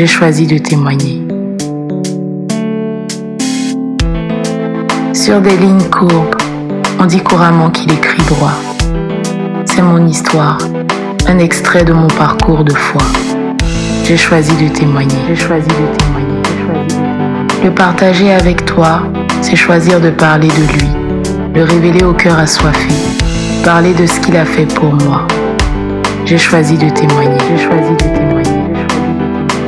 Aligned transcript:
j'ai 0.00 0.06
choisi 0.06 0.46
de 0.46 0.56
témoigner. 0.56 1.20
Sur 5.12 5.42
des 5.42 5.54
lignes 5.58 5.90
courbes, 5.90 6.36
on 6.98 7.04
dit 7.04 7.20
couramment 7.20 7.68
qu'il 7.68 7.92
écrit 7.92 8.22
droit. 8.22 8.54
C'est 9.66 9.82
mon 9.82 10.06
histoire, 10.06 10.56
un 11.28 11.38
extrait 11.38 11.84
de 11.84 11.92
mon 11.92 12.06
parcours 12.06 12.64
de 12.64 12.72
foi. 12.72 13.02
J'ai 14.04 14.16
choisi 14.16 14.56
de 14.56 14.72
témoigner. 14.72 15.18
J'ai 15.28 15.36
choisi 15.36 15.68
de 15.68 15.98
témoigner. 15.98 16.40
Le 17.62 17.70
partager 17.70 18.32
avec 18.32 18.64
toi, 18.64 19.02
c'est 19.42 19.54
choisir 19.54 20.00
de 20.00 20.08
parler 20.08 20.48
de 20.48 20.78
lui, 20.78 20.88
le 21.54 21.62
révéler 21.62 22.04
au 22.04 22.14
cœur 22.14 22.38
assoiffé, 22.38 22.94
parler 23.62 23.92
de 23.92 24.06
ce 24.06 24.18
qu'il 24.20 24.38
a 24.38 24.46
fait 24.46 24.64
pour 24.76 24.94
moi. 24.94 25.26
J'ai 26.24 26.38
choisi 26.38 26.78
de 26.78 26.88
témoigner. 26.88 27.36
J'ai 27.50 27.64
choisi 27.64 27.90
de 27.90 27.96
témoigner. 27.96 28.19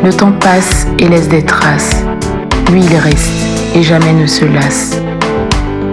Le 0.04 0.12
temps 0.12 0.32
passe 0.32 0.88
et 0.98 1.08
laisse 1.08 1.28
des 1.28 1.44
traces. 1.44 2.02
Lui, 2.72 2.80
il 2.80 2.96
reste 2.96 3.30
et 3.72 3.84
jamais 3.84 4.12
ne 4.12 4.26
se 4.26 4.44
lasse. 4.44 5.00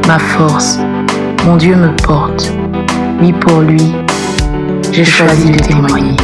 Ma 0.07 0.17
force, 0.17 0.79
mon 1.45 1.57
Dieu 1.57 1.75
me 1.75 1.95
porte. 1.95 2.51
Oui, 3.21 3.31
pour 3.33 3.59
lui, 3.59 3.93
j'ai 4.91 5.05
choisi 5.05 5.51
de 5.51 5.59
témoigner. 5.59 6.15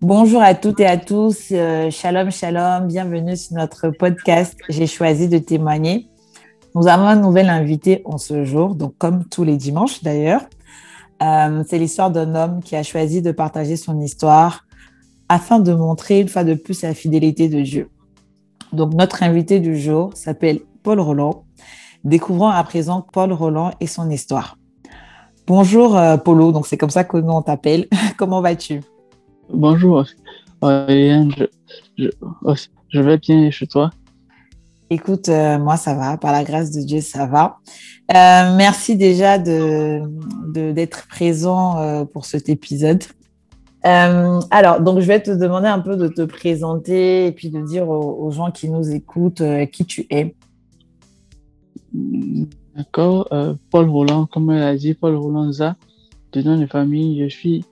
Bonjour 0.00 0.40
à 0.40 0.54
toutes 0.54 0.80
et 0.80 0.86
à 0.86 0.96
tous. 0.96 1.48
Euh, 1.52 1.90
shalom, 1.90 2.30
shalom. 2.30 2.86
Bienvenue 2.88 3.36
sur 3.36 3.56
notre 3.56 3.90
podcast. 3.90 4.56
J'ai 4.70 4.86
choisi 4.86 5.28
de 5.28 5.36
témoigner. 5.36 6.08
Nous 6.74 6.88
avons 6.88 7.08
un 7.08 7.16
nouvel 7.16 7.50
invité 7.50 8.00
en 8.06 8.16
ce 8.16 8.42
jour, 8.46 8.74
donc 8.74 8.94
comme 8.96 9.26
tous 9.26 9.44
les 9.44 9.58
dimanches 9.58 10.02
d'ailleurs. 10.02 10.40
Euh, 11.22 11.64
c'est 11.66 11.78
l'histoire 11.78 12.10
d'un 12.10 12.34
homme 12.34 12.62
qui 12.62 12.76
a 12.76 12.82
choisi 12.82 13.22
de 13.22 13.32
partager 13.32 13.76
son 13.76 14.00
histoire 14.00 14.64
afin 15.28 15.58
de 15.58 15.72
montrer 15.72 16.20
une 16.20 16.28
fois 16.28 16.44
de 16.44 16.54
plus 16.54 16.82
la 16.82 16.94
fidélité 16.94 17.48
de 17.48 17.60
Dieu. 17.60 17.90
Donc 18.72 18.94
notre 18.94 19.22
invité 19.22 19.60
du 19.60 19.78
jour 19.78 20.10
s'appelle 20.14 20.60
Paul 20.82 21.00
Roland. 21.00 21.44
Découvrons 22.04 22.48
à 22.48 22.62
présent 22.64 23.04
Paul 23.12 23.32
Roland 23.32 23.72
et 23.80 23.86
son 23.86 24.10
histoire. 24.10 24.58
Bonjour 25.46 25.96
euh, 25.96 26.16
donc 26.16 26.66
c'est 26.66 26.76
comme 26.76 26.90
ça 26.90 27.04
que 27.04 27.16
nous 27.16 27.32
on 27.32 27.42
t'appelle. 27.42 27.86
Comment 28.16 28.40
vas-tu? 28.40 28.82
Bonjour, 29.52 30.04
je, 30.62 32.08
je, 32.88 33.00
vais 33.00 33.18
bien 33.18 33.50
chez 33.50 33.66
toi? 33.66 33.90
Écoute, 34.88 35.28
euh, 35.28 35.58
moi 35.58 35.76
ça 35.76 35.94
va, 35.94 36.16
par 36.16 36.30
la 36.30 36.44
grâce 36.44 36.70
de 36.70 36.80
Dieu 36.80 37.00
ça 37.00 37.26
va. 37.26 37.58
Euh, 38.14 38.56
merci 38.56 38.96
déjà 38.96 39.36
de 39.36 40.02
d'être 40.52 41.08
présent 41.08 41.78
euh, 41.78 42.04
pour 42.04 42.24
cet 42.24 42.48
épisode. 42.48 43.02
alors, 43.82 44.80
donc 44.80 45.00
je 45.00 45.06
vais 45.06 45.20
te 45.20 45.30
demander 45.30 45.66
un 45.66 45.80
peu 45.80 45.96
de 45.96 46.08
te 46.08 46.22
présenter 46.22 47.26
et 47.26 47.32
puis 47.32 47.50
de 47.50 47.60
dire 47.60 47.88
aux, 47.88 48.30
gens 48.30 48.50
qui 48.50 48.68
nous 48.68 48.90
écoutent 48.90 49.42
qui 49.72 49.84
tu 49.84 50.06
es. 50.10 50.34
D'accord, 52.76 53.28
Paul 53.70 53.88
Roland, 53.88 54.26
comme 54.26 54.50
elle 54.50 54.62
a 54.62 54.76
dit, 54.76 54.94
Paul 54.94 55.16
Roland 55.16 55.50
Za, 55.50 55.76
de 56.32 56.42
nom 56.42 56.58
de 56.58 56.66
famille, 56.66 57.22
je 57.22 57.28
suis 57.28 57.64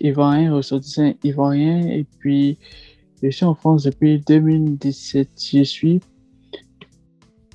ivoirien, 0.00 0.54
ressortissant 0.54 1.12
ivoirien. 1.22 1.86
Et 1.88 2.06
puis, 2.18 2.58
je 3.22 3.30
suis 3.30 3.44
en 3.44 3.54
France 3.54 3.84
depuis 3.84 4.20
2017. 4.20 5.28
Je 5.52 5.62
suis 5.64 6.00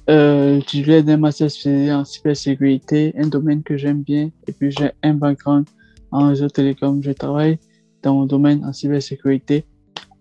euh, 0.09 0.59
titulaire 0.61 1.03
d'un 1.03 1.17
master 1.17 1.49
spécialisé 1.49 1.93
en 1.93 2.05
cybersécurité, 2.05 3.13
un 3.17 3.27
domaine 3.27 3.63
que 3.63 3.77
j'aime 3.77 4.01
bien. 4.01 4.29
Et 4.47 4.51
puis, 4.51 4.71
j'ai 4.71 4.91
un 5.03 5.13
background 5.13 5.67
en 6.11 6.29
réseau 6.29 6.49
télécom. 6.49 7.01
Je 7.03 7.11
travaille 7.11 7.59
dans 8.01 8.15
mon 8.15 8.25
domaine 8.25 8.65
en 8.65 8.73
cybersécurité 8.73 9.65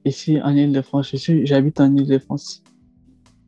ici 0.04 0.40
en 0.42 0.54
Ile-de-France. 0.54 1.14
J'habite 1.44 1.80
en 1.80 1.94
Ile-de-France. 1.94 2.62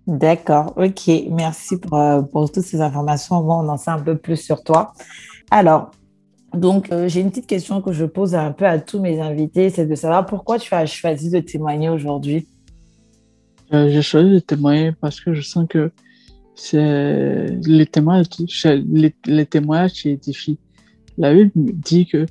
D'accord, 0.07 0.75
ok. 0.77 1.11
Merci 1.31 1.79
pour, 1.79 1.99
euh, 1.99 2.23
pour, 2.23 2.51
toutes 2.51 2.65
ces 2.65 2.81
informations. 2.81 3.37
On 3.37 3.69
en 3.69 3.77
sait 3.77 3.91
un 3.91 4.01
peu 4.01 4.17
plus 4.17 4.37
sur 4.37 4.65
toi. 4.65 4.93
Alors, 5.51 5.93
donc, 6.55 6.93
euh, 6.93 7.09
j'ai 7.09 7.21
une 7.21 7.31
petite 7.31 7.47
question 7.47 7.81
que 7.81 7.93
je 7.93 8.05
pose 8.05 8.35
un 8.35 8.53
peu 8.53 8.67
à 8.67 8.79
tous 8.79 9.01
mes 9.01 9.21
invités, 9.21 9.71
c'est 9.71 9.87
de 9.87 9.95
savoir 9.95 10.27
pourquoi 10.27 10.59
tu 10.59 10.75
as 10.75 10.85
choisi 10.87 11.31
de 11.31 11.41
témoigner 11.41 11.89
aujourd'hui. 11.89 12.47
Euh, 13.73 13.89
j'ai 13.91 14.03
choisi 14.03 14.31
de 14.31 14.39
témoigner 14.39 14.93
parce 14.93 15.21
que 15.21 15.33
je 15.33 15.41
sens 15.41 15.67
que 15.69 15.91
c'est 16.55 17.47
les 17.65 17.87
témoignages, 17.87 18.27
les, 19.27 19.47
témoignages 19.47 19.93
qui 19.95 20.11
édifient. 20.11 20.59
La 21.19 21.35
Bible 21.35 21.53
dit 21.55 22.07
que 22.07 22.27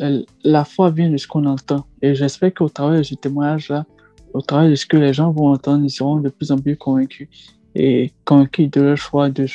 euh, 0.00 0.22
la 0.42 0.64
foi 0.64 0.90
vient 0.90 1.10
de 1.10 1.16
ce 1.16 1.26
qu'on 1.26 1.44
entend. 1.44 1.84
Et 2.00 2.14
j'espère 2.14 2.54
qu'au 2.54 2.68
travers 2.68 2.98
de 2.98 3.02
ce 3.02 3.14
témoignage-là, 3.14 3.84
au 4.32 4.40
travers 4.40 4.70
de 4.70 4.74
ce 4.74 4.86
que 4.86 4.96
les 4.96 5.12
gens 5.12 5.30
vont 5.30 5.48
entendre, 5.48 5.84
ils 5.84 5.90
seront 5.90 6.16
de 6.16 6.28
plus 6.28 6.50
en 6.50 6.58
plus 6.58 6.76
convaincus 6.76 7.28
et 7.74 8.12
convaincus 8.24 8.70
de 8.70 8.80
leur 8.80 8.96
choix. 8.96 9.30
De, 9.30 9.46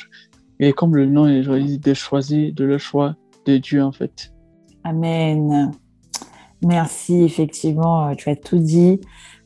et 0.59 0.73
comme 0.73 0.95
le 0.95 1.05
nom 1.05 1.27
est 1.27 1.41
dit, 1.63 1.79
de 1.79 1.93
choisir 1.93 2.53
de 2.53 2.63
leur 2.63 2.79
choix 2.79 3.15
de 3.45 3.57
Dieu, 3.57 3.83
en 3.83 3.91
fait. 3.91 4.31
Amen. 4.83 5.71
Merci, 6.63 7.23
effectivement, 7.23 8.07
euh, 8.07 8.15
tu 8.15 8.29
as 8.29 8.35
tout 8.35 8.59
dit. 8.59 8.99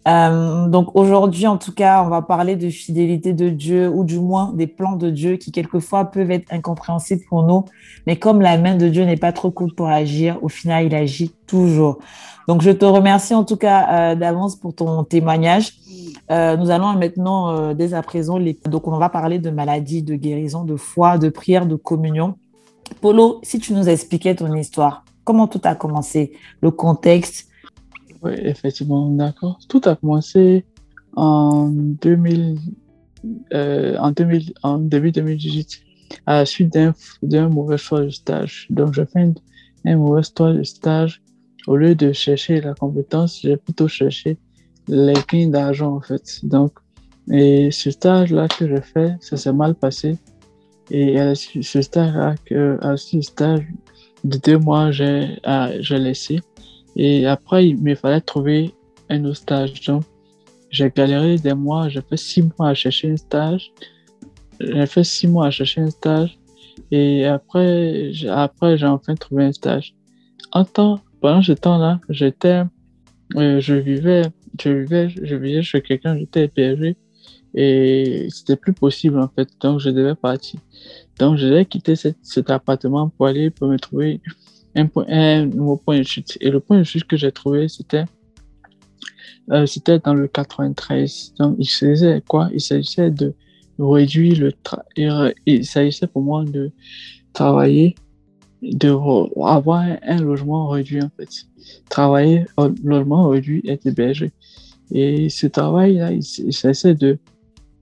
Euh, 0.08 0.68
donc 0.68 0.96
aujourd'hui, 0.96 1.46
en 1.46 1.58
tout 1.58 1.74
cas, 1.74 2.04
on 2.04 2.10
va 2.10 2.22
parler 2.22 2.56
de 2.56 2.70
fidélité 2.70 3.34
de 3.34 3.50
Dieu 3.50 3.88
ou 3.90 4.04
du 4.04 4.20
moins 4.20 4.52
des 4.54 4.68
plans 4.68 4.96
de 4.96 5.10
Dieu 5.10 5.38
qui 5.38 5.52
quelquefois 5.52 6.06
peuvent 6.06 6.32
être 6.32 6.52
incompréhensibles 6.52 7.24
pour 7.30 7.44
nous. 7.44 7.66
Mais 8.08 8.16
comme 8.16 8.42
la 8.42 8.58
main 8.58 8.76
de 8.76 8.88
Dieu 8.88 9.04
n'est 9.04 9.18
pas 9.18 9.32
trop 9.32 9.52
courte 9.52 9.76
pour 9.76 9.88
agir, 9.88 10.40
au 10.42 10.50
final, 10.50 10.86
il 10.86 10.96
agit 10.96 11.32
toujours. 11.46 12.00
Donc 12.48 12.62
je 12.64 12.72
te 12.72 12.86
remercie 12.86 13.36
en 13.36 13.44
tout 13.44 13.58
cas 13.58 14.12
euh, 14.12 14.16
d'avance 14.16 14.56
pour 14.56 14.74
ton 14.74 15.04
témoignage. 15.04 15.74
nous 16.30 16.70
allons 16.72 16.94
maintenant, 16.94 17.74
dès 17.74 17.94
à 17.94 18.02
présent, 18.02 18.38
les... 18.38 18.58
donc 18.68 18.88
on 18.88 18.98
va 18.98 19.10
parler 19.10 19.38
de 19.38 19.50
maladie, 19.52 20.02
de 20.02 20.16
guérison, 20.16 20.64
de 20.64 20.76
foi, 20.76 21.18
de 21.18 21.30
prière, 21.30 21.66
de 21.66 21.76
communion. 21.76 22.36
Polo, 23.00 23.40
si 23.44 23.60
tu 23.60 23.74
nous 23.74 23.88
expliquais 23.88 24.36
ton 24.36 24.54
histoire, 24.54 25.06
comment 25.24 25.48
tout 25.48 25.62
a 25.64 25.76
commencé, 25.76 26.34
le 26.62 26.72
contexte 26.72 27.51
Oui, 28.22 28.34
effectivement, 28.38 29.10
d'accord. 29.10 29.60
Tout 29.68 29.82
a 29.86 29.96
commencé 29.96 30.66
en 31.16 31.70
2000, 31.70 32.58
euh, 33.54 33.98
en 33.98 34.12
2000, 34.12 34.54
en 34.64 34.78
début 34.78 35.12
2018, 35.12 35.82
à 36.26 36.38
la 36.40 36.46
suite 36.46 36.78
d'un 37.24 37.50
mauvais 37.50 37.78
choix 37.78 38.02
de 38.02 38.10
stage. 38.10 38.68
Donc, 38.70 38.94
j'ai 38.94 39.06
fait 39.06 39.34
un 39.86 39.98
mauvais 39.98 40.22
choix 40.24 40.54
de 40.54 40.64
stage. 40.64 41.22
Au 41.68 41.78
lieu 41.78 41.96
de 41.96 42.12
chercher 42.12 42.62
la 42.62 42.74
compétence, 42.74 43.42
j'ai 43.42 43.58
plutôt 43.58 43.88
cherché 43.88 44.38
les 44.88 45.14
gains 45.32 45.50
d'argent, 45.50 45.96
en 45.96 46.02
fait. 46.02 46.40
Donc, 46.44 46.74
et 47.32 47.72
ce 47.72 47.92
stage-là 47.92 48.48
que 48.48 48.68
j'ai 48.68 48.82
fait, 48.82 49.16
ça 49.22 49.38
s'est 49.38 49.54
mal 49.54 49.76
passé. 49.76 50.18
Et 50.90 51.18
ce 51.36 51.82
stage, 51.82 52.16
à 52.16 52.98
ce 52.98 53.22
stage 53.22 53.66
de 54.24 54.38
deux 54.38 54.58
mois, 54.58 54.92
j'ai 54.92 55.40
laissé. 55.92 56.40
Et 56.96 57.26
après, 57.26 57.70
il 57.70 57.78
me 57.78 57.96
fallait 57.96 58.22
trouver 58.22 58.74
un 59.10 59.24
autre 59.26 59.38
stage. 59.38 59.82
Donc, 59.86 60.04
j'ai 60.70 60.90
galéré 60.90 61.38
des 61.38 61.54
mois. 61.54 61.90
J'ai 61.90 62.02
fait 62.02 62.18
six 62.18 62.44
mois 62.44 62.70
à 62.70 62.74
chercher 62.74 63.12
un 63.12 63.18
stage. 63.18 63.72
J'ai 64.60 64.86
fait 64.86 65.04
six 65.04 65.28
mois 65.28 65.48
à 65.48 65.52
chercher 65.52 65.82
un 65.82 65.90
stage. 65.90 66.38
Et 66.92 67.26
après, 67.26 68.12
après 68.28 68.78
j'ai 68.78 68.86
enfin 68.86 69.16
trouvé 69.16 69.46
un 69.46 69.52
stage. 69.52 69.94
En 70.52 70.66
pendant 70.66 71.42
ce 71.42 71.54
temps-là, 71.54 72.00
j'étais, 72.10 72.64
euh, 73.36 73.60
je 73.62 73.76
vivais, 73.76 74.24
je 74.62 74.70
vivais, 74.70 75.10
je 75.10 75.36
vivais 75.36 75.62
chez 75.62 75.82
quelqu'un, 75.82 76.18
j'étais 76.18 76.46
hébergé 76.46 76.98
et 77.54 78.28
c'était 78.30 78.56
plus 78.56 78.74
possible 78.74 79.20
en 79.20 79.28
fait. 79.28 79.48
Donc 79.62 79.80
je 79.80 79.90
devais 79.90 80.16
partir. 80.16 80.60
Donc 81.20 81.38
je 81.38 81.48
devais 81.48 81.66
quitter 81.66 81.96
cet 81.96 82.50
appartement 82.50 83.10
pour 83.10 83.28
aller 83.28 83.50
pour 83.50 83.68
me 83.68 83.78
trouver 83.78 84.20
un, 84.76 84.86
point, 84.88 85.06
un 85.08 85.46
nouveau 85.46 85.78
point 85.78 86.00
de 86.00 86.04
chute. 86.04 86.38
Et 86.42 86.50
le 86.50 86.60
point 86.60 86.80
de 86.80 86.84
chute 86.84 87.06
que 87.06 87.18
j'ai 87.18 87.32
trouvé, 87.32 87.68
c'était 87.68 88.06
euh, 89.52 89.66
c'était 89.66 90.00
dans 90.00 90.14
le 90.14 90.28
93. 90.28 91.34
Donc 91.40 91.56
il 91.60 91.66
s'agissait 91.66 92.22
quoi? 92.28 92.50
Il 92.54 92.62
s'agissait 92.62 93.12
de 93.12 93.34
réduire 93.80 94.40
le 94.40 94.52
travail. 94.52 95.34
Il 95.46 95.66
s'agissait 95.66 96.08
pour 96.08 96.22
moi 96.22 96.46
de 96.46 96.72
travailler, 97.34 97.96
de 98.62 98.90
avoir 99.44 99.86
un, 100.04 100.22
logement 100.22 100.68
réduit 100.68 101.02
en 101.02 101.10
fait. 101.18 101.30
Travailler 101.90 102.46
au 102.58 102.70
logement 102.84 103.30
réduit 103.30 103.62
et 103.66 103.80
hébergé. 103.86 104.32
Et 104.92 105.30
ce 105.30 105.48
travail-là, 105.48 106.12
il 106.12 106.54
s'agissait 106.54 106.96
de 106.96 107.18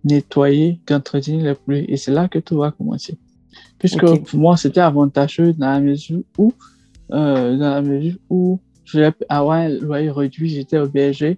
nettoyer, 0.03 0.79
d'entretenir 0.87 1.43
les 1.43 1.55
pluies. 1.55 1.85
Et 1.87 1.97
c'est 1.97 2.11
là 2.11 2.27
que 2.27 2.39
tout 2.39 2.57
va 2.57 2.71
commencer. 2.71 3.17
Puisque 3.79 4.05
pour 4.05 4.39
moi, 4.39 4.57
c'était 4.57 4.81
avantageux 4.81 5.53
dans 5.53 5.71
la 5.71 5.79
mesure 5.79 6.21
où, 6.37 6.53
euh, 7.11 7.57
dans 7.57 7.69
la 7.75 7.81
mesure 7.81 8.17
où 8.29 8.59
je 8.85 8.99
vais 8.99 9.11
avoir 9.29 9.57
un 9.57 9.69
loyer 9.69 10.11
réduit, 10.11 10.49
j'étais 10.49 10.77
au 10.77 10.87
BG. 10.87 11.37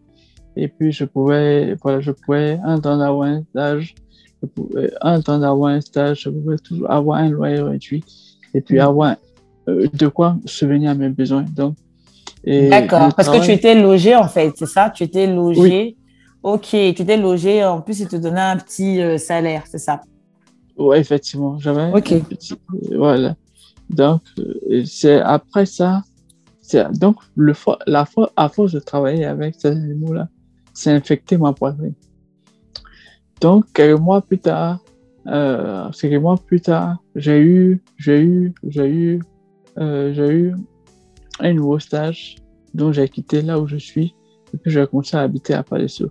Et 0.55 0.67
puis, 0.67 0.91
je 0.91 1.05
pouvais, 1.05 1.75
voilà, 1.81 2.01
je 2.01 2.11
pouvais, 2.11 2.59
en 2.65 2.79
temps 2.79 2.97
d'avoir 2.97 3.27
un 3.27 3.43
stage, 3.43 3.95
je 4.41 4.47
pouvais, 4.47 4.91
en 5.01 5.21
temps 5.21 5.39
d'avoir 5.39 5.73
un 5.73 5.81
stage, 5.81 6.21
je 6.21 6.29
pouvais 6.29 6.57
toujours 6.57 6.91
avoir 6.91 7.19
un 7.19 7.29
loyer 7.29 7.61
réduit. 7.61 8.03
Et 8.53 8.61
puis, 8.61 8.77
mm. 8.77 8.81
avoir 8.81 9.15
euh, 9.69 9.87
de 9.93 10.07
quoi 10.07 10.37
subvenir 10.45 10.91
à 10.91 10.95
mes 10.95 11.09
besoins. 11.09 11.45
Donc, 11.55 11.75
D'accord, 12.45 13.13
parce 13.13 13.29
que 13.29 13.43
tu 13.45 13.51
étais 13.51 13.75
logé 13.75 14.15
en 14.15 14.27
fait, 14.27 14.53
c'est 14.55 14.65
ça? 14.65 14.89
Tu 14.89 15.03
étais 15.03 15.27
logé. 15.27 15.95
Ok, 16.41 16.69
tu 16.71 16.77
étais 16.77 17.17
logé. 17.17 17.63
En 17.63 17.81
plus, 17.81 17.99
ils 17.99 18.07
te 18.07 18.15
donnaient 18.15 18.39
un 18.39 18.57
petit 18.57 18.99
euh, 18.99 19.19
salaire, 19.19 19.63
c'est 19.69 19.77
ça? 19.77 20.01
Oui, 20.75 20.97
effectivement. 20.97 21.59
J'avais 21.59 21.81
un 21.81 21.91
petit. 21.91 22.55
Voilà. 22.95 23.35
Donc, 23.91 24.21
euh, 24.39 24.83
c'est 24.85 25.19
après 25.21 25.65
ça. 25.65 26.03
Donc, 26.93 27.17
le, 27.35 27.53
la 27.85 28.05
fois, 28.05 28.31
à 28.37 28.47
force 28.47 28.71
de 28.71 28.79
travailler 28.79 29.25
avec 29.25 29.55
ces 29.57 29.69
animaux-là, 29.69 30.29
c'est 30.73 30.91
infecté 30.91 31.37
ma 31.37 31.51
poitrine. 31.51 31.93
Donc, 33.41 33.65
quelques 33.73 33.99
mois 33.99 34.21
plus 34.21 34.39
tard, 34.39 34.79
euh, 35.27 35.89
quelques 35.99 36.21
mois 36.21 36.37
plus 36.37 36.61
tard, 36.61 36.97
j'ai 37.15 37.39
eu, 37.41 37.83
j'ai 37.97 38.21
eu, 38.21 38.53
j'ai 38.67 38.87
eu, 38.87 39.21
euh, 39.77 40.13
j'ai 40.13 40.29
eu 40.29 40.55
un 41.41 41.53
nouveau 41.53 41.79
stage. 41.79 42.35
Donc, 42.73 42.93
j'ai 42.93 43.09
quitté 43.09 43.41
là 43.41 43.59
où 43.59 43.67
je 43.67 43.77
suis 43.77 44.15
et 44.53 44.57
puis 44.57 44.71
j'ai 44.71 44.85
commencé 44.87 45.17
à 45.17 45.21
habiter 45.21 45.53
à 45.53 45.63
Palaiso. 45.63 46.09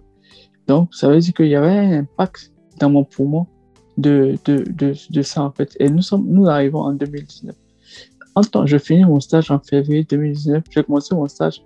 Donc, 0.66 0.94
ça 0.94 1.08
veut 1.08 1.18
dire 1.18 1.32
qu'il 1.32 1.48
y 1.48 1.56
avait 1.56 1.68
un 1.68 2.00
impact 2.00 2.52
dans 2.78 2.90
mon 2.90 3.04
poumon 3.04 3.46
de, 3.96 4.36
de, 4.44 4.64
de, 4.70 4.94
de, 5.10 5.22
ça, 5.22 5.42
en 5.42 5.52
fait. 5.52 5.74
Et 5.80 5.88
nous, 5.88 6.02
sommes, 6.02 6.26
nous 6.26 6.46
arrivons 6.48 6.80
en 6.80 6.92
2019. 6.92 7.54
Je 8.64 8.78
finis 8.78 9.04
mon 9.04 9.20
stage 9.20 9.50
en 9.50 9.58
février 9.58 10.04
2019. 10.04 10.64
J'ai 10.70 10.82
commencé 10.82 11.14
mon 11.14 11.28
stage 11.28 11.62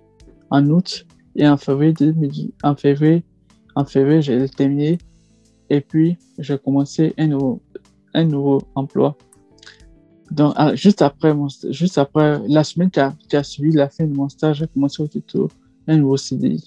en 0.50 0.68
août 0.70 1.06
et 1.36 1.48
en 1.48 1.56
février, 1.56 1.94
en 2.62 2.76
février, 2.76 3.24
en 3.74 3.84
février, 3.84 4.22
j'ai 4.22 4.48
terminé. 4.48 4.98
Et 5.70 5.80
puis, 5.80 6.16
j'ai 6.38 6.58
commencé 6.58 7.14
un 7.18 7.28
nouveau, 7.28 7.60
un 8.12 8.24
nouveau 8.24 8.62
emploi. 8.74 9.16
Donc, 10.30 10.54
ah, 10.56 10.74
juste 10.74 11.02
après, 11.02 11.34
mon, 11.34 11.48
juste 11.70 11.98
après 11.98 12.40
la 12.48 12.64
semaine 12.64 12.90
qui 12.90 13.00
a, 13.00 13.14
qui 13.28 13.36
a, 13.36 13.42
suivi 13.42 13.72
la 13.72 13.88
fin 13.88 14.04
de 14.04 14.14
mon 14.14 14.28
stage, 14.28 14.58
j'ai 14.58 14.66
commencé 14.66 15.02
au 15.02 15.08
tuto 15.08 15.48
un 15.86 15.96
nouveau 15.96 16.16
CDI. 16.16 16.66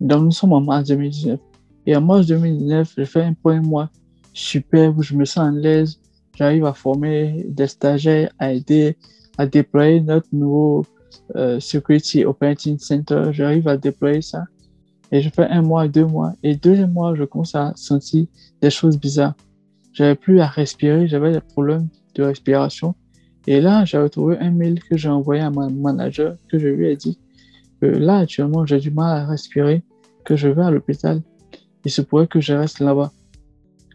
Donc, 0.00 0.24
nous 0.24 0.30
sommes 0.30 0.52
en 0.52 0.60
mars 0.60 0.88
2019. 0.88 1.38
Et 1.86 1.96
en 1.96 2.00
mars 2.00 2.26
2019, 2.26 2.94
j'ai 2.96 3.04
fait 3.04 3.22
un 3.22 3.34
premier 3.34 3.60
mois 3.60 3.90
super 4.32 4.96
où 4.96 5.02
je 5.02 5.14
me 5.14 5.24
sens 5.24 5.48
à 5.48 5.50
l'aise. 5.50 6.00
J'arrive 6.34 6.66
à 6.66 6.72
former 6.72 7.44
des 7.48 7.66
stagiaires, 7.66 8.30
à 8.38 8.52
aider 8.52 8.96
à 9.38 9.46
déployer 9.46 10.00
notre 10.00 10.28
nouveau 10.32 10.84
euh, 11.36 11.60
Security 11.60 12.24
Operating 12.24 12.78
Center. 12.78 13.30
J'arrive 13.30 13.68
à 13.68 13.76
déployer 13.76 14.20
ça. 14.20 14.44
Et 15.10 15.22
je 15.22 15.30
fais 15.30 15.46
un 15.46 15.62
mois, 15.62 15.88
deux 15.88 16.04
mois. 16.04 16.32
Et 16.42 16.54
deuxième 16.56 16.92
mois, 16.92 17.14
je 17.14 17.24
commence 17.24 17.54
à 17.54 17.72
sentir 17.76 18.26
des 18.60 18.70
choses 18.70 18.98
bizarres. 18.98 19.34
J'avais 19.92 20.14
plus 20.14 20.40
à 20.40 20.46
respirer, 20.46 21.08
j'avais 21.08 21.32
des 21.32 21.40
problèmes 21.40 21.88
de 22.14 22.24
respiration. 22.24 22.94
Et 23.46 23.60
là, 23.60 23.84
j'ai 23.84 23.96
retrouvé 23.96 24.36
un 24.38 24.50
mail 24.50 24.82
que 24.82 24.96
j'ai 24.96 25.08
envoyé 25.08 25.40
à 25.40 25.50
mon 25.50 25.70
manager, 25.70 26.36
que 26.48 26.58
je 26.58 26.68
lui 26.68 26.88
ai 26.88 26.96
dit 26.96 27.18
que 27.80 27.86
là, 27.86 28.18
actuellement, 28.18 28.66
j'ai 28.66 28.78
du 28.78 28.90
mal 28.90 29.22
à 29.22 29.26
respirer, 29.26 29.82
que 30.24 30.36
je 30.36 30.48
vais 30.48 30.62
à 30.62 30.70
l'hôpital. 30.70 31.22
Il 31.84 31.90
se 31.90 32.02
pourrait 32.02 32.26
que 32.26 32.40
je 32.40 32.52
reste 32.52 32.80
là-bas. 32.80 33.12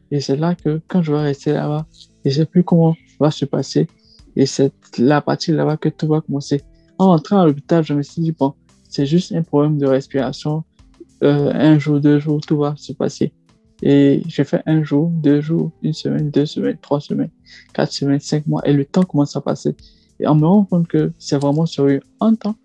Et 0.10 0.20
c'est 0.22 0.38
là 0.38 0.56
que, 0.56 0.82
quand 0.88 1.04
je 1.04 1.12
vais 1.12 1.22
rester 1.22 1.54
là-bas, 1.54 1.86
je 2.26 2.30
ne 2.30 2.34
sais 2.34 2.46
plus 2.46 2.64
comment 2.64 2.96
va 3.20 3.30
se 3.30 3.46
passer. 3.46 3.88
Et 4.36 4.46
c'est 4.46 4.74
la 4.98 5.22
partie 5.22 5.52
là-bas 5.52 5.78
que 5.78 5.90
tout 5.90 6.08
va 6.08 6.22
commencer. 6.22 6.62
En 6.98 7.08
rentrant 7.08 7.42
à 7.42 7.46
l'hôpital, 7.46 7.84
je 7.84 7.94
me 7.94 8.02
suis 8.02 8.22
dit, 8.22 8.32
bon, 8.32 8.54
c'est 8.90 9.06
juste 9.06 9.32
un 9.32 9.44
problème 9.44 9.78
de 9.78 9.86
respiration. 9.86 10.64
Euh, 11.24 11.52
un 11.54 11.80
jour, 11.80 12.00
deux 12.00 12.20
jours, 12.20 12.42
tout 12.42 12.58
va 12.58 12.76
se 12.78 12.94
passer. 12.94 13.34
Et 13.82 14.22
j'ai 14.28 14.44
fait 14.44 14.62
un 14.66 14.84
jour, 14.84 15.10
deux 15.10 15.42
jours, 15.42 15.72
une 15.82 15.94
semaine, 15.94 16.30
deux 16.30 16.46
semaines, 16.46 16.78
trois 16.82 17.02
semaines, 17.02 17.32
quatre 17.74 17.92
semaines, 17.92 18.20
cinq 18.20 18.48
mois. 18.48 18.62
Et 18.68 18.74
le 18.74 18.86
temps 18.86 19.04
commence 19.04 19.36
à 19.36 19.42
passer. 19.42 19.76
Et 20.20 20.28
on 20.28 20.36
me 20.36 20.46
rend 20.46 20.64
compte 20.66 20.88
que 20.88 21.12
c'est 21.18 21.38
vraiment 21.38 21.66
sérieux. 21.66 22.02
En 22.20 22.36
temps, 22.36 22.56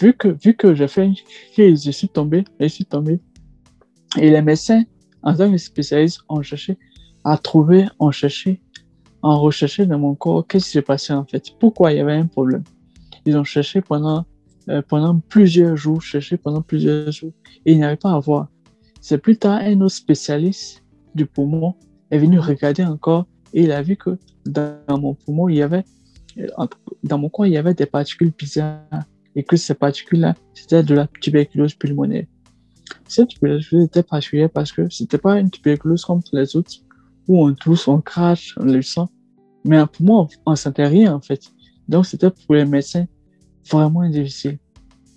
vu 0.00 0.12
que, 0.12 0.28
vu 0.28 0.54
que 0.54 0.74
j'ai 0.74 0.88
fait 0.88 1.06
une 1.06 1.14
crise, 1.52 1.84
je 1.84 1.90
suis 1.90 2.08
tombé, 2.08 2.44
je 2.58 2.66
suis 2.66 2.84
tombé. 2.84 3.20
Et 4.18 4.30
les 4.30 4.42
médecins, 4.42 4.82
en 5.22 5.34
tant 5.34 5.50
que 5.50 5.56
spécialistes, 5.56 6.20
ont 6.28 6.42
cherché 6.42 6.76
à 7.24 7.38
trouver, 7.38 7.86
ont 7.98 8.10
cherché 8.10 8.60
en 9.22 9.40
recherché 9.40 9.86
dans 9.86 9.98
mon 9.98 10.14
corps 10.14 10.46
qu'est-ce 10.46 10.66
qui 10.66 10.70
s'est 10.72 10.82
passé 10.82 11.12
en 11.12 11.24
fait, 11.24 11.44
pourquoi 11.58 11.92
il 11.92 11.98
y 11.98 12.00
avait 12.00 12.14
un 12.14 12.26
problème? 12.26 12.64
Ils 13.26 13.36
ont 13.36 13.44
cherché 13.44 13.80
pendant, 13.80 14.24
euh, 14.68 14.82
pendant 14.86 15.18
plusieurs 15.20 15.76
jours, 15.76 16.00
cherché 16.00 16.36
pendant 16.36 16.62
plusieurs 16.62 17.10
jours, 17.12 17.32
et 17.66 17.72
ils 17.72 17.78
n'arrivaient 17.78 17.98
pas 17.98 18.12
à 18.12 18.18
voir. 18.18 18.48
C'est 19.00 19.18
plus 19.18 19.36
tard 19.36 19.60
un 19.62 19.80
autre 19.80 19.94
spécialiste 19.94 20.82
du 21.14 21.26
poumon 21.26 21.74
est 22.10 22.18
venu 22.18 22.38
regarder 22.38 22.84
encore 22.84 23.26
et 23.52 23.64
il 23.64 23.72
a 23.72 23.82
vu 23.82 23.96
que 23.96 24.18
dans 24.46 24.98
mon 25.00 25.14
poumon, 25.14 25.48
il 25.48 25.56
y 25.56 25.62
avait, 25.62 25.84
euh, 26.38 26.46
dans 27.02 27.18
mon 27.18 27.28
corps, 27.28 27.46
il 27.46 27.52
y 27.52 27.56
avait 27.56 27.74
des 27.74 27.86
particules 27.86 28.32
bizarres 28.36 29.04
et 29.34 29.42
que 29.42 29.56
ces 29.56 29.74
particules-là, 29.74 30.34
c'était 30.54 30.82
de 30.82 30.94
la 30.94 31.06
tuberculose 31.20 31.74
pulmonaire. 31.74 32.26
Cette 33.08 33.28
tuberculose 33.28 33.84
était 33.84 34.02
particulière 34.02 34.50
parce 34.50 34.72
que 34.72 34.88
c'était 34.90 35.18
pas 35.18 35.38
une 35.38 35.50
tuberculose 35.50 36.04
comme 36.04 36.20
les 36.32 36.56
autres 36.56 36.70
où 37.28 37.44
on 37.46 37.54
tousse, 37.54 37.88
on 37.88 38.00
crache, 38.00 38.54
on 38.58 38.64
le 38.64 38.82
sent. 38.82 39.06
Mais 39.64 39.78
pour 39.86 40.06
moi, 40.06 40.28
on 40.46 40.52
ne 40.52 40.56
sentait 40.56 40.86
rien 40.86 41.14
en 41.14 41.20
fait. 41.20 41.42
Donc 41.88 42.06
c'était 42.06 42.30
pour 42.30 42.54
les 42.54 42.64
médecins 42.64 43.06
vraiment 43.70 44.08
difficile. 44.08 44.58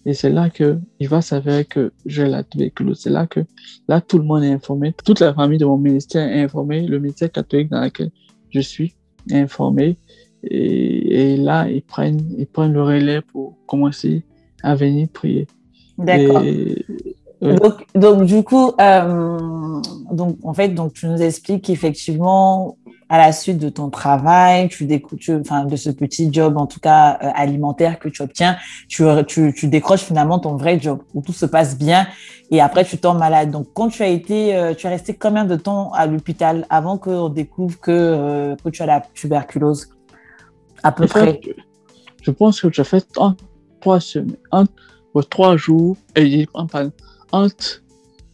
Et 0.06 0.14
c'est 0.14 0.30
là 0.30 0.50
que 0.50 0.80
il 1.00 1.08
va 1.08 1.22
s'avérer 1.22 1.64
que 1.64 1.94
j'ai 2.06 2.28
la 2.28 2.44
tuberculose. 2.44 3.00
C'est 3.00 3.10
là 3.10 3.26
que 3.26 3.40
là 3.88 4.02
tout 4.02 4.18
le 4.18 4.26
monde 4.26 4.44
est 4.44 4.52
informé, 4.52 4.94
toute 5.06 5.22
la 5.22 5.34
famille 5.34 5.60
de 5.60 5.66
mon 5.66 5.78
ministère 5.78 6.28
est 6.28 6.42
informée, 6.42 6.86
le 6.86 7.00
ministère 7.00 7.32
catholique 7.32 7.70
dans 7.70 7.82
lequel 7.82 8.12
je 8.50 8.60
suis 8.60 8.96
est 9.30 9.40
informé. 9.40 9.98
Et, 10.44 11.34
et 11.34 11.38
là 11.38 11.70
ils 11.70 11.82
prennent 11.82 12.36
ils 12.38 12.48
prennent 12.48 12.74
le 12.74 12.84
relais 12.84 13.22
pour 13.22 13.58
commencer 13.66 14.24
à 14.62 14.76
venir 14.76 15.08
prier. 15.10 15.48
D'accord. 15.98 16.44
Donc, 17.44 17.86
donc, 17.94 18.26
du 18.26 18.44
coup, 18.44 18.72
euh, 18.80 19.82
donc, 20.12 20.38
en 20.44 20.54
fait, 20.54 20.70
donc, 20.70 20.94
tu 20.94 21.08
nous 21.08 21.22
expliques 21.22 21.66
qu'effectivement, 21.66 22.78
à 23.10 23.18
la 23.18 23.32
suite 23.32 23.58
de 23.58 23.70
ton 23.70 23.90
travail, 23.90 24.70
tu, 24.70 24.88
tu 25.20 25.36
enfin, 25.36 25.66
de 25.66 25.76
ce 25.76 25.90
petit 25.90 26.32
job, 26.32 26.58
en 26.58 26.66
tout 26.66 26.80
cas 26.80 27.20
euh, 27.22 27.30
alimentaire 27.36 28.00
que 28.00 28.10
tu 28.10 28.22
obtiens, 28.22 28.56
tu, 28.88 29.04
tu, 29.28 29.54
tu, 29.54 29.68
décroches 29.68 30.02
finalement 30.02 30.40
ton 30.40 30.56
vrai 30.56 30.80
job 30.80 31.00
où 31.14 31.22
tout 31.22 31.34
se 31.34 31.46
passe 31.46 31.78
bien 31.78 32.08
et 32.50 32.62
après 32.62 32.86
tu 32.86 32.98
tombes 32.98 33.20
malade. 33.20 33.52
Donc, 33.52 33.68
quand 33.74 33.90
tu 33.90 34.04
as 34.04 34.08
été, 34.08 34.56
euh, 34.56 34.74
tu 34.74 34.88
es 34.88 34.90
resté 34.90 35.14
combien 35.14 35.46
de 35.46 35.56
temps 35.56 35.92
à 35.92 36.08
l'hôpital 36.08 36.66
avant 36.70 36.98
qu'on 36.98 37.30
découvre 37.30 37.80
que, 37.80 38.56
que 38.64 38.70
tu 38.70 38.82
as 38.82 38.86
la 38.86 39.02
tuberculose 39.14 39.90
À 40.82 40.92
peu 40.92 41.06
près? 41.06 41.40
je 42.24 42.32
pense 42.32 42.62
que 42.62 42.72
j'ai 42.72 42.86
fait 42.86 43.06
trois 43.82 44.00
semaines, 44.00 44.38
trois 45.30 45.58
jours, 45.58 45.98
et 46.16 46.48
entre 47.34 47.84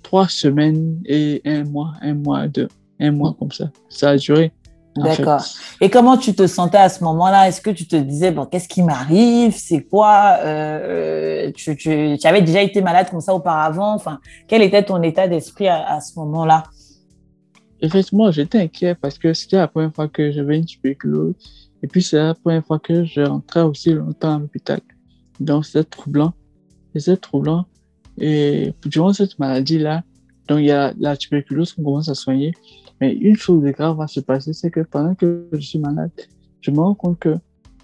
trois 0.03 0.27
semaines 0.27 1.01
et 1.05 1.41
un 1.45 1.63
mois, 1.63 1.93
un 2.01 2.13
mois, 2.13 2.47
deux, 2.47 2.67
un 2.99 3.11
mois 3.11 3.35
comme 3.39 3.51
ça. 3.51 3.71
Ça 3.89 4.11
a 4.11 4.17
duré. 4.17 4.51
D'accord. 4.97 5.41
Et 5.79 5.89
comment 5.89 6.17
tu 6.17 6.33
te 6.33 6.45
sentais 6.45 6.77
à 6.77 6.89
ce 6.89 7.03
moment-là? 7.05 7.47
Est-ce 7.47 7.61
que 7.61 7.69
tu 7.69 7.87
te 7.87 7.95
disais, 7.95 8.31
bon, 8.31 8.45
qu'est-ce 8.45 8.67
qui 8.67 8.83
m'arrive? 8.83 9.55
C'est 9.55 9.83
quoi? 9.83 10.39
Euh, 10.43 11.51
tu, 11.55 11.77
tu, 11.77 12.17
tu, 12.19 12.27
avais 12.27 12.41
déjà 12.41 12.61
été 12.61 12.81
malade 12.81 13.09
comme 13.09 13.21
ça 13.21 13.33
auparavant? 13.33 13.93
Enfin, 13.93 14.19
quel 14.47 14.61
était 14.61 14.83
ton 14.83 15.01
état 15.01 15.29
d'esprit 15.29 15.69
à, 15.69 15.89
à, 15.89 16.01
ce 16.01 16.19
moment-là? 16.19 16.63
Effectivement, 17.81 18.29
j'étais 18.31 18.59
inquiet 18.59 18.95
parce 18.95 19.17
que 19.17 19.33
c'était 19.33 19.57
la 19.57 19.69
première 19.69 19.93
fois 19.93 20.09
que 20.09 20.31
j'avais 20.31 20.57
une 20.57 20.65
tuberculose. 20.65 21.35
Et 21.81 21.87
puis, 21.87 22.03
c'est 22.03 22.17
la 22.17 22.33
première 22.33 22.65
fois 22.65 22.79
que 22.79 23.05
je 23.05 23.21
rentrais 23.21 23.61
aussi 23.61 23.93
longtemps 23.93 24.35
à 24.35 24.39
l'hôpital. 24.39 24.81
Donc, 25.39 25.65
c'était 25.65 25.85
troublant. 25.85 26.33
C'était 26.93 27.15
troublant. 27.15 27.65
Et 28.19 28.73
durant 28.85 29.13
cette 29.13 29.37
maladie-là, 29.39 30.03
donc 30.47 30.59
il 30.59 30.65
y 30.65 30.71
a 30.71 30.93
la 30.99 31.15
tuberculose 31.15 31.73
qu'on 31.73 31.83
commence 31.83 32.09
à 32.09 32.15
soigner. 32.15 32.53
Mais 32.99 33.13
une 33.13 33.35
chose 33.35 33.63
de 33.63 33.71
grave 33.71 33.97
va 33.97 34.07
se 34.07 34.19
passer, 34.19 34.51
c'est 34.53 34.71
que 34.71 34.81
pendant 34.81 35.15
que 35.15 35.47
je 35.53 35.59
suis 35.59 35.79
malade, 35.79 36.11
je 36.61 36.71
me 36.71 36.79
rends 36.79 36.95
compte 36.95 37.19
que 37.19 37.35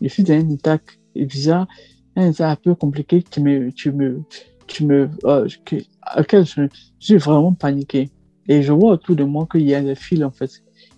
je 0.02 0.08
suis 0.08 0.24
dans 0.24 0.34
un 0.34 0.50
état 0.50 0.78
bizarre, 1.16 1.68
un 2.16 2.32
état 2.32 2.52
un 2.52 2.56
peu 2.56 2.76
compliqué 2.76 3.24
qui 3.24 3.42
me, 3.42 3.72
tu 3.72 3.92
me, 3.92 4.22
tu 4.68 4.86
me, 4.86 5.10
euh, 5.24 5.48
auquel 6.18 6.46
je, 6.46 6.68
suis 7.00 7.18
vraiment 7.18 7.54
paniqué. 7.54 8.10
Et 8.48 8.62
je 8.62 8.74
vois 8.74 8.94
autour 8.94 9.16
de 9.16 9.24
moi 9.24 9.48
qu'il 9.50 9.62
y 9.62 9.74
a 9.74 9.82
des 9.82 9.96
fils, 9.96 10.24
en 10.24 10.32
fait. 10.32 10.52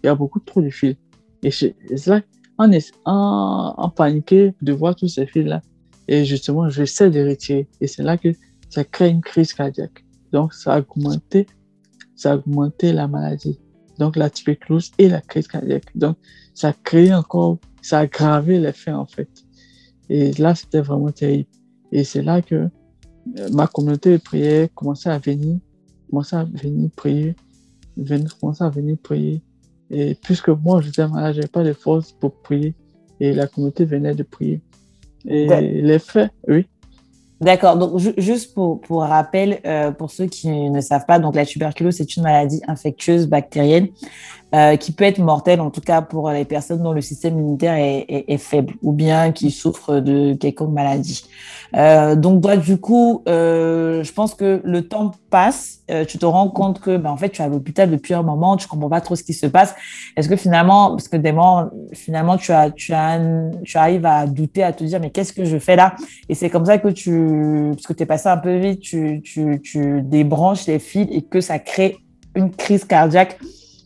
Il 0.03 0.07
y 0.07 0.09
a 0.09 0.15
beaucoup 0.15 0.39
trop 0.39 0.61
de 0.61 0.69
fils. 0.69 0.95
Et 1.43 1.51
c'est 1.51 1.75
là, 2.07 2.21
en, 2.57 2.71
en, 3.05 3.73
en 3.77 3.89
paniqué 3.89 4.53
de 4.61 4.73
voir 4.73 4.95
tous 4.95 5.07
ces 5.07 5.27
fils-là. 5.27 5.61
Et 6.07 6.25
justement, 6.25 6.69
j'essaie 6.69 7.09
de 7.09 7.27
retirer. 7.27 7.67
Et 7.81 7.87
c'est 7.87 8.03
là 8.03 8.17
que 8.17 8.29
ça 8.69 8.83
crée 8.83 9.09
une 9.09 9.21
crise 9.21 9.53
cardiaque. 9.53 10.05
Donc, 10.31 10.53
ça 10.53 10.75
a 10.75 10.79
augmenté, 10.79 11.47
ça 12.15 12.33
a 12.33 12.35
augmenté 12.37 12.91
la 12.91 13.07
maladie. 13.07 13.59
Donc, 13.97 14.15
la 14.15 14.29
tuberculose 14.29 14.91
et 14.97 15.09
la 15.09 15.21
crise 15.21 15.47
cardiaque. 15.47 15.95
Donc, 15.95 16.17
ça 16.53 16.69
a 16.69 16.73
créé 16.73 17.13
encore, 17.13 17.59
ça 17.81 17.99
a 17.99 18.01
aggravé 18.01 18.59
l'effet, 18.59 18.91
en 18.91 19.05
fait. 19.05 19.29
Et 20.09 20.31
là, 20.33 20.55
c'était 20.55 20.81
vraiment 20.81 21.11
terrible. 21.11 21.49
Et 21.91 22.03
c'est 22.03 22.21
là 22.21 22.41
que 22.41 22.55
euh, 22.55 23.49
ma 23.51 23.67
communauté 23.67 24.11
de 24.11 24.17
prière 24.17 24.67
commençait 24.75 25.09
à 25.09 25.19
venir, 25.19 25.57
commençait 26.09 26.35
à 26.35 26.43
venir 26.43 26.89
prier, 26.95 27.35
venir, 27.95 28.37
commençait 28.39 28.63
à 28.63 28.69
venir 28.69 28.97
prier. 29.01 29.41
Et 29.89 30.15
puisque 30.15 30.49
moi, 30.49 30.81
j'étais 30.81 31.07
malade, 31.07 31.35
j'avais 31.35 31.47
pas 31.47 31.63
de 31.63 31.73
force 31.73 32.11
pour 32.11 32.33
prier. 32.41 32.75
Et 33.19 33.33
la 33.33 33.47
communauté 33.47 33.85
venait 33.85 34.13
de 34.13 34.23
prier. 34.23 34.61
Et 35.25 35.47
l'effet, 35.81 36.29
oui. 36.47 36.67
D'accord. 37.39 37.77
Donc, 37.77 37.99
juste 38.17 38.55
pour, 38.55 38.81
rappel, 38.89 39.59
euh, 39.65 39.91
pour 39.91 40.09
ceux 40.09 40.25
qui 40.25 40.49
ne 40.49 40.81
savent 40.81 41.05
pas, 41.05 41.19
donc 41.19 41.35
la 41.35 41.45
tuberculose, 41.45 41.95
c'est 41.95 42.15
une 42.17 42.23
maladie 42.23 42.61
infectieuse 42.67 43.27
bactérienne 43.27 43.89
euh, 44.55 44.77
qui 44.77 44.93
peut 44.93 45.03
être 45.03 45.19
mortelle, 45.19 45.59
en 45.59 45.69
tout 45.69 45.81
cas 45.81 46.01
pour 46.01 46.29
les 46.29 46.45
personnes 46.45 46.81
dont 46.81 46.93
le 46.93 47.01
système 47.01 47.37
immunitaire 47.37 47.75
est, 47.77 48.37
faible 48.37 48.75
ou 48.81 48.93
bien 48.93 49.33
qui 49.33 49.51
souffrent 49.51 49.99
de 49.99 50.35
quelconque 50.35 50.71
maladie. 50.71 51.25
Euh, 51.75 52.15
donc, 52.15 52.47
du 52.61 52.77
coup, 52.77 53.23
euh, 53.27 54.03
je 54.03 54.13
pense 54.13 54.35
que 54.35 54.61
le 54.63 54.87
temps 54.87 55.11
passe, 55.29 55.79
tu 56.07 56.17
te 56.17 56.25
rends 56.25 56.49
compte 56.49 56.79
que, 56.79 56.95
ben, 56.95 57.09
en 57.09 57.17
fait, 57.17 57.27
tu 57.27 57.41
es 57.41 57.45
à 57.45 57.49
l'hôpital 57.49 57.91
depuis 57.91 58.13
un 58.13 58.23
moment, 58.23 58.55
tu 58.55 58.69
comprends 58.69 58.87
pas 58.87 59.01
trop 59.01 59.17
ce 59.17 59.23
qui 59.23 59.33
se 59.33 59.47
passe. 59.47 59.75
Est-ce 60.15 60.29
que 60.29 60.37
finalement, 60.37 60.91
parce 60.91 61.09
que 61.09 61.17
des 61.17 61.33
moments, 61.33 61.69
finalement, 61.91 62.37
tu 62.37 62.53
arrives 62.53 64.05
à 64.05 64.27
douter, 64.27 64.63
à 64.63 64.71
te 64.71 64.85
dire, 64.85 65.01
mais 65.01 65.09
qu'est-ce 65.09 65.33
que 65.33 65.43
je 65.43 65.57
fais 65.59 65.75
là? 65.75 65.97
Et 66.29 66.35
c'est 66.35 66.49
comme 66.49 66.65
ça 66.65 66.77
que 66.77 66.87
tu, 66.87 67.71
parce 67.73 67.85
que 67.85 67.91
tu 67.91 68.03
es 68.03 68.05
passé 68.05 68.29
un 68.29 68.37
peu 68.37 68.55
vite, 68.55 68.79
tu 68.79 70.01
débranches 70.03 70.67
les 70.67 70.79
fils 70.79 71.09
et 71.11 71.21
que 71.21 71.41
ça 71.41 71.59
crée 71.59 71.97
une 72.33 72.51
crise 72.51 72.85
cardiaque 72.85 73.37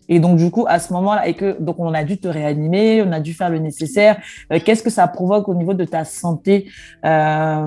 et 0.10 0.20
donc, 0.20 0.38
du 0.38 0.52
coup, 0.52 0.66
à 0.68 0.80
ce 0.80 0.92
moment-là, 0.94 1.28
et 1.28 1.34
que 1.34 1.62
donc 1.62 1.80
on 1.80 1.94
a 1.94 2.04
dû 2.04 2.18
te 2.18 2.28
réanimer, 2.28 3.02
on 3.02 3.12
a 3.12 3.20
dû 3.20 3.34
faire 3.34 3.50
le 3.50 3.60
nécessaire. 3.60 4.18
Euh, 4.52 4.60
qu'est-ce 4.64 4.84
que 4.84 4.90
ça 4.90 5.08
provoque 5.08 5.48
au 5.48 5.56
niveau 5.56 5.74
de 5.74 5.86
ta 5.86 6.04
santé, 6.04 6.68
euh, 7.06 7.66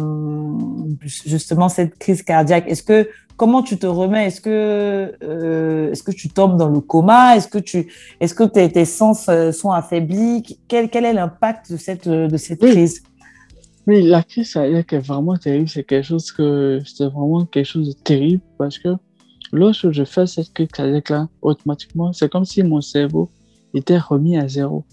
justement 1.04 1.68
cette 1.68 1.98
crise 1.98 2.22
cardiaque? 2.22 2.64
Est-ce 2.68 2.82
que 2.82 3.08
comment 3.36 3.62
tu 3.62 3.78
te 3.78 3.86
remets? 3.86 4.26
Est-ce 4.26 4.40
que 4.40 5.16
euh, 5.22 5.90
est-ce 5.92 6.02
que 6.02 6.12
tu 6.12 6.28
tombes 6.28 6.56
dans 6.56 6.68
le 6.68 6.80
coma? 6.80 7.36
Est-ce 7.36 7.48
que 7.48 7.58
tu 7.58 7.90
est-ce 8.20 8.34
que 8.34 8.44
tes, 8.44 8.70
tes 8.70 8.84
sens 8.84 9.30
sont 9.52 9.70
affaiblis? 9.70 10.58
Quel, 10.68 10.90
quel 10.90 11.04
est 11.04 11.12
l'impact 11.14 11.72
de 11.72 11.76
cette 11.76 12.08
de 12.08 12.36
cette 12.36 12.60
crise? 12.60 13.02
Oui, 13.86 14.02
la 14.02 14.22
crise 14.22 14.52
cardiaque 14.52 14.92
est 14.92 14.98
vraiment 14.98 15.36
terrible. 15.36 15.68
C'est 15.68 15.84
quelque 15.84 16.06
chose 16.06 16.32
que 16.32 16.80
c'est 16.84 17.04
vraiment 17.04 17.44
quelque 17.44 17.66
chose 17.66 17.88
de 17.88 17.92
terrible 17.92 18.42
parce 18.58 18.78
que 18.78 18.88
Lorsque 19.54 19.92
je 19.92 20.02
fais 20.02 20.26
cette 20.26 20.52
crise 20.52 20.66
cardiaque-là, 20.66 21.28
automatiquement, 21.40 22.12
c'est 22.12 22.28
comme 22.28 22.44
si 22.44 22.60
mon 22.64 22.80
cerveau 22.80 23.30
était 23.72 23.98
remis 23.98 24.36
à 24.36 24.48
zéro. 24.48 24.84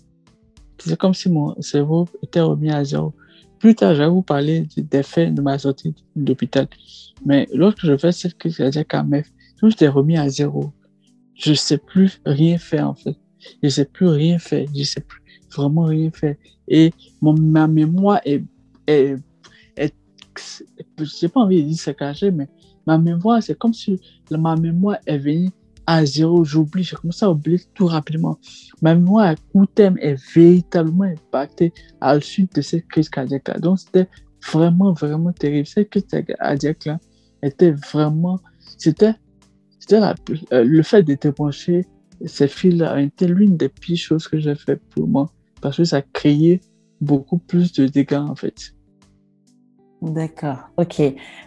C'est 0.77 0.95
comme 0.99 1.15
si 1.15 1.31
mon 1.31 1.59
cerveau 1.59 2.07
était 2.21 2.41
remis 2.41 2.69
à 2.69 2.83
zéro. 2.83 3.11
Plus 3.57 3.73
tard, 3.73 3.95
je 3.95 4.03
vais 4.03 4.07
vous 4.07 4.21
parler 4.21 4.67
des 4.77 5.01
faits 5.01 5.33
de 5.33 5.41
ma 5.41 5.57
sortie 5.57 5.95
d'hôpital. 6.15 6.67
Mais 7.25 7.47
lorsque 7.55 7.83
je 7.83 7.97
fais 7.97 8.11
cette 8.11 8.37
crise 8.37 8.57
cardiaque 8.57 8.93
à 8.93 9.01
MEF, 9.01 9.31
tout 9.57 9.83
est 9.83 9.87
remis 9.87 10.17
à 10.19 10.29
zéro. 10.29 10.71
Je 11.33 11.49
ne 11.49 11.55
sais 11.55 11.79
plus 11.79 12.21
rien 12.23 12.59
faire, 12.59 12.87
en 12.87 12.93
fait. 12.93 13.17
Je 13.39 13.57
ne 13.63 13.69
sais 13.69 13.85
plus 13.85 14.09
rien 14.09 14.37
faire. 14.37 14.67
Je 14.75 14.79
ne 14.79 14.83
sais 14.83 15.01
plus 15.01 15.23
vraiment 15.55 15.85
rien 15.85 16.11
faire. 16.11 16.35
Et 16.67 16.93
mon, 17.19 17.33
ma 17.33 17.65
mémoire 17.65 18.21
est, 18.25 18.43
est, 18.85 19.15
est, 19.75 19.95
j'ai 20.99 21.29
pas 21.29 21.39
envie 21.39 21.63
de 21.63 21.67
dire 21.67 21.95
caché, 21.95 22.29
mais 22.29 22.47
ma 22.87 22.97
mémoire, 22.97 23.41
c'est 23.41 23.57
comme 23.57 23.73
si 23.73 23.99
ma 24.29 24.55
mémoire 24.55 24.97
est 25.05 25.17
venue 25.17 25.51
à 25.85 26.05
zéro. 26.05 26.43
J'oublie, 26.43 26.83
j'ai 26.83 26.95
commencé 26.95 27.25
à 27.25 27.31
oublier 27.31 27.61
tout 27.73 27.85
rapidement. 27.85 28.37
Ma 28.81 28.95
mémoire 28.95 29.27
à 29.27 29.35
court 29.35 29.67
terme 29.73 29.97
est 29.99 30.15
véritablement 30.33 31.05
impactée 31.05 31.73
à 31.99 32.13
la 32.15 32.21
suite 32.21 32.55
de 32.55 32.61
cette 32.61 32.87
crise 32.87 33.09
cardiaque-là. 33.09 33.59
Donc, 33.59 33.79
c'était 33.79 34.07
vraiment, 34.51 34.93
vraiment 34.93 35.31
terrible. 35.31 35.67
Cette 35.67 35.89
crise 35.89 36.05
cardiaque-là 36.39 36.99
était 37.43 37.71
vraiment. 37.71 38.39
C'était. 38.77 39.13
C'était 39.79 39.99
euh, 40.53 40.63
le 40.63 40.83
fait 40.83 41.01
de 41.01 41.15
débrancher 41.15 41.87
ces 42.25 42.47
fils-là 42.47 43.01
était 43.01 43.27
l'une 43.27 43.57
des 43.57 43.69
pires 43.69 43.97
choses 43.97 44.27
que 44.27 44.39
j'ai 44.39 44.55
fait 44.55 44.79
pour 44.89 45.07
moi. 45.07 45.31
Parce 45.61 45.77
que 45.77 45.83
ça 45.83 46.01
créait 46.01 46.61
beaucoup 46.99 47.37
plus 47.37 47.71
de 47.73 47.87
dégâts, 47.87 48.13
en 48.13 48.35
fait. 48.35 48.73
D'accord, 50.01 50.69
ok. 50.77 50.99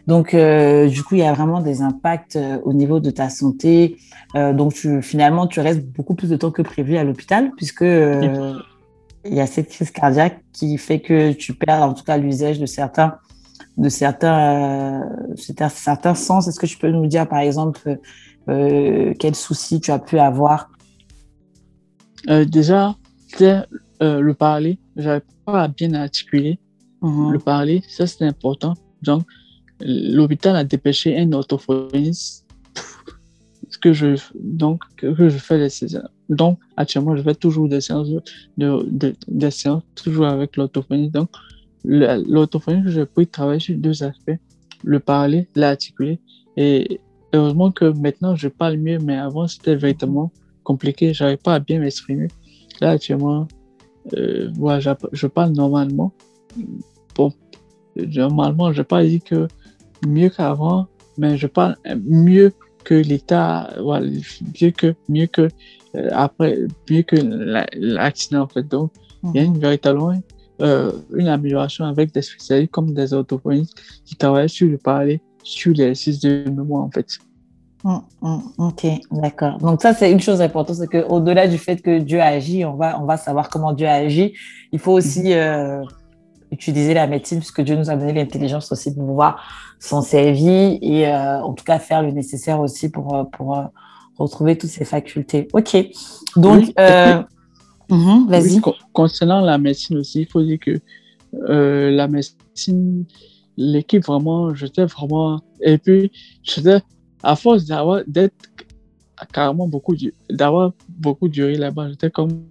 Donc, 0.07 0.33
euh, 0.33 0.89
du 0.89 1.03
coup, 1.03 1.17
il 1.17 1.19
y 1.19 1.25
a 1.25 1.33
vraiment 1.33 1.61
des 1.61 1.83
impacts 1.83 2.37
euh, 2.37 2.59
au 2.63 2.73
niveau 2.73 3.01
de 3.01 3.11
ta 3.11 3.29
santé. 3.29 3.97
Euh, 4.37 4.53
donc, 4.53 4.75
tu, 4.75 5.03
finalement, 5.03 5.49
tu 5.49 5.59
restes 5.59 5.85
beaucoup 5.85 6.15
plus 6.15 6.31
de 6.31 6.37
temps 6.37 6.53
que 6.53 6.63
prévu 6.63 6.97
à 6.97 7.03
l'hôpital, 7.03 7.51
puisque 7.57 7.83
il 7.83 9.35
y 9.35 9.41
a 9.41 9.47
cette 9.47 9.71
crise 9.71 9.91
cardiaque 9.91 10.41
qui 10.53 10.79
fait 10.79 11.01
que 11.01 11.33
tu 11.33 11.53
perds, 11.55 11.83
en 11.83 11.95
tout 11.95 12.05
cas, 12.05 12.17
l'usage 12.17 12.61
de 12.61 12.67
certains, 12.67 13.17
de 13.77 13.89
certains, 13.89 15.03
certains 15.37 16.15
sens. 16.15 16.47
Est-ce 16.47 16.61
que 16.61 16.67
tu 16.67 16.79
peux 16.79 16.91
nous 16.91 17.07
dire, 17.07 17.29
par 17.29 17.41
exemple, 17.41 17.99
quels 18.47 19.35
soucis 19.35 19.81
tu 19.81 19.91
as 19.91 19.99
pu 19.99 20.19
avoir? 20.21 20.71
Déjà, 22.29 22.95
le 23.41 24.33
parler. 24.33 24.79
J'avais 24.97 25.23
pas 25.45 25.67
bien 25.67 25.95
articulé 25.95 26.61
Mhm. 27.05 27.33
le 27.33 27.39
parler, 27.39 27.83
ça 27.89 28.07
c'est 28.07 28.25
important. 28.25 28.75
Donc, 29.03 29.23
l'hôpital 29.81 30.57
a 30.57 30.65
dépêché 30.65 31.19
un 31.19 31.33
orthophoniste 31.33 32.45
ce 33.75 33.79
que 33.79 33.93
je 33.93 34.09
donc 34.35 34.83
que 34.97 35.29
je 35.29 35.39
fais 35.39 35.59
les 35.59 35.69
séances. 35.69 36.11
Donc 36.29 36.59
actuellement 36.77 37.17
je 37.17 37.23
fais 37.23 37.35
toujours 37.35 37.69
des 37.69 37.81
séances 37.81 38.09
de, 38.09 38.23
de 39.01 39.15
des 39.29 39.51
séances 39.51 39.83
toujours 39.95 40.27
avec 40.27 40.57
l'orthophoniste. 40.57 41.13
Donc 41.13 41.29
l'orthophoniste 41.85 42.89
je 42.89 43.03
peux 43.03 43.27
travailler 43.27 43.61
sur 43.61 43.77
deux 43.77 44.03
aspects 44.03 44.39
le 44.85 45.01
parler, 45.01 45.49
l'articuler 45.55 46.21
et 46.57 47.01
heureusement 47.33 47.71
que 47.73 47.87
maintenant 47.87 48.37
je 48.37 48.49
parle 48.49 48.77
mieux 48.77 48.99
mais 48.99 49.17
avant 49.17 49.47
c'était 49.49 49.77
véritablement 49.77 50.31
compliqué, 50.63 51.13
j'arrivais 51.13 51.37
pas 51.37 51.55
à 51.55 51.59
bien 51.59 51.79
m'exprimer. 51.81 52.29
Là 52.81 52.91
actuellement 52.91 53.49
euh, 54.17 54.53
je 55.13 55.27
parle 55.27 55.53
normalement 55.53 56.13
bon, 57.15 57.33
normalement, 57.97 58.73
je 58.73 58.83
pas 58.83 59.05
dit 59.05 59.21
que 59.21 59.49
mieux 60.07 60.29
qu'avant, 60.29 60.87
mais 61.19 61.37
je 61.37 61.47
parle 61.47 61.77
mieux 62.05 62.53
que 62.85 62.95
l'État, 62.95 63.71
voilà, 63.81 64.07
mieux 64.61 64.71
que, 64.71 64.95
mieux 65.09 65.27
que, 65.27 65.49
euh, 65.97 66.09
après, 66.13 66.59
mieux 66.91 67.03
que 67.03 67.17
l'accident, 67.77 68.43
en 68.43 68.49
fait. 68.49 68.67
Donc, 68.69 68.93
il 69.23 69.37
y 69.37 69.39
a 69.39 69.43
une 69.43 69.55
mhm. 69.55 69.61
véritable 69.61 70.01
euh, 70.61 70.93
une 71.15 71.27
amélioration 71.29 71.85
avec 71.85 72.13
des 72.13 72.23
spécialistes 72.23 72.71
comme 72.71 72.95
des 72.95 73.13
orthophonistes 73.13 73.75
qui 74.05 74.15
travaillent 74.15 74.49
sur 74.49 74.69
le 74.69 74.79
parler, 74.79 75.21
sur 75.43 75.73
l'exercice 75.73 76.21
de 76.21 76.45
mémoire, 76.49 76.85
en 76.85 76.91
fait. 76.91 77.19
Mm, 77.83 77.99
mm, 78.23 78.39
ok, 78.59 78.87
d'accord. 79.11 79.59
Donc 79.59 79.83
ça, 79.83 79.93
c'est 79.93 80.11
une 80.11 80.21
chose 80.21 80.41
importante, 80.41 80.77
c'est 80.77 80.87
qu'au-delà 80.87 81.49
du 81.49 81.59
fait 81.59 81.83
que 81.83 81.99
Dieu 81.99 82.21
agit, 82.21 82.65
on 82.65 82.77
va, 82.77 82.99
on 83.01 83.05
va 83.05 83.17
savoir 83.17 83.49
comment 83.49 83.73
Dieu 83.73 83.89
agit. 83.89 84.35
Il 84.73 84.79
faut 84.79 84.93
aussi 84.93 85.25
mhm. 85.25 85.33
euh, 85.33 85.83
utiliser 86.51 86.95
la 86.95 87.07
médecine 87.07 87.39
puisque 87.39 87.61
Dieu 87.61 87.77
nous 87.77 87.91
a 87.91 87.97
donné 87.97 88.13
l'intelligence 88.13 88.71
aussi 88.73 88.91
de 88.91 88.97
pouvoir 88.97 89.43
s'en 89.79 90.03
servir 90.03 90.79
et 90.81 91.09
euh, 91.09 91.43
en 91.43 91.53
tout 91.53 91.65
cas 91.65 91.79
faire 91.79 92.03
le 92.03 92.11
nécessaire 92.11 92.61
aussi 92.61 92.91
pour, 92.91 93.15
euh, 93.15 93.25
pour 93.25 93.57
euh, 93.57 93.65
retrouver 94.19 94.57
toutes 94.57 94.71
ces 94.71 94.85
facultés. 94.85 95.49
Ok, 95.53 95.77
donc 96.37 96.73
mhm, 97.91 98.27
vas-y. 98.29 98.61
concernant 98.93 99.41
la 99.41 99.59
médecine 99.59 99.99
aussi, 99.99 100.23
il 100.23 100.27
faut 100.27 100.43
dire 100.43 100.59
que 100.59 100.81
la 101.47 102.09
médecine, 102.09 103.05
l'équipe 103.57 104.05
vraiment, 104.05 104.55
j'étais 104.55 104.85
vraiment, 104.85 105.41
et 105.61 105.79
puis 105.79 106.13
j'étais 106.43 106.81
à 107.23 107.37
force 107.37 107.65
d'avoir 107.65 108.03
d'être 108.07 108.35
carrément 109.33 109.69
beaucoup 109.69 109.97
d'avoir 110.31 110.73
beaucoup 110.89 111.29
duré 111.29 111.57
là-bas, 111.57 111.91
j'étais 111.91 112.11
comme 112.11 112.45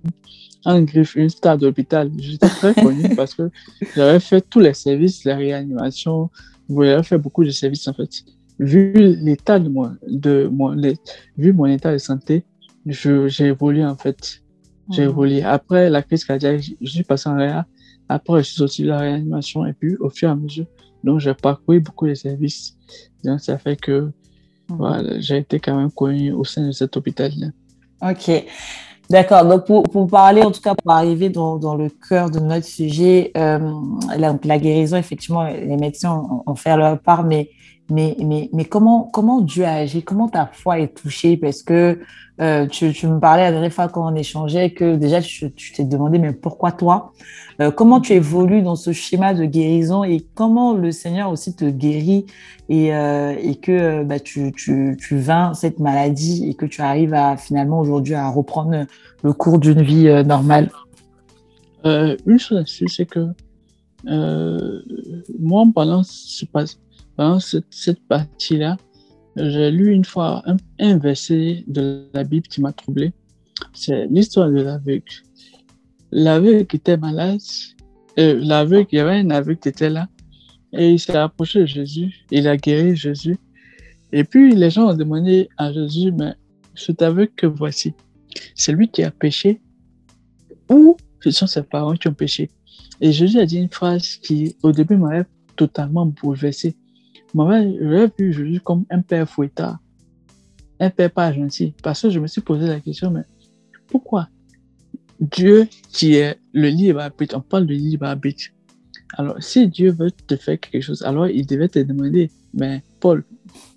un 0.65 0.82
griffe, 0.84 1.15
une 1.15 1.29
star 1.29 1.58
d'hôpital. 1.58 2.12
J'étais 2.17 2.48
très 2.48 2.74
connu 2.74 3.03
parce 3.15 3.34
que 3.34 3.50
j'avais 3.96 4.20
fait 4.20 4.41
tous 4.41 4.60
les 4.60 4.74
services, 4.74 5.24
la 5.25 5.36
réanimation, 5.36 6.29
j'avais 6.70 7.03
fait 7.03 7.17
beaucoup 7.17 7.43
de 7.43 7.50
services 7.50 7.88
en 7.88 7.93
fait. 7.93 8.10
Vu 8.60 8.93
l'état 8.93 9.60
de 9.60 9.67
moi, 9.67 9.93
de 10.08 10.48
mon, 10.51 10.75
vu 11.38 11.53
mon 11.53 11.65
état 11.65 11.91
de 11.91 11.98
santé, 11.98 12.43
j'ai 12.86 13.46
évolué 13.46 13.86
en 13.86 13.98
fait. 13.98 14.41
J'ai 14.91 15.05
mmh. 15.05 15.10
évolué. 15.10 15.43
Après 15.43 15.89
la 15.89 16.01
crise 16.01 16.25
cardiaque, 16.25 16.62
je 16.79 16.89
suis 16.89 17.03
passé 17.03 17.29
en 17.29 17.38
réa. 17.38 17.65
Après, 18.10 18.39
je 18.39 18.48
suis 18.48 18.58
sorti 18.58 18.84
de 18.84 18.89
la 18.89 19.00
réanimation 19.00 19.65
et 19.65 19.74
puis 19.74 19.96
au 19.96 20.10
fur 20.10 20.27
et 20.27 20.32
à 20.32 20.36
mesure, 20.36 20.65
donc 21.03 21.20
j'ai 21.20 21.34
parcouru 21.34 21.79
beaucoup 21.79 22.08
de 22.08 22.13
services. 22.13 22.77
Donc 23.24 23.39
ça 23.39 23.58
fait 23.58 23.75
que 23.75 24.01
mmh. 24.01 24.12
voilà, 24.75 25.20
j'ai 25.20 25.38
été 25.38 25.60
quand 25.60 25.75
même 25.75 25.91
connu 25.91 26.32
au 26.32 26.43
sein 26.43 26.67
de 26.67 26.72
cet 26.72 26.96
hôpital-là. 26.98 27.48
Ok. 28.01 28.46
D'accord. 29.13 29.46
Donc, 29.46 29.67
pour, 29.67 29.84
pour, 29.84 30.08
parler, 30.08 30.41
en 30.41 30.50
tout 30.50 30.60
cas, 30.60 30.74
pour 30.74 30.91
arriver 30.91 31.29
dans, 31.29 31.75
le 31.75 31.88
cœur 32.10 32.32
de 32.32 32.39
notre 32.39 32.65
sujet, 32.65 33.32
euh, 33.38 33.60
la, 34.17 34.58
guérison, 34.58 34.98
effectivement, 34.98 35.43
les 35.43 35.77
médecins 35.77 36.41
ont 36.48 36.55
fait 36.55 36.75
leur 36.75 36.98
part, 36.98 37.24
mais 37.24 37.51
mais, 37.90 38.16
mais, 38.20 38.50
mais 38.54 38.66
comment, 38.66 39.04
comment 39.04 39.42
Dieu 39.42 39.66
a 39.66 39.74
agi? 39.74 40.04
Comment 40.04 40.30
ta 40.30 40.50
foi 40.52 40.80
est 40.80 40.96
touchée? 40.96 41.38
Parce 41.38 41.63
que 41.63 42.00
euh, 42.42 42.66
tu, 42.66 42.92
tu, 42.94 43.08
me 43.08 43.20
parlais 43.20 43.44
la 43.44 43.52
dernière 43.52 43.72
fois 43.72 43.90
quand 43.90 44.12
on 44.12 44.16
échangeait 44.16 44.72
que 44.72 44.96
déjà 44.96 45.22
tu 45.22 45.52
t'es 45.52 45.84
demandé, 45.84 46.18
mais 46.18 46.32
pourquoi 46.32 46.72
toi? 46.72 47.12
Euh, 47.62 47.70
Comment 47.70 48.00
tu 48.00 48.13
évolues 48.13 48.63
dans 48.63 48.75
ce 48.75 48.92
schéma 48.92 49.34
de 49.34 49.46
guérison 49.46 50.04
et 50.04 50.25
comment 50.34 50.74
le 50.74 50.92
Seigneur 50.92 51.30
aussi 51.30 51.56
te 51.56 51.66
guérit 51.66 52.25
et, 52.70 52.96
euh, 52.96 53.36
et 53.40 53.56
que 53.56 54.04
bah, 54.04 54.20
tu, 54.20 54.52
tu, 54.54 54.98
tu 55.00 55.18
vains 55.18 55.54
cette 55.54 55.80
maladie 55.80 56.50
et 56.50 56.56
que 56.56 56.66
tu 56.66 56.82
arrives 56.82 57.13
à 57.13 57.38
finalement 57.38 57.80
aujourd'hui 57.80 58.16
à 58.16 58.30
reprendre 58.30 58.86
le 59.22 59.34
cours 59.34 59.60
d'une 59.60 59.82
vie 59.82 60.06
normale? 60.25 60.72
Une 61.86 62.40
chose 62.40 62.63
c'est 62.88 63.06
que 63.06 63.28
moi, 65.40 65.66
pendant 65.74 66.02
ce, 66.04 66.46
dans 67.17 67.39
cette, 67.39 67.65
cette 67.70 68.05
partie-là, 68.08 68.77
j'ai 69.36 69.72
lu 69.72 69.91
une 69.91 70.05
fois 70.05 70.43
un, 70.79 70.98
verset 70.98 71.63
de 71.67 72.08
la 72.13 72.24
Bible 72.24 72.48
qui 72.48 72.62
m'a 72.62 72.72
troublé. 72.72 73.12
C'est 73.74 74.08
l'histoire 74.08 74.50
de 74.50 74.62
l'aveugle. 74.62 75.03
L'aveugle 76.12 76.75
était 76.75 76.98
malade, 76.98 77.39
euh, 78.20 78.39
l'aveugle, 78.43 78.88
il 78.91 78.96
y 78.98 79.00
avait 79.00 79.20
un 79.20 79.29
aveugle 79.32 79.60
qui 79.60 79.70
était 79.70 79.89
là, 79.89 80.08
et 80.72 80.91
il 80.91 81.00
s'est 81.00 81.15
approché 81.15 81.62
de 81.62 81.65
Jésus, 81.65 82.13
il 82.29 82.48
a 82.48 82.58
guéri 82.58 82.96
Jésus. 82.96 83.38
Et 84.12 84.24
puis 84.24 84.55
les 84.55 84.70
gens 84.70 84.89
ont 84.89 84.96
demandé 84.96 85.50
à 85.58 85.74
Jésus, 85.74 86.12
mais 86.12 86.34
cet 86.75 87.01
aveugle 87.01 87.32
que 87.36 87.48
voici, 87.48 87.93
c'est 88.55 88.72
lui 88.72 88.88
qui 88.88 89.03
a 89.03 89.12
péché? 89.12 89.62
Ou 90.70 90.98
ce 91.22 91.32
sont 91.32 91.48
ses 91.48 91.63
parents 91.63 91.96
qui 91.96 92.08
ont 92.08 92.13
péché? 92.13 92.50
Et 93.01 93.12
Jésus 93.12 93.39
a 93.39 93.46
dit 93.46 93.58
une 93.58 93.70
phrase 93.70 94.17
qui, 94.17 94.55
au 94.63 94.72
début, 94.72 94.98
m'avait 94.98 95.25
totalement 95.55 96.05
bouleversé. 96.05 96.75
J'avais 97.36 98.12
vu 98.18 98.34
Jésus 98.34 98.60
comme 98.60 98.86
un 98.90 99.02
père 99.02 99.28
fouettard, 99.30 99.80
un 100.80 100.90
père 100.90 101.12
pas 101.12 101.34
gentil. 101.34 101.74
Parce 101.82 102.02
que 102.02 102.10
je 102.10 102.20
me 102.20 102.28
suis 102.28 102.42
posé 102.42 102.68
la 102.68 102.80
question, 102.80 103.12
mais 103.12 103.24
pourquoi 103.88 104.30
Dieu 105.20 105.68
qui 105.92 106.16
est 106.16 106.38
le 106.54 106.68
libre 106.68 107.00
arbitre, 107.00 107.38
on 107.38 107.42
parle 107.42 107.66
de 107.66 107.74
libre 107.74 108.06
arbitre. 108.06 108.46
Alors, 109.16 109.42
si 109.42 109.68
Dieu 109.68 109.92
veut 109.92 110.12
te 110.12 110.36
faire 110.36 110.60
quelque 110.60 110.82
chose, 110.82 111.04
alors 111.04 111.28
il 111.28 111.46
devait 111.46 111.70
te 111.70 111.80
demander, 111.80 112.32
mais 112.54 112.84
Paul, 113.00 113.24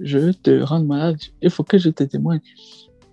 je 0.00 0.18
veux 0.18 0.34
te 0.34 0.62
rendre 0.62 0.86
malade, 0.86 1.18
il 1.42 1.50
faut 1.50 1.62
que 1.62 1.78
je 1.78 1.90
te 1.90 2.04
témoigne. 2.04 2.40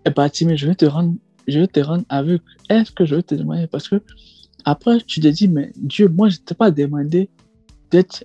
Et 0.06 0.10
bah, 0.10 0.30
mais 0.46 0.58
je 0.58 0.68
vais 0.68 0.76
te 0.76 0.86
rendre, 0.86 1.16
je 1.48 1.60
vais 1.60 1.68
te 1.68 1.80
rendre 1.80 2.06
aveugle. 2.10 2.44
Est-ce 2.70 2.92
que 2.92 3.06
je 3.06 3.16
veux 3.16 3.24
te 3.24 3.36
demander? 3.36 3.68
Parce 3.68 3.90
que 3.90 4.02
après, 4.66 5.00
tu 5.02 5.20
te 5.20 5.28
dis, 5.28 5.48
mais 5.48 5.72
Dieu, 5.76 6.08
moi, 6.08 6.30
je 6.30 6.38
ne 6.38 6.44
t'ai 6.44 6.56
pas 6.56 6.72
demandé 6.72 7.30
d'être 7.92 8.24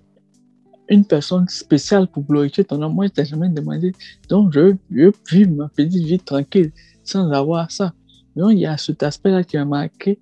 une 0.89 1.05
personne 1.05 1.49
spéciale 1.49 2.07
pour 2.07 2.23
glorifier 2.23 2.65
ton 2.65 2.79
nom. 2.79 2.91
Moi, 2.91 3.07
je 3.07 3.13
t'ai 3.13 3.25
jamais 3.25 3.49
demandé. 3.49 3.93
Donc, 4.29 4.53
je 4.53 4.61
veux, 4.61 5.13
vivre 5.31 5.51
ma 5.53 5.69
petite 5.69 6.05
vie 6.05 6.19
tranquille 6.19 6.73
sans 7.05 7.31
avoir 7.31 7.71
ça. 7.71 7.93
Donc, 8.37 8.53
il 8.53 8.61
y 8.61 8.67
a 8.67 8.77
cet 8.77 9.03
aspect-là 9.03 9.45
qui 9.45 9.57
m'a 9.57 9.65
marqué. 9.65 10.19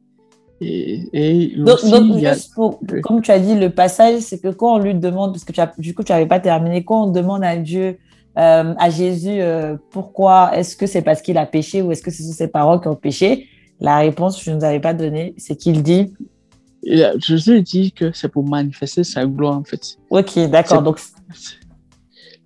Et, 0.61 1.09
et 1.13 1.57
donc, 1.57 1.79
pour, 2.55 2.81
comme 3.03 3.21
tu 3.21 3.31
as 3.31 3.39
dit, 3.39 3.55
le 3.55 3.71
passage, 3.71 4.21
c'est 4.21 4.39
que 4.39 4.49
quand 4.49 4.77
on 4.77 4.79
lui 4.79 4.95
demande, 4.95 5.33
parce 5.33 5.45
que 5.45 5.53
tu 5.53 5.61
as, 5.61 5.73
du 5.79 5.95
coup, 5.95 6.03
tu 6.03 6.13
n'avais 6.13 6.27
pas 6.27 6.41
terminé, 6.41 6.85
quand 6.85 7.05
on 7.05 7.11
demande 7.11 7.45
à 7.45 7.57
Dieu, 7.57 7.99
euh, 8.39 8.75
à 8.79 8.91
Jésus, 8.91 9.41
euh, 9.41 9.77
pourquoi 9.91 10.57
est-ce 10.57 10.77
que 10.77 10.87
c'est 10.87 11.03
parce 11.03 11.23
qu'il 11.23 11.39
a 11.39 11.47
péché 11.47 11.83
ou 11.83 11.93
est-ce 11.93 12.03
que 12.03 12.11
ce 12.11 12.23
sont 12.23 12.33
ses 12.33 12.49
parents 12.49 12.79
qui 12.79 12.89
ont 12.89 12.97
péché 12.97 13.49
La 13.81 13.99
réponse, 13.99 14.43
je 14.43 14.51
ne 14.51 14.57
nous 14.57 14.65
avais 14.65 14.81
pas 14.81 14.95
donnée, 14.95 15.35
c'est 15.37 15.57
qu'il 15.57 15.83
dit. 15.83 16.13
Jésus 17.19 17.63
dit 17.63 17.93
que 17.93 18.13
c'est 18.13 18.29
pour 18.29 18.49
manifester 18.49 19.05
sa 19.05 19.27
gloire, 19.27 19.59
en 19.59 19.65
fait. 19.65 19.99
Ok, 20.11 20.39
d'accord. 20.51 20.83
Donc, 20.83 21.01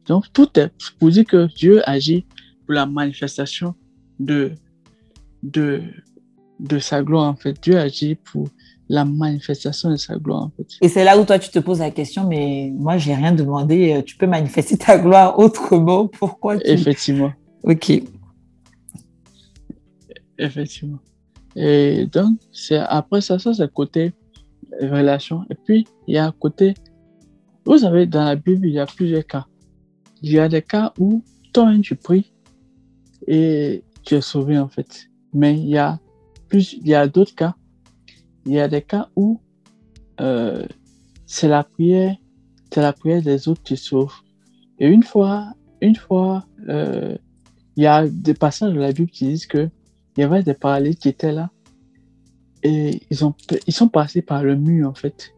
donc, 0.06 0.32
tout 0.32 0.48
est 0.58 0.70
pour 0.98 1.10
dire 1.10 1.24
que 1.24 1.46
Dieu 1.54 1.88
agit 1.88 2.24
pour 2.64 2.74
la 2.74 2.86
manifestation 2.86 3.74
de, 4.18 4.52
de, 5.42 5.82
de 6.58 6.78
sa 6.78 7.02
gloire, 7.02 7.28
en 7.28 7.36
fait. 7.36 7.60
Dieu 7.62 7.78
agit 7.78 8.14
pour 8.14 8.48
la 8.88 9.04
manifestation 9.04 9.90
de 9.90 9.96
sa 9.96 10.16
gloire, 10.16 10.44
en 10.44 10.50
fait. 10.56 10.66
Et 10.80 10.88
c'est 10.88 11.04
là 11.04 11.18
où 11.18 11.24
toi, 11.24 11.38
tu 11.38 11.50
te 11.50 11.58
poses 11.58 11.80
la 11.80 11.90
question, 11.90 12.26
mais 12.26 12.72
moi, 12.74 12.96
j'ai 12.98 13.14
rien 13.14 13.32
demandé. 13.32 13.92
Euh, 13.92 14.02
tu 14.02 14.16
peux 14.16 14.26
manifester 14.26 14.78
ta 14.78 14.98
gloire 14.98 15.38
autrement. 15.38 16.08
Pourquoi 16.08 16.58
tu... 16.58 16.66
Effectivement. 16.66 17.32
Ok. 17.62 17.92
Effectivement. 20.38 20.98
Et 21.54 22.06
donc, 22.06 22.38
c'est 22.52 22.78
après 22.78 23.20
ça, 23.20 23.38
ça, 23.38 23.52
c'est 23.52 23.62
le 23.62 23.68
côté 23.68 24.12
relation. 24.80 25.44
Et 25.50 25.54
puis, 25.54 25.86
il 26.06 26.14
y 26.14 26.18
a 26.18 26.26
un 26.26 26.32
côté, 26.32 26.74
vous 27.64 27.78
savez, 27.78 28.06
dans 28.06 28.24
la 28.24 28.36
Bible, 28.36 28.66
il 28.66 28.72
y 28.72 28.78
a 28.78 28.86
plusieurs 28.86 29.26
cas. 29.26 29.46
Il 30.22 30.32
y 30.32 30.38
a 30.38 30.48
des 30.48 30.62
cas 30.62 30.92
où 30.98 31.22
toi, 31.52 31.72
tu 31.82 31.96
pries 31.96 32.32
et 33.26 33.84
tu 34.04 34.14
es 34.14 34.20
sauvé, 34.20 34.58
en 34.58 34.68
fait. 34.68 35.06
Mais 35.32 35.54
il 35.54 35.68
y 35.68 35.78
a 35.78 35.98
plus, 36.48 36.74
il 36.74 36.88
y 36.88 36.94
a 36.94 37.06
d'autres 37.06 37.34
cas. 37.34 37.54
Il 38.46 38.52
y 38.52 38.60
a 38.60 38.68
des 38.68 38.82
cas 38.82 39.08
où 39.16 39.40
euh, 40.20 40.66
c'est 41.26 41.48
la 41.48 41.64
prière, 41.64 42.16
c'est 42.72 42.80
la 42.80 42.92
prière 42.92 43.22
des 43.22 43.48
autres 43.48 43.62
qui 43.62 43.76
sauve. 43.76 44.12
Et 44.78 44.88
une 44.88 45.02
fois, 45.02 45.52
une 45.80 45.96
fois, 45.96 46.44
euh, 46.68 47.16
il 47.76 47.84
y 47.84 47.86
a 47.86 48.06
des 48.08 48.34
passages 48.34 48.72
de 48.72 48.80
la 48.80 48.92
Bible 48.92 49.10
qui 49.10 49.26
disent 49.26 49.46
que 49.46 49.68
il 50.16 50.20
y 50.20 50.24
avait 50.24 50.42
des 50.42 50.54
paralytiques 50.54 51.02
qui 51.02 51.08
étaient 51.08 51.32
là 51.32 51.50
et 52.62 53.00
ils 53.10 53.24
ont 53.24 53.34
ils 53.66 53.72
sont 53.72 53.88
passés 53.88 54.22
par 54.22 54.42
le 54.42 54.56
mur 54.56 54.88
en 54.88 54.94
fait 54.94 55.34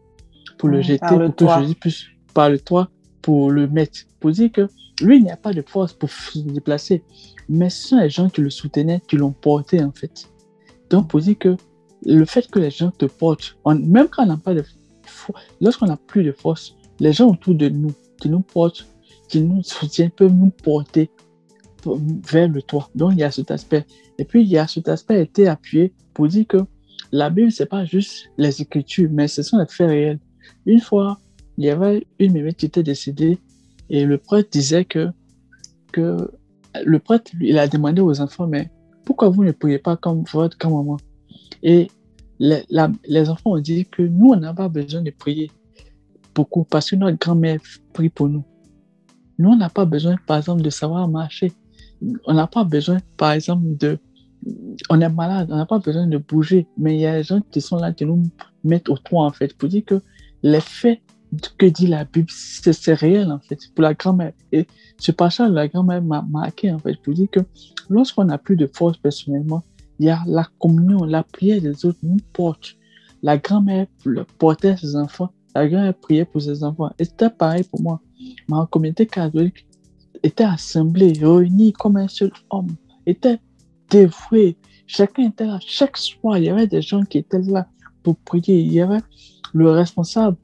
pour 0.57 0.69
le 0.69 0.81
jeter 0.81 0.99
par 0.99 1.17
le 1.17 1.29
pour 1.31 1.47
que 1.55 1.61
Jésus 1.61 1.75
puisse 1.75 2.03
par 2.33 2.49
le 2.49 2.59
toit 2.59 2.89
pour 3.21 3.51
le 3.51 3.67
mettre 3.67 3.99
pour 4.19 4.31
dire 4.31 4.51
que 4.51 4.67
lui 5.01 5.17
il 5.17 5.23
n'y 5.23 5.31
a 5.31 5.37
pas 5.37 5.53
de 5.53 5.61
force 5.61 5.93
pour 5.93 6.09
se 6.09 6.39
déplacer. 6.39 7.03
Mais 7.49 7.69
ce 7.69 7.89
sont 7.89 7.97
les 7.97 8.09
gens 8.09 8.29
qui 8.29 8.41
le 8.41 8.49
soutenaient 8.49 9.01
qui 9.07 9.17
l'ont 9.17 9.31
porté 9.31 9.83
en 9.83 9.91
fait. 9.91 10.29
Donc 10.89 11.09
pour 11.09 11.19
dire 11.19 11.37
que 11.37 11.55
le 12.05 12.25
fait 12.25 12.49
que 12.49 12.59
les 12.59 12.71
gens 12.71 12.91
te 12.91 13.05
portent 13.05 13.57
même 13.65 14.07
quand 14.09 14.23
on 14.23 14.27
n'a 14.27 14.37
pas 14.37 14.53
de 14.53 14.63
lorsqu'on 15.61 15.87
n'a 15.87 15.97
plus 15.97 16.23
de 16.23 16.31
force 16.31 16.75
les 16.99 17.13
gens 17.13 17.29
autour 17.29 17.55
de 17.55 17.69
nous 17.69 17.93
qui 18.19 18.29
nous 18.29 18.41
portent 18.41 18.85
qui 19.29 19.41
nous 19.41 19.63
soutiennent 19.63 20.11
peuvent 20.11 20.33
nous 20.33 20.51
porter 20.51 21.09
vers 21.85 22.47
le 22.47 22.61
toit. 22.61 22.89
Donc 22.95 23.13
il 23.13 23.19
y 23.19 23.23
a 23.23 23.31
cet 23.31 23.51
aspect. 23.51 23.85
Et 24.17 24.25
puis 24.25 24.41
il 24.43 24.47
y 24.47 24.57
a 24.57 24.67
cet 24.67 24.87
aspect 24.87 25.21
été 25.21 25.47
appuyé 25.47 25.93
pour 26.13 26.27
dire 26.27 26.45
que 26.47 26.57
la 27.13 27.29
Bible, 27.29 27.51
c'est 27.51 27.67
pas 27.67 27.85
juste 27.85 28.31
les 28.39 28.59
Écritures, 28.59 29.07
mais 29.11 29.27
ce 29.27 29.43
sont 29.43 29.59
les 29.59 29.67
faits 29.67 29.87
réels. 29.87 30.19
Une 30.65 30.79
fois, 30.79 31.19
il 31.59 31.65
y 31.65 31.69
avait 31.69 32.07
une 32.17 32.33
mémé 32.33 32.53
qui 32.53 32.65
était 32.65 32.81
décédée 32.81 33.37
et 33.91 34.03
le 34.03 34.17
prêtre 34.17 34.49
disait 34.51 34.83
que, 34.83 35.09
que 35.91 36.31
le 36.83 36.97
prêtre, 36.97 37.31
il 37.39 37.59
a 37.59 37.67
demandé 37.67 38.01
aux 38.01 38.19
enfants, 38.19 38.47
mais 38.47 38.71
pourquoi 39.05 39.29
vous 39.29 39.43
ne 39.43 39.51
priez 39.51 39.77
pas 39.77 39.95
comme 39.95 40.23
votre 40.33 40.57
comme 40.57 40.73
maman? 40.73 40.97
Et 41.61 41.87
les, 42.39 42.63
les 43.05 43.29
enfants 43.29 43.51
ont 43.51 43.59
dit 43.59 43.85
que 43.85 44.01
nous, 44.01 44.31
on 44.31 44.37
n'a 44.37 44.55
pas 44.55 44.67
besoin 44.67 45.03
de 45.03 45.11
prier 45.11 45.51
beaucoup 46.33 46.63
parce 46.63 46.89
que 46.89 46.95
notre 46.95 47.19
grand-mère 47.19 47.59
prie 47.93 48.09
pour 48.09 48.27
nous. 48.27 48.43
Nous, 49.37 49.49
on 49.49 49.55
n'a 49.55 49.69
pas 49.69 49.85
besoin, 49.85 50.15
par 50.25 50.37
exemple, 50.37 50.63
de 50.63 50.71
savoir 50.71 51.07
marcher. 51.07 51.51
On 52.25 52.33
n'a 52.33 52.47
pas 52.47 52.63
besoin, 52.63 52.97
par 53.17 53.33
exemple, 53.33 53.77
de 53.77 53.99
on 54.89 55.01
est 55.01 55.09
malade, 55.09 55.49
on 55.51 55.57
n'a 55.57 55.65
pas 55.65 55.79
besoin 55.79 56.07
de 56.07 56.17
bouger, 56.17 56.67
mais 56.77 56.95
il 56.95 57.01
y 57.01 57.05
a 57.05 57.17
des 57.17 57.23
gens 57.23 57.41
qui 57.51 57.61
sont 57.61 57.77
là, 57.77 57.91
qui 57.93 58.05
nous 58.05 58.23
mettent 58.63 58.89
au 58.89 58.97
toit, 58.97 59.25
en 59.25 59.31
fait, 59.31 59.55
pour 59.57 59.69
dire 59.69 59.83
que 59.85 60.01
les 60.41 60.61
faits 60.61 60.99
que 61.57 61.65
dit 61.65 61.87
la 61.87 62.05
Bible, 62.05 62.29
c'est 62.29 62.93
réel, 62.93 63.31
en 63.31 63.39
fait, 63.39 63.59
pour 63.73 63.83
la 63.83 63.93
grand-mère. 63.93 64.33
Et 64.51 64.67
ce 64.97 65.11
passage, 65.11 65.51
la 65.51 65.67
grand-mère 65.67 66.01
m'a 66.01 66.21
marqué, 66.21 66.71
en 66.71 66.79
fait, 66.79 67.01
pour 67.01 67.13
dire 67.13 67.27
que 67.31 67.39
lorsqu'on 67.89 68.25
n'a 68.25 68.37
plus 68.37 68.55
de 68.55 68.67
force 68.67 68.97
personnellement, 68.97 69.63
il 69.99 70.07
y 70.07 70.09
a 70.09 70.21
la 70.27 70.47
communion, 70.59 71.03
la 71.03 71.23
prière 71.23 71.61
des 71.61 71.85
autres 71.85 71.99
nous 72.03 72.17
porte. 72.33 72.75
La 73.21 73.37
grand-mère 73.37 73.87
portait 74.37 74.75
ses 74.77 74.95
enfants, 74.95 75.31
la 75.55 75.67
grand-mère 75.67 75.93
priait 75.93 76.25
pour 76.25 76.41
ses 76.41 76.63
enfants. 76.63 76.91
Et 76.99 77.05
c'était 77.05 77.29
pareil 77.29 77.63
pour 77.63 77.81
moi. 77.81 78.01
Ma 78.49 78.67
communauté 78.69 79.05
catholique 79.05 79.65
était 80.21 80.43
assemblée, 80.43 81.13
réunie 81.21 81.73
comme 81.73 81.97
un 81.97 82.07
seul 82.07 82.31
homme, 82.49 82.75
était 83.05 83.39
dévoué. 83.89 84.57
Chacun 84.87 85.29
était 85.29 85.45
là. 85.45 85.59
Chaque 85.65 85.97
soir, 85.97 86.37
il 86.37 86.45
y 86.45 86.49
avait 86.49 86.67
des 86.67 86.81
gens 86.81 87.03
qui 87.03 87.19
étaient 87.19 87.41
là 87.41 87.67
pour 88.03 88.17
prier. 88.17 88.59
Il 88.59 88.73
y 88.73 88.81
avait 88.81 89.01
le 89.53 89.69
responsable, 89.71 90.37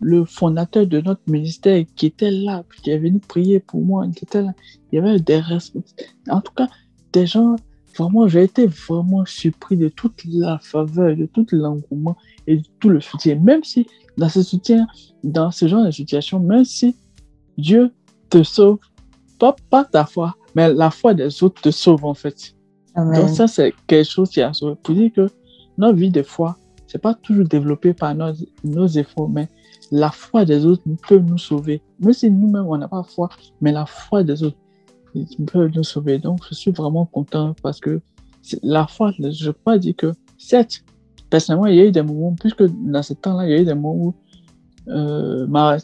le, 0.00 0.24
fondateur 0.24 0.86
de 0.86 1.00
notre 1.00 1.22
ministère 1.26 1.84
qui 1.96 2.06
était 2.06 2.30
là, 2.30 2.64
qui 2.82 2.90
est 2.90 2.98
venu 2.98 3.20
prier 3.20 3.60
pour 3.60 3.82
moi, 3.82 4.06
qui 4.08 4.24
était 4.24 4.42
là. 4.42 4.52
Il 4.90 4.96
y 4.96 4.98
avait 4.98 5.18
des 5.18 5.38
responsables. 5.38 5.92
En 6.28 6.40
tout 6.40 6.52
cas, 6.52 6.68
des 7.12 7.26
gens, 7.26 7.56
vraiment, 7.96 8.28
j'ai 8.28 8.44
été 8.44 8.66
vraiment 8.66 9.24
surpris 9.26 9.76
de 9.76 9.88
toute 9.88 10.22
la 10.24 10.58
faveur, 10.58 11.16
de 11.16 11.26
tout 11.26 11.46
l'engouement 11.52 12.16
et 12.46 12.58
de 12.58 12.64
tout 12.78 12.88
le 12.88 13.00
soutien. 13.00 13.36
Même 13.36 13.64
si, 13.64 13.86
dans 14.16 14.28
ce 14.28 14.42
soutien, 14.42 14.86
dans 15.24 15.50
ce 15.50 15.66
genre 15.66 15.84
de 15.84 15.90
situation, 15.90 16.38
même 16.40 16.64
si 16.64 16.96
Dieu 17.58 17.90
te 18.30 18.42
sauve, 18.42 18.78
pas, 19.38 19.56
pas 19.70 19.84
ta 19.84 20.06
foi, 20.06 20.36
mais 20.54 20.72
la 20.72 20.90
foi 20.90 21.14
des 21.14 21.42
autres 21.42 21.60
te 21.60 21.70
sauve 21.70 22.04
en 22.04 22.14
fait. 22.14 22.54
Donc 22.96 23.28
ça, 23.30 23.46
c'est 23.46 23.74
quelque 23.86 24.08
chose 24.08 24.30
qui 24.30 24.42
a 24.42 24.52
sauvé. 24.52 24.76
Pour 24.82 24.94
dire 24.94 25.10
que 25.14 25.28
notre 25.78 25.96
vie 25.96 26.10
de 26.10 26.22
foi, 26.22 26.56
c'est 26.86 27.00
pas 27.00 27.14
toujours 27.14 27.46
développé 27.46 27.94
par 27.94 28.14
nos, 28.14 28.32
nos, 28.64 28.86
efforts, 28.86 29.30
mais 29.30 29.48
la 29.90 30.10
foi 30.10 30.44
des 30.44 30.66
autres 30.66 30.82
peut 31.08 31.18
nous 31.18 31.38
sauver. 31.38 31.80
Même 32.00 32.12
si 32.12 32.30
nous-mêmes, 32.30 32.66
on 32.66 32.76
n'a 32.76 32.88
pas 32.88 33.02
foi, 33.02 33.30
mais 33.60 33.72
la 33.72 33.86
foi 33.86 34.22
des 34.22 34.42
autres 34.42 34.58
peut 35.46 35.70
nous 35.74 35.84
sauver. 35.84 36.18
Donc, 36.18 36.40
je 36.48 36.54
suis 36.54 36.70
vraiment 36.70 37.06
content 37.06 37.54
parce 37.62 37.80
que 37.80 38.00
la 38.62 38.86
foi, 38.86 39.12
je 39.18 39.50
peux 39.50 39.58
pas 39.64 39.78
dire 39.78 39.94
que, 39.96 40.12
certes, 40.36 40.84
personnellement, 41.30 41.66
il 41.66 41.76
y 41.76 41.80
a 41.80 41.86
eu 41.86 41.92
des 41.92 42.02
moments, 42.02 42.34
puisque 42.38 42.64
dans 42.64 43.02
ce 43.02 43.14
temps-là, 43.14 43.46
il 43.46 43.52
y 43.52 43.54
a 43.54 43.60
eu 43.62 43.64
des 43.64 43.74
moments 43.74 43.94
où 43.94 44.14
euh, 44.88 45.46
ma, 45.46 45.78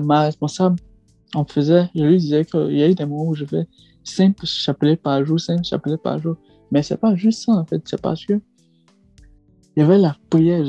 ma, 0.00 0.20
responsable, 0.22 0.76
on 1.34 1.44
faisait, 1.44 1.88
je 1.94 2.04
lui 2.04 2.18
disais 2.18 2.44
qu'il 2.44 2.76
y 2.76 2.82
a 2.82 2.90
eu 2.90 2.94
des 2.94 3.06
moments 3.06 3.28
où 3.28 3.34
je 3.34 3.46
fais 3.46 3.66
cinq 4.04 4.36
chapelets 4.44 4.96
par 4.96 5.24
jour, 5.24 5.38
cinq 5.40 5.64
chapelets 5.64 5.96
par 5.96 6.18
jour. 6.18 6.36
Mais 6.70 6.82
c'est 6.82 6.96
pas 6.96 7.14
juste 7.14 7.44
ça, 7.44 7.52
en 7.52 7.64
fait. 7.64 7.82
C'est 7.86 8.00
parce 8.00 8.24
que 8.24 8.34
il 9.74 9.80
y 9.80 9.82
avait 9.82 9.98
la 9.98 10.16
prière. 10.28 10.64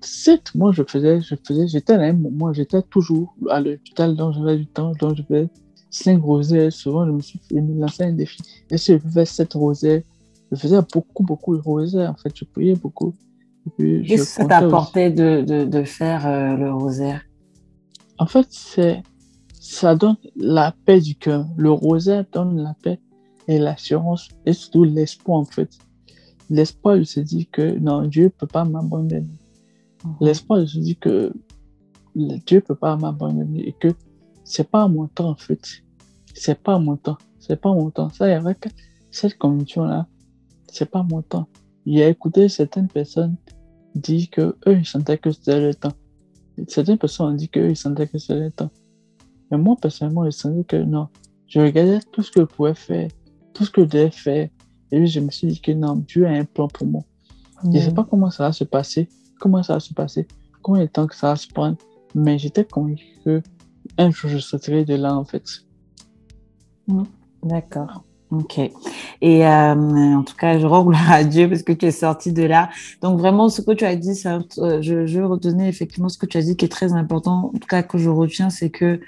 Sept, 0.00 0.54
moi, 0.54 0.72
je 0.72 0.82
faisais, 0.82 1.20
je 1.22 1.34
faisais, 1.46 1.66
j'étais 1.66 1.96
là, 1.96 2.12
moi, 2.12 2.52
j'étais 2.52 2.82
toujours 2.82 3.34
à 3.48 3.60
l'hôpital, 3.60 4.16
donc 4.16 4.34
j'avais 4.34 4.58
du 4.58 4.66
temps, 4.66 4.92
donc 5.00 5.16
je 5.16 5.22
faisais 5.22 5.48
cinq 5.90 6.22
rosaires. 6.22 6.72
Souvent, 6.72 7.06
je 7.06 7.12
me 7.12 7.20
suis 7.20 7.40
lancer 7.50 8.04
un 8.04 8.12
défi. 8.12 8.38
Et 8.70 8.76
si 8.76 8.92
je 8.92 8.98
faisais 8.98 9.24
sept 9.24 9.54
rosaires, 9.54 10.02
je 10.52 10.56
faisais 10.56 10.78
beaucoup, 10.92 11.22
beaucoup 11.22 11.56
de 11.56 11.62
rosaires. 11.62 12.10
En 12.10 12.16
fait, 12.16 12.32
je 12.34 12.44
priais 12.44 12.74
beaucoup. 12.74 13.14
Qu'est-ce 13.78 14.08
que 14.08 14.24
ça 14.24 14.44
t'apportait 14.44 15.10
de, 15.10 15.42
de, 15.42 15.64
de, 15.64 15.84
faire 15.84 16.26
euh, 16.26 16.54
le 16.56 16.72
rosaire? 16.72 17.22
En 18.18 18.26
fait, 18.26 18.46
c'est 18.50 19.02
ça 19.64 19.94
donne 19.94 20.18
la 20.36 20.74
paix 20.84 21.00
du 21.00 21.16
cœur. 21.16 21.46
Le 21.56 21.70
rosaire 21.70 22.26
donne 22.30 22.60
la 22.62 22.74
paix 22.82 23.00
et 23.48 23.58
l'assurance 23.58 24.28
et 24.44 24.52
surtout 24.52 24.84
l'espoir, 24.84 25.38
en 25.38 25.46
fait. 25.46 25.70
L'espoir, 26.50 26.98
je 26.98 27.04
se 27.04 27.20
dit 27.20 27.46
que 27.46 27.78
non, 27.78 28.02
Dieu 28.02 28.24
ne 28.24 28.28
peut 28.28 28.46
pas 28.46 28.66
m'abandonner. 28.66 29.26
Mhm. 30.04 30.16
L'espoir, 30.20 30.60
je 30.60 30.66
se 30.66 30.78
dit 30.78 30.96
que 30.96 31.32
Dieu 32.14 32.56
ne 32.56 32.60
peut 32.60 32.74
pas 32.74 32.96
m'abandonner 32.96 33.66
et 33.66 33.72
que 33.72 33.88
c'est 34.44 34.68
pas 34.68 34.86
mon 34.86 35.06
temps, 35.06 35.30
en 35.30 35.36
fait. 35.36 35.66
C'est 36.34 36.60
pas 36.62 36.78
mon 36.78 36.98
temps. 36.98 37.16
C'est 37.38 37.58
pas 37.58 37.72
mon 37.72 37.90
temps. 37.90 38.10
Ça, 38.10 38.26
avec 38.36 38.68
cette 39.10 39.38
conviction-là, 39.38 40.06
c'est 40.70 40.90
pas 40.90 41.02
mon 41.02 41.22
temps. 41.22 41.48
Il 41.86 42.02
a 42.02 42.08
écouté 42.10 42.50
certaines 42.50 42.88
personnes 42.88 43.36
dire 43.94 44.28
que 44.30 44.56
eux, 44.66 44.76
ils 44.76 44.86
sentaient 44.86 45.16
que 45.16 45.30
c'était 45.30 45.60
le 45.60 45.74
temps. 45.74 45.94
Certaines 46.68 46.98
personnes 46.98 47.32
ont 47.32 47.34
dit 47.34 47.48
qu'eux, 47.48 47.70
ils 47.70 47.76
sentaient 47.76 48.06
que 48.06 48.18
c'était 48.18 48.40
le 48.40 48.50
temps. 48.50 48.70
Mais 49.54 49.62
moi, 49.62 49.76
personnellement, 49.80 50.24
je 50.24 50.30
sentais 50.30 50.64
que 50.64 50.76
non. 50.82 51.08
Je 51.46 51.60
regardais 51.60 52.00
tout 52.10 52.22
ce 52.22 52.30
que 52.32 52.40
je 52.40 52.46
pouvais 52.46 52.74
faire, 52.74 53.08
tout 53.52 53.64
ce 53.64 53.70
que 53.70 53.82
je 53.82 53.86
devais 53.86 54.10
faire. 54.10 54.48
Et 54.90 54.98
puis, 54.98 55.06
je 55.06 55.20
me 55.20 55.30
suis 55.30 55.46
dit 55.46 55.60
que 55.60 55.70
non, 55.70 55.96
Dieu 55.96 56.26
a 56.26 56.30
un 56.30 56.44
plan 56.44 56.66
pour 56.66 56.86
moi. 56.86 57.02
Je 57.62 57.68
ne 57.70 57.78
sais 57.78 57.94
pas 57.94 58.04
comment 58.04 58.30
ça 58.30 58.44
va 58.44 58.52
se 58.52 58.64
passer, 58.64 59.08
comment 59.38 59.62
ça 59.62 59.74
va 59.74 59.80
se 59.80 59.94
passer, 59.94 60.26
combien 60.60 60.82
de 60.82 60.88
temps 60.88 61.06
que 61.06 61.14
ça 61.14 61.28
va 61.28 61.36
se 61.36 61.46
prendre. 61.46 61.76
Mais 62.14 62.36
j'étais 62.36 62.64
convaincu 62.64 63.04
que 63.24 63.42
un 63.96 64.10
jour, 64.10 64.28
je 64.28 64.38
sortirai 64.38 64.84
de 64.84 64.94
là, 64.96 65.16
en 65.16 65.24
fait. 65.24 65.44
D'accord. 67.44 68.04
Ok. 68.30 68.58
Et 69.20 69.46
euh, 69.46 69.74
en 70.16 70.24
tout 70.24 70.34
cas, 70.34 70.58
je 70.58 70.66
rends 70.66 70.84
gloire 70.84 71.12
à 71.12 71.22
Dieu 71.22 71.48
parce 71.48 71.62
que 71.62 71.72
tu 71.72 71.86
es 71.86 71.90
sorti 71.92 72.32
de 72.32 72.42
là. 72.42 72.70
Donc 73.02 73.20
vraiment, 73.20 73.48
ce 73.48 73.62
que 73.62 73.70
tu 73.72 73.84
as 73.84 73.94
dit, 73.94 74.16
ça, 74.16 74.40
euh, 74.58 74.82
je, 74.82 75.06
je 75.06 75.20
retenais 75.20 75.68
effectivement 75.68 76.08
ce 76.08 76.18
que 76.18 76.26
tu 76.26 76.38
as 76.38 76.42
dit 76.42 76.56
qui 76.56 76.64
est 76.64 76.68
très 76.68 76.92
important. 76.92 77.52
En 77.54 77.58
tout 77.58 77.68
cas, 77.68 77.82
que 77.84 77.98
je 77.98 78.10
retiens, 78.10 78.50
c'est 78.50 78.70
que 78.70 79.00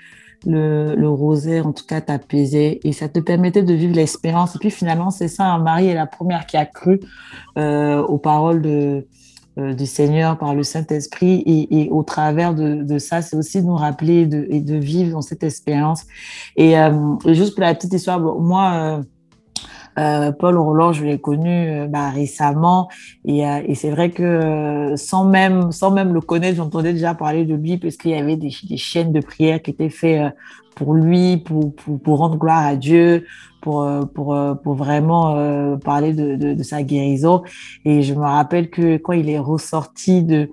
le, 0.44 0.94
le 0.94 1.08
rosaire, 1.08 1.66
en 1.66 1.72
tout 1.72 1.84
cas, 1.86 2.00
t'apaisait 2.00 2.80
et 2.84 2.92
ça 2.92 3.08
te 3.08 3.20
permettait 3.20 3.62
de 3.62 3.74
vivre 3.74 3.94
l'expérience. 3.94 4.56
Et 4.56 4.58
puis 4.58 4.70
finalement, 4.70 5.10
c'est 5.10 5.28
ça, 5.28 5.56
Marie 5.58 5.88
est 5.88 5.94
la 5.94 6.06
première 6.06 6.46
qui 6.46 6.56
a 6.56 6.66
cru 6.66 7.00
euh, 7.58 8.02
aux 8.02 8.18
paroles 8.18 8.62
de, 8.62 9.06
euh, 9.58 9.72
du 9.72 9.86
Seigneur 9.86 10.36
par 10.36 10.54
le 10.54 10.62
Saint-Esprit 10.62 11.42
et, 11.46 11.80
et, 11.80 11.90
au 11.90 12.02
travers 12.02 12.54
de, 12.54 12.82
de 12.82 12.98
ça, 12.98 13.22
c'est 13.22 13.36
aussi 13.36 13.62
nous 13.62 13.76
rappeler 13.76 14.26
de, 14.26 14.46
et 14.50 14.60
de 14.60 14.76
vivre 14.76 15.12
dans 15.12 15.22
cette 15.22 15.42
expérience. 15.42 16.04
Et, 16.56 16.78
euh, 16.78 16.92
juste 17.26 17.54
pour 17.54 17.62
la 17.62 17.74
petite 17.74 17.94
histoire, 17.94 18.20
moi, 18.20 19.00
euh, 19.98 20.16
euh, 20.16 20.32
Paul 20.32 20.56
Roland, 20.56 20.92
je 20.92 21.04
l'ai 21.04 21.18
connu 21.18 21.68
euh, 21.68 21.86
bah, 21.86 22.10
récemment 22.10 22.88
et, 23.24 23.46
euh, 23.46 23.60
et 23.66 23.74
c'est 23.74 23.90
vrai 23.90 24.10
que 24.10 24.94
sans 24.96 25.24
même 25.24 25.72
sans 25.72 25.90
même 25.90 26.12
le 26.12 26.20
connaître, 26.20 26.56
j'entendais 26.56 26.92
déjà 26.92 27.14
parler 27.14 27.44
de 27.44 27.54
lui 27.54 27.78
parce 27.78 27.96
qu'il 27.96 28.12
y 28.12 28.14
avait 28.14 28.36
des, 28.36 28.52
des, 28.68 28.76
chaînes 28.76 29.12
de 29.12 29.20
prière 29.20 29.60
qui 29.62 29.70
étaient 29.70 29.90
faites 29.90 30.34
pour 30.74 30.94
lui, 30.94 31.38
pour, 31.38 31.74
pour, 31.74 31.98
pour 32.00 32.18
rendre 32.18 32.36
gloire 32.36 32.66
à 32.66 32.76
Dieu, 32.76 33.26
pour 33.60 33.88
pour 34.14 34.36
pour 34.62 34.74
vraiment 34.74 35.76
parler 35.78 36.12
de, 36.12 36.36
de, 36.36 36.54
de, 36.54 36.62
sa 36.62 36.82
guérison. 36.82 37.42
Et 37.84 38.02
je 38.02 38.14
me 38.14 38.20
rappelle 38.24 38.70
que 38.70 38.98
quand 38.98 39.12
il 39.12 39.30
est 39.30 39.38
ressorti 39.38 40.22
de 40.22 40.50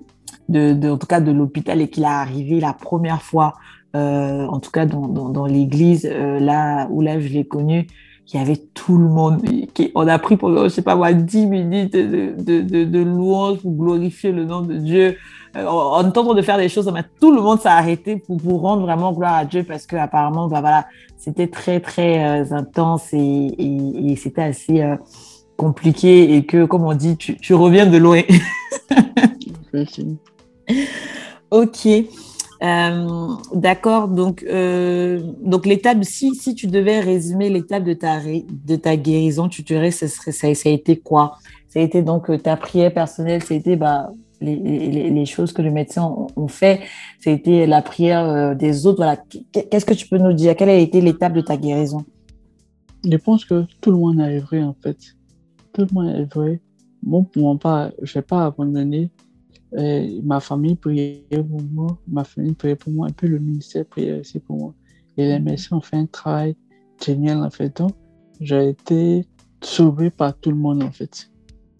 de, 0.50 0.74
de 0.74 0.90
en 0.90 0.98
tout 0.98 1.08
cas 1.08 1.20
de 1.20 1.32
l'hôpital 1.32 1.82
et 1.82 1.90
qu'il 1.90 2.04
est 2.04 2.08
arrivé 2.08 2.60
la 2.60 2.74
première 2.74 3.22
fois, 3.22 3.54
en 3.94 4.60
tout 4.60 4.72
cas 4.72 4.86
dans 4.86 5.08
dans, 5.08 5.30
dans 5.30 5.46
l'église 5.46 6.06
là 6.06 6.88
où 6.90 7.02
là 7.02 7.20
je 7.20 7.28
l'ai 7.28 7.46
connu 7.46 7.88
il 8.32 8.40
y 8.40 8.42
avait 8.42 8.62
tout 8.74 8.98
le 8.98 9.08
monde. 9.08 9.42
Qui, 9.74 9.92
on 9.96 10.08
a 10.08 10.18
pris 10.20 10.38
pendant, 10.38 10.64
je 10.64 10.70
sais 10.70 10.82
pas 10.82 10.96
moi, 10.96 11.14
10 11.14 11.46
minutes 11.46 11.94
de, 11.94 12.34
de, 12.38 12.62
de, 12.62 12.84
de 12.86 13.00
louange 13.00 13.60
pour 13.60 13.74
glorifier 13.74 14.32
le 14.32 14.46
nom 14.46 14.62
de 14.62 14.76
Dieu. 14.76 15.18
Euh, 15.56 15.68
en 15.68 16.10
train 16.10 16.34
de 16.34 16.42
faire 16.42 16.58
des 16.58 16.70
choses, 16.70 16.92
mais 16.92 17.04
tout 17.20 17.32
le 17.32 17.40
monde 17.40 17.60
s'est 17.60 17.70
arrêté 17.70 18.16
pour, 18.16 18.38
pour 18.38 18.62
rendre 18.62 18.82
vraiment 18.82 19.14
gloire 19.14 19.36
à 19.36 19.46
Dieu 19.46 19.64
parce 19.64 19.86
que 19.86 19.96
apparemment, 19.96 20.48
bah 20.48 20.62
voilà, 20.62 20.88
c'était 21.18 21.48
très 21.48 21.80
très 21.80 22.42
euh, 22.42 22.56
intense 22.56 23.14
et, 23.14 23.18
et, 23.20 24.12
et 24.12 24.16
c'était 24.16 24.42
assez 24.42 24.82
euh, 24.82 24.96
compliqué 25.56 26.36
et 26.36 26.46
que, 26.46 26.66
comme 26.66 26.84
on 26.84 26.96
dit, 26.96 27.18
tu, 27.18 27.38
tu 27.38 27.54
reviens 27.54 27.86
de 27.86 27.98
loin. 27.98 28.22
ok. 31.52 31.88
Euh, 32.64 33.28
D'accord, 33.54 34.08
donc, 34.08 34.44
euh, 34.44 35.20
donc 35.42 35.66
l'étape, 35.66 36.04
si, 36.04 36.34
si 36.34 36.56
tu 36.56 36.68
devais 36.68 37.02
résumer 37.02 37.50
l'étape 37.50 37.84
de 37.84 37.94
ta, 37.94 38.20
de 38.22 38.76
ta 38.76 38.96
guérison, 38.96 39.50
tu 39.50 39.64
dirais 39.64 39.92
ce 39.92 40.08
serait, 40.08 40.32
ça, 40.32 40.54
ça 40.54 40.70
a 40.70 40.72
été 40.72 40.98
quoi? 40.98 41.38
Ça 41.68 41.80
a 41.80 41.84
été 41.84 42.02
donc 42.02 42.30
euh, 42.30 42.38
ta 42.38 42.56
prière 42.56 42.94
personnelle, 42.94 43.44
c'était 43.44 43.76
bah, 43.76 44.12
les, 44.40 44.56
les, 45.10 45.26
choses 45.26 45.52
que 45.52 45.62
les 45.62 45.72
médecins 45.72 46.04
ont, 46.06 46.28
ont 46.36 46.48
fait, 46.48 46.82
c'était 47.20 47.66
la 47.66 47.82
prière 47.82 48.56
des 48.56 48.86
autres. 48.88 48.98
Voilà. 48.98 49.18
Qu'est-ce 49.52 49.86
que 49.86 49.94
tu 49.94 50.08
peux 50.08 50.18
nous 50.18 50.34
dire? 50.34 50.56
Quelle 50.56 50.70
a 50.70 50.76
été 50.76 51.02
l'étape 51.02 51.34
de 51.34 51.42
ta 51.42 51.58
guérison? 51.58 52.06
Je 53.10 53.18
pense 53.18 53.44
que 53.44 53.66
tout 53.82 53.92
le 53.92 53.98
monde 53.98 54.22
a 54.22 54.28
œuvré 54.30 54.64
en 54.64 54.76
fait. 54.82 54.98
Tout 55.74 55.82
le 55.82 55.94
monde 55.94 56.08
a 56.08 56.20
œuvré. 56.20 56.62
Bon, 57.02 57.24
pour 57.24 57.44
moi, 57.44 57.58
pas, 57.60 57.92
je 58.02 58.18
n'ai 58.18 58.22
pas 58.22 58.46
abandonné. 58.46 59.10
Et 59.78 60.22
ma 60.24 60.40
famille 60.40 60.76
priait 60.76 61.26
pour 61.32 61.62
moi, 61.72 61.98
ma 62.08 62.24
famille 62.24 62.54
priait 62.54 62.76
pour 62.76 62.94
moi, 62.94 63.10
et 63.10 63.14
puis 63.14 63.28
le 63.28 63.40
ministère 63.40 63.86
priait 63.86 64.20
aussi 64.20 64.40
pour 64.40 64.58
moi. 64.58 64.74
Et 65.18 65.26
les 65.28 65.40
médecins 65.40 65.78
ont 65.78 65.82
fait 65.82 65.98
un 65.98 66.06
travail 66.06 66.56
génial 67.04 67.44
en 67.44 67.50
fait. 67.50 67.76
Donc, 67.78 67.94
j'ai 68.40 68.70
été 68.70 69.28
sauvé 69.62 70.10
par 70.10 70.38
tout 70.38 70.52
le 70.52 70.58
monde 70.58 70.84
en 70.84 70.92
fait. 70.92 71.30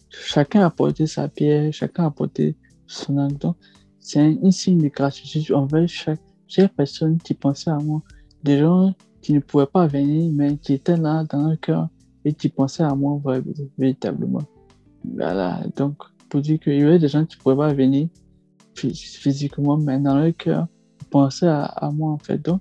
Chacun 0.08 0.62
a 0.62 0.66
apporté 0.66 1.06
sa 1.06 1.28
pierre, 1.28 1.72
chacun 1.72 2.04
a 2.04 2.06
apporté 2.06 2.56
son 2.86 3.18
acte. 3.18 3.42
Donc, 3.42 3.56
c'est 4.00 4.20
un 4.20 4.50
signe 4.50 4.78
de 4.78 4.88
gratitude 4.88 5.52
envers 5.52 5.88
chaque 5.88 6.20
personne 6.76 7.18
qui 7.18 7.34
pensait 7.34 7.70
à 7.70 7.78
moi. 7.78 8.02
Des 8.42 8.58
gens 8.58 8.92
qui 9.20 9.32
ne 9.32 9.40
pouvaient 9.40 9.66
pas 9.66 9.86
venir, 9.86 10.30
mais 10.32 10.56
qui 10.56 10.74
étaient 10.74 10.96
là 10.96 11.24
dans 11.24 11.48
leur 11.48 11.60
cœur 11.60 11.88
et 12.24 12.32
qui 12.32 12.48
pensaient 12.48 12.82
à 12.82 12.94
moi 12.94 13.20
véritablement. 13.78 14.42
Voilà, 15.04 15.62
donc 15.76 15.96
pour 16.34 16.40
dire 16.40 16.58
qu'il 16.58 16.76
y 16.76 16.82
avait 16.82 16.98
des 16.98 17.06
gens 17.06 17.24
qui 17.24 17.38
ne 17.38 17.42
pouvaient 17.44 17.54
pas 17.54 17.72
venir 17.72 18.08
physiquement, 18.74 19.76
mais 19.76 20.00
dans 20.00 20.18
leur 20.18 20.36
cœur, 20.36 20.66
pensaient 21.08 21.46
à, 21.46 21.90
moi, 21.94 22.10
en 22.10 22.18
fait. 22.18 22.38
Donc, 22.38 22.60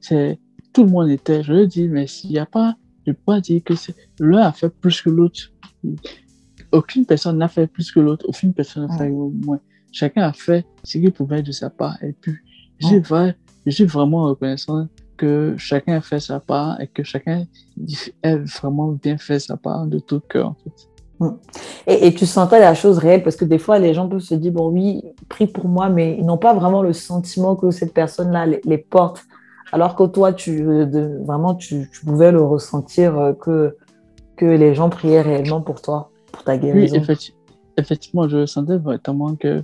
c'est, 0.00 0.40
tout 0.72 0.82
le 0.82 0.90
monde 0.90 1.08
était, 1.08 1.40
je 1.44 1.52
le 1.52 1.68
dis, 1.68 1.86
mais 1.86 2.08
s'il 2.08 2.30
n'y 2.30 2.40
a 2.40 2.46
pas, 2.46 2.74
je 3.06 3.12
ne 3.12 3.14
peux 3.14 3.22
pas 3.24 3.40
dire 3.40 3.62
que 3.62 3.74
l'un 4.18 4.40
a 4.40 4.50
fait 4.50 4.70
plus 4.70 5.00
que 5.00 5.08
l'autre. 5.08 5.38
Aucune 6.72 7.06
personne 7.06 7.38
n'a 7.38 7.46
fait 7.46 7.68
plus 7.68 7.92
que 7.92 8.00
l'autre, 8.00 8.26
aucune 8.28 8.52
personne 8.52 8.88
n'a 8.88 8.98
fait 8.98 9.08
moins. 9.08 9.60
Chacun 9.92 10.22
a 10.22 10.32
fait 10.32 10.66
ce 10.82 10.98
qu'il 10.98 11.12
pouvait 11.12 11.44
de 11.44 11.52
sa 11.52 11.70
part. 11.70 12.02
Et 12.02 12.14
puis, 12.20 12.34
je 12.80 13.70
suis 13.70 13.84
vraiment 13.84 14.24
reconnaissant 14.24 14.88
que 15.16 15.54
chacun 15.58 15.98
a 15.98 16.00
fait 16.00 16.18
sa 16.18 16.40
part 16.40 16.80
et 16.80 16.88
que 16.88 17.04
chacun 17.04 17.44
a 18.24 18.36
vraiment 18.36 18.90
bien 18.90 19.16
fait 19.16 19.38
sa 19.38 19.56
part 19.56 19.86
de 19.86 20.00
tout 20.00 20.18
cœur, 20.18 20.48
en 20.48 20.54
fait. 20.54 20.91
Mm. 21.22 21.36
Et, 21.86 22.06
et, 22.06 22.14
tu 22.14 22.26
sentais 22.26 22.60
la 22.60 22.74
chose 22.74 22.98
réelle? 22.98 23.22
Parce 23.22 23.36
que 23.36 23.44
des 23.44 23.58
fois, 23.58 23.78
les 23.78 23.94
gens 23.94 24.08
peuvent 24.08 24.20
se 24.20 24.34
dire, 24.34 24.52
bon, 24.52 24.68
oui, 24.70 25.02
prie 25.28 25.46
pour 25.46 25.68
moi, 25.68 25.88
mais 25.88 26.16
ils 26.18 26.24
n'ont 26.24 26.38
pas 26.38 26.54
vraiment 26.54 26.82
le 26.82 26.92
sentiment 26.92 27.56
que 27.56 27.70
cette 27.70 27.94
personne-là 27.94 28.46
les, 28.46 28.78
porte. 28.78 29.22
Alors 29.72 29.96
que 29.96 30.04
toi, 30.04 30.32
tu, 30.32 30.62
de, 30.62 31.20
vraiment, 31.24 31.54
tu, 31.54 31.88
tu, 31.92 32.04
pouvais 32.04 32.32
le 32.32 32.42
ressentir 32.42 33.18
euh, 33.18 33.32
que, 33.32 33.76
que 34.36 34.44
les 34.44 34.74
gens 34.74 34.90
priaient 34.90 35.22
réellement 35.22 35.62
pour 35.62 35.80
toi, 35.80 36.10
pour 36.30 36.44
ta 36.44 36.58
guérison. 36.58 37.02
Oui, 37.08 37.32
effectivement, 37.78 38.28
je 38.28 38.44
sentais 38.44 38.76
vraiment 38.76 39.34
que, 39.34 39.62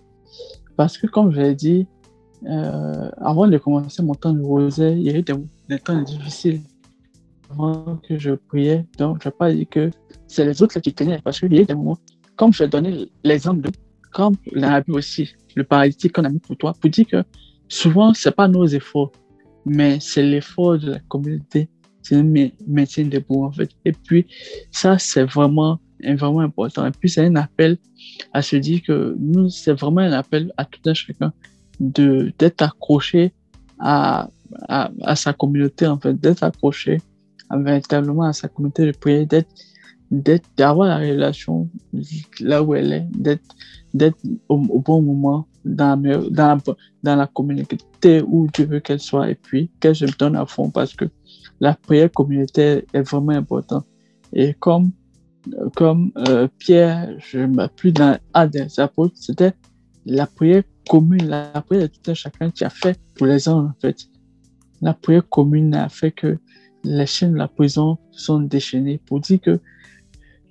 parce 0.77 0.97
que 0.97 1.07
comme 1.07 1.33
je 1.33 1.40
l'ai 1.40 1.55
dit, 1.55 1.87
euh, 2.47 3.11
avant 3.21 3.49
de 3.49 3.59
commencer 3.59 4.03
mon 4.03 4.14
temps 4.14 4.33
de 4.33 4.42
rosée, 4.42 4.92
il 4.92 5.03
y 5.03 5.11
a 5.11 5.16
eu 5.18 5.23
des, 5.23 5.35
des 5.68 5.79
temps 5.79 6.01
difficiles 6.01 6.62
avant 7.50 7.96
que 8.08 8.18
je 8.18 8.32
priais. 8.32 8.87
Donc, 8.98 9.22
je 9.22 9.28
ne 9.28 9.32
vais 9.32 9.37
pas 9.37 9.52
dire 9.52 9.66
que 9.70 9.90
c'est 10.26 10.44
les 10.44 10.62
autres 10.62 10.78
qui 10.80 10.92
tenaient, 10.92 11.20
parce 11.22 11.40
qu'il 11.40 11.54
y 11.54 11.61
a 11.61 11.64
des 11.64 11.74
moments, 11.74 11.98
comme 12.37 12.52
je 12.52 12.64
donné 12.64 13.11
l'exemple 13.24 13.62
de, 13.62 13.70
comme 14.12 14.37
l'a 14.52 14.82
aussi, 14.88 15.34
le 15.56 15.64
paralytique 15.64 16.12
qu'on 16.12 16.24
a 16.24 16.28
mis 16.28 16.38
pour 16.38 16.56
toi, 16.56 16.72
pour 16.78 16.90
dire 16.90 17.06
que 17.06 17.24
souvent, 17.68 18.14
ce 18.14 18.28
n'est 18.28 18.34
pas 18.34 18.48
nos 18.48 18.66
efforts, 18.66 19.12
mais 19.64 19.98
c'est 20.00 20.22
l'effort 20.22 20.78
de 20.78 20.92
la 20.92 20.98
communauté, 21.00 21.68
c'est 22.02 22.20
le 22.22 22.50
maintien 22.66 23.04
debout, 23.06 23.44
en 23.44 23.52
fait. 23.52 23.70
Et 23.84 23.92
puis, 23.92 24.26
ça, 24.70 24.98
c'est 24.98 25.24
vraiment, 25.24 25.78
vraiment 26.00 26.40
important. 26.40 26.87
Et 26.87 26.90
puis, 26.90 27.11
c'est 27.11 27.24
un 27.24 27.37
appel 27.37 27.76
à 28.32 28.42
se 28.42 28.56
dire 28.56 28.82
que 28.87 29.16
nous, 29.18 29.48
c'est 29.50 29.72
vraiment 29.72 30.00
un 30.00 30.12
appel 30.12 30.52
à 30.56 30.64
tout 30.64 30.80
un 30.87 30.94
chacun 30.94 31.32
d'être 31.80 32.62
accroché 32.62 33.32
à, 33.78 34.28
à, 34.68 35.16
sa 35.16 35.32
communauté, 35.32 35.87
en 35.87 35.98
fait, 35.98 36.18
d'être 36.18 36.42
accroché 36.42 36.98
véritablement 37.50 38.24
à 38.24 38.32
sa 38.32 38.48
communauté 38.48 38.87
de 38.87 38.92
prière, 38.92 39.26
d'être 39.26 39.48
d'avoir 40.56 40.88
la 40.88 40.98
relation 40.98 41.68
là 42.40 42.62
où 42.62 42.74
elle 42.74 42.92
est, 42.92 43.40
d'être 43.94 44.18
au, 44.48 44.56
au, 44.56 44.80
bon 44.80 45.02
moment, 45.02 45.46
dans 45.64 46.00
la, 47.02 47.26
communauté 47.26 48.22
où 48.26 48.48
Dieu 48.52 48.66
veut 48.66 48.80
qu'elle 48.80 49.00
soit, 49.00 49.30
et 49.30 49.34
puis 49.34 49.70
qu'elle 49.80 49.96
se 49.96 50.06
donne 50.18 50.37
à 50.37 50.46
fond 50.46 50.70
parce 50.70 50.94
que 50.94 51.06
la 51.61 51.74
prière 51.74 52.11
communautaire 52.11 52.82
est 52.92 53.02
vraiment 53.02 53.32
importante. 53.32 53.84
Et 54.32 54.54
comme, 54.54 54.92
comme 55.74 56.12
euh, 56.28 56.48
Pierre, 56.58 57.14
je 57.18 57.40
ne 57.40 57.90
dans 57.90 58.18
un 58.34 58.46
des 58.46 58.80
apôtres, 58.80 59.16
c'était 59.16 59.52
la 60.06 60.26
prière 60.26 60.62
commune, 60.88 61.28
la 61.28 61.62
prière 61.66 61.82
de 61.82 61.87
tout 61.88 62.11
un 62.11 62.14
chacun 62.14 62.50
qui 62.50 62.64
a 62.64 62.70
fait 62.70 62.98
pour 63.14 63.26
les 63.26 63.48
hommes, 63.48 63.66
en 63.66 63.80
fait. 63.80 63.96
La 64.80 64.94
prière 64.94 65.28
commune 65.28 65.74
a 65.74 65.88
fait 65.88 66.12
que 66.12 66.38
les 66.84 67.06
chaînes 67.06 67.32
de 67.32 67.38
la 67.38 67.48
prison 67.48 67.98
sont 68.10 68.40
déchaînées 68.40 69.00
pour 69.06 69.20
dire 69.20 69.40
que 69.40 69.60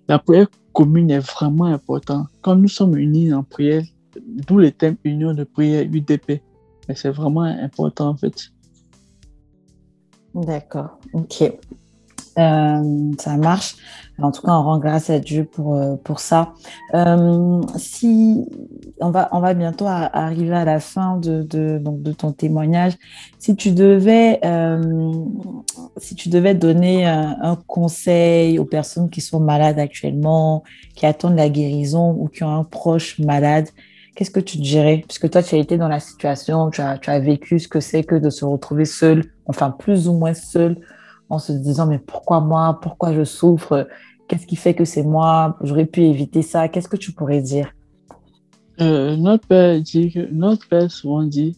la 0.07 0.19
prière 0.19 0.47
commune 0.73 1.11
est 1.11 1.19
vraiment 1.19 1.65
importante. 1.65 2.27
Quand 2.41 2.55
nous 2.55 2.67
sommes 2.67 2.97
unis 2.97 3.33
en 3.33 3.43
prière, 3.43 3.83
d'où 4.25 4.57
le 4.57 4.71
thème 4.71 4.95
union 5.03 5.33
de 5.33 5.43
prière 5.43 5.83
UDP, 5.83 6.41
c'est 6.95 7.09
vraiment 7.09 7.41
important 7.41 8.09
en 8.09 8.15
fait. 8.15 8.51
D'accord, 10.33 10.99
ok. 11.13 11.51
Euh, 12.37 13.11
ça 13.17 13.37
marche. 13.37 13.75
En 14.19 14.31
tout 14.31 14.41
cas, 14.41 14.51
on 14.51 14.63
rend 14.63 14.79
grâce 14.79 15.11
à 15.11 15.19
Dieu 15.19 15.43
pour, 15.43 15.75
euh, 15.75 15.95
pour 15.95 16.19
ça. 16.19 16.53
Euh, 16.95 17.61
si 17.75 18.45
on 18.99 19.11
va, 19.11 19.29
on 19.31 19.39
va 19.39 19.53
bientôt 19.53 19.85
arriver 19.87 20.55
à 20.55 20.65
la 20.65 20.79
fin 20.79 21.17
de, 21.17 21.43
de, 21.43 21.77
donc 21.77 22.01
de 22.01 22.11
ton 22.11 22.31
témoignage, 22.31 22.93
si 23.37 23.55
tu 23.55 23.71
devais, 23.71 24.39
si 25.97 26.15
tu 26.15 26.29
devais 26.29 26.55
donner 26.55 27.05
un, 27.05 27.57
conseil 27.67 28.57
aux 28.57 28.65
personnes 28.65 29.09
qui 29.09 29.21
sont 29.21 29.39
malades 29.39 29.77
actuellement, 29.77 30.63
qui 30.95 31.05
attendent 31.05 31.37
la 31.37 31.49
guérison 31.49 32.11
ou 32.19 32.27
qui 32.27 32.43
ont 32.43 32.55
un 32.55 32.63
proche 32.63 33.19
malade, 33.19 33.67
qu'est-ce 34.15 34.31
que 34.31 34.39
tu 34.39 34.57
dirais? 34.57 35.03
Puisque 35.07 35.29
toi, 35.29 35.43
tu 35.43 35.53
as 35.53 35.59
été 35.59 35.77
dans 35.77 35.87
la 35.87 35.99
situation, 35.99 36.71
tu 36.71 36.81
as, 36.81 36.97
tu 36.97 37.11
as 37.11 37.19
vécu 37.19 37.59
ce 37.59 37.67
que 37.67 37.79
c'est 37.79 38.03
que 38.03 38.15
de 38.15 38.31
se 38.31 38.45
retrouver 38.45 38.85
seul, 38.85 39.25
enfin 39.45 39.69
plus 39.69 40.07
ou 40.07 40.13
moins 40.13 40.33
seul 40.33 40.77
en 41.29 41.39
se 41.39 41.51
disant 41.51 41.87
mais 41.87 41.99
pourquoi 41.99 42.39
moi, 42.39 42.79
pourquoi 42.81 43.13
je 43.13 43.23
souffre, 43.23 43.87
qu'est-ce 44.27 44.47
qui 44.47 44.55
fait 44.55 44.73
que 44.73 44.85
c'est 44.85 45.03
moi, 45.03 45.57
j'aurais 45.61 45.85
pu 45.85 46.03
éviter 46.03 46.41
ça, 46.41 46.67
qu'est-ce 46.67 46.87
que 46.87 46.97
tu 46.97 47.11
pourrais 47.11 47.41
dire? 47.41 47.71
Euh, 48.79 49.15
Notre 49.15 49.47
père 49.47 49.81
dit 49.81 50.13
notre 50.31 50.67
père 50.67 50.91
souvent 50.91 51.23
dit 51.23 51.57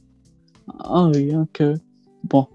en 0.79 1.11
rien 1.11 1.47
que 1.51 1.75
bon, 2.23 2.47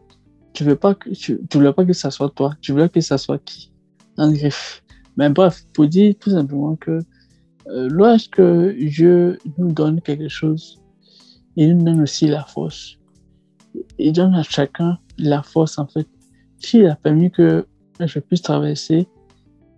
tu 0.52 0.64
veux 0.64 0.76
pas 0.76 0.94
que 0.94 1.10
tu, 1.10 1.36
pas 1.36 1.84
que 1.84 1.92
ça 1.92 2.10
soit 2.10 2.30
toi, 2.30 2.54
tu 2.60 2.72
veux 2.72 2.88
que 2.88 3.00
ça 3.00 3.18
soit 3.18 3.38
qui? 3.38 3.72
En 4.16 4.30
griffe. 4.30 4.82
Mais 5.16 5.28
bref, 5.28 5.64
pour 5.74 5.86
dire 5.86 6.14
tout 6.18 6.30
simplement 6.30 6.76
que 6.76 7.00
euh, 7.68 7.88
lorsque 7.90 8.40
Dieu 8.40 9.38
nous 9.58 9.72
donne 9.72 10.00
quelque 10.00 10.28
chose, 10.28 10.80
il 11.56 11.76
nous 11.76 11.84
donne 11.84 12.02
aussi 12.02 12.26
la 12.26 12.44
force. 12.44 12.98
Il 13.98 14.12
donne 14.12 14.34
à 14.34 14.42
chacun 14.42 14.98
la 15.18 15.42
force 15.42 15.78
en 15.78 15.86
fait 15.86 16.06
s'il 16.64 16.86
a 16.86 16.96
permis 16.96 17.30
que 17.30 17.66
je 18.00 18.18
puisse 18.18 18.42
traverser, 18.42 19.06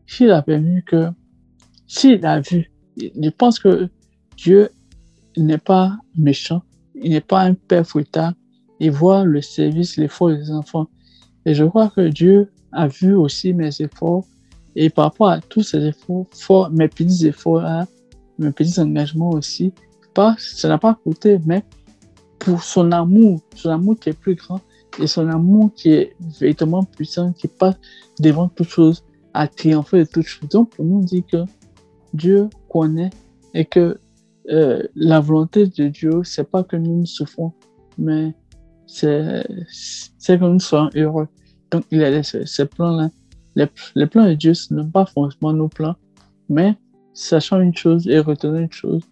s'il 0.06 0.30
a 0.30 0.42
permis 0.42 0.82
que, 0.84 1.08
s'il 1.86 2.24
a 2.24 2.40
vu, 2.40 2.70
je 2.96 3.30
pense 3.30 3.58
que 3.58 3.88
Dieu 4.36 4.70
n'est 5.36 5.58
pas 5.58 5.96
méchant, 6.16 6.62
il 6.94 7.10
n'est 7.10 7.20
pas 7.20 7.42
un 7.42 7.54
père 7.54 7.86
fouettard, 7.86 8.32
il 8.80 8.90
voit 8.90 9.24
le 9.24 9.42
service, 9.42 9.96
l'effort 9.96 10.30
des 10.30 10.50
enfants. 10.50 10.88
Et 11.44 11.54
je 11.54 11.64
crois 11.64 11.88
que 11.90 12.08
Dieu 12.08 12.50
a 12.72 12.86
vu 12.88 13.14
aussi 13.14 13.52
mes 13.52 13.70
efforts, 13.80 14.24
et 14.74 14.90
par 14.90 15.06
rapport 15.06 15.30
à 15.30 15.40
tous 15.40 15.62
ces 15.62 15.82
efforts, 15.86 16.70
mes 16.70 16.88
petits 16.88 17.26
efforts, 17.26 17.62
mes 18.38 18.52
petits 18.52 18.78
engagements 18.80 19.30
aussi, 19.30 19.72
pas, 20.14 20.36
ça 20.38 20.68
n'a 20.68 20.78
pas 20.78 20.94
coûté, 20.94 21.38
mais 21.44 21.62
pour 22.38 22.62
son 22.62 22.92
amour, 22.92 23.40
son 23.54 23.70
amour 23.70 23.98
qui 23.98 24.10
est 24.10 24.18
plus 24.18 24.34
grand, 24.34 24.60
et 25.00 25.06
son 25.06 25.28
amour 25.28 25.70
qui 25.74 25.90
est 25.90 26.16
véritablement 26.40 26.84
puissant, 26.84 27.32
qui 27.32 27.48
passe 27.48 27.76
devant 28.20 28.48
toute 28.48 28.68
chose, 28.68 29.04
à 29.34 29.46
triompher 29.48 29.98
de 29.98 30.04
toute 30.04 30.26
chose. 30.26 30.48
Donc, 30.48 30.70
pour 30.70 30.84
nous 30.84 31.04
dire 31.04 31.22
que 31.30 31.44
Dieu 32.14 32.48
connaît 32.68 33.10
et 33.52 33.64
que 33.64 33.98
euh, 34.48 34.82
la 34.94 35.20
volonté 35.20 35.66
de 35.66 35.88
Dieu, 35.88 36.22
c'est 36.24 36.48
pas 36.48 36.62
que 36.62 36.76
nous 36.76 37.04
souffrons, 37.04 37.52
mais 37.98 38.34
c'est 38.86 39.44
que 40.26 40.44
nous 40.44 40.60
soyons 40.60 40.90
heureux. 40.94 41.28
Donc, 41.70 41.84
il 41.90 42.02
a 42.02 42.22
ces 42.22 42.66
plans-là. 42.66 43.10
Les, 43.56 43.66
les, 43.94 44.06
plans 44.06 44.26
de 44.26 44.34
Dieu, 44.34 44.54
ce 44.54 44.72
n'est 44.72 44.84
pas 44.84 45.06
forcément 45.06 45.52
nos 45.52 45.68
plans, 45.68 45.96
mais 46.48 46.76
sachant 47.12 47.60
une 47.60 47.74
chose 47.74 48.06
et 48.06 48.18
retenant 48.18 48.58
une 48.58 48.72
chose, 48.72 49.02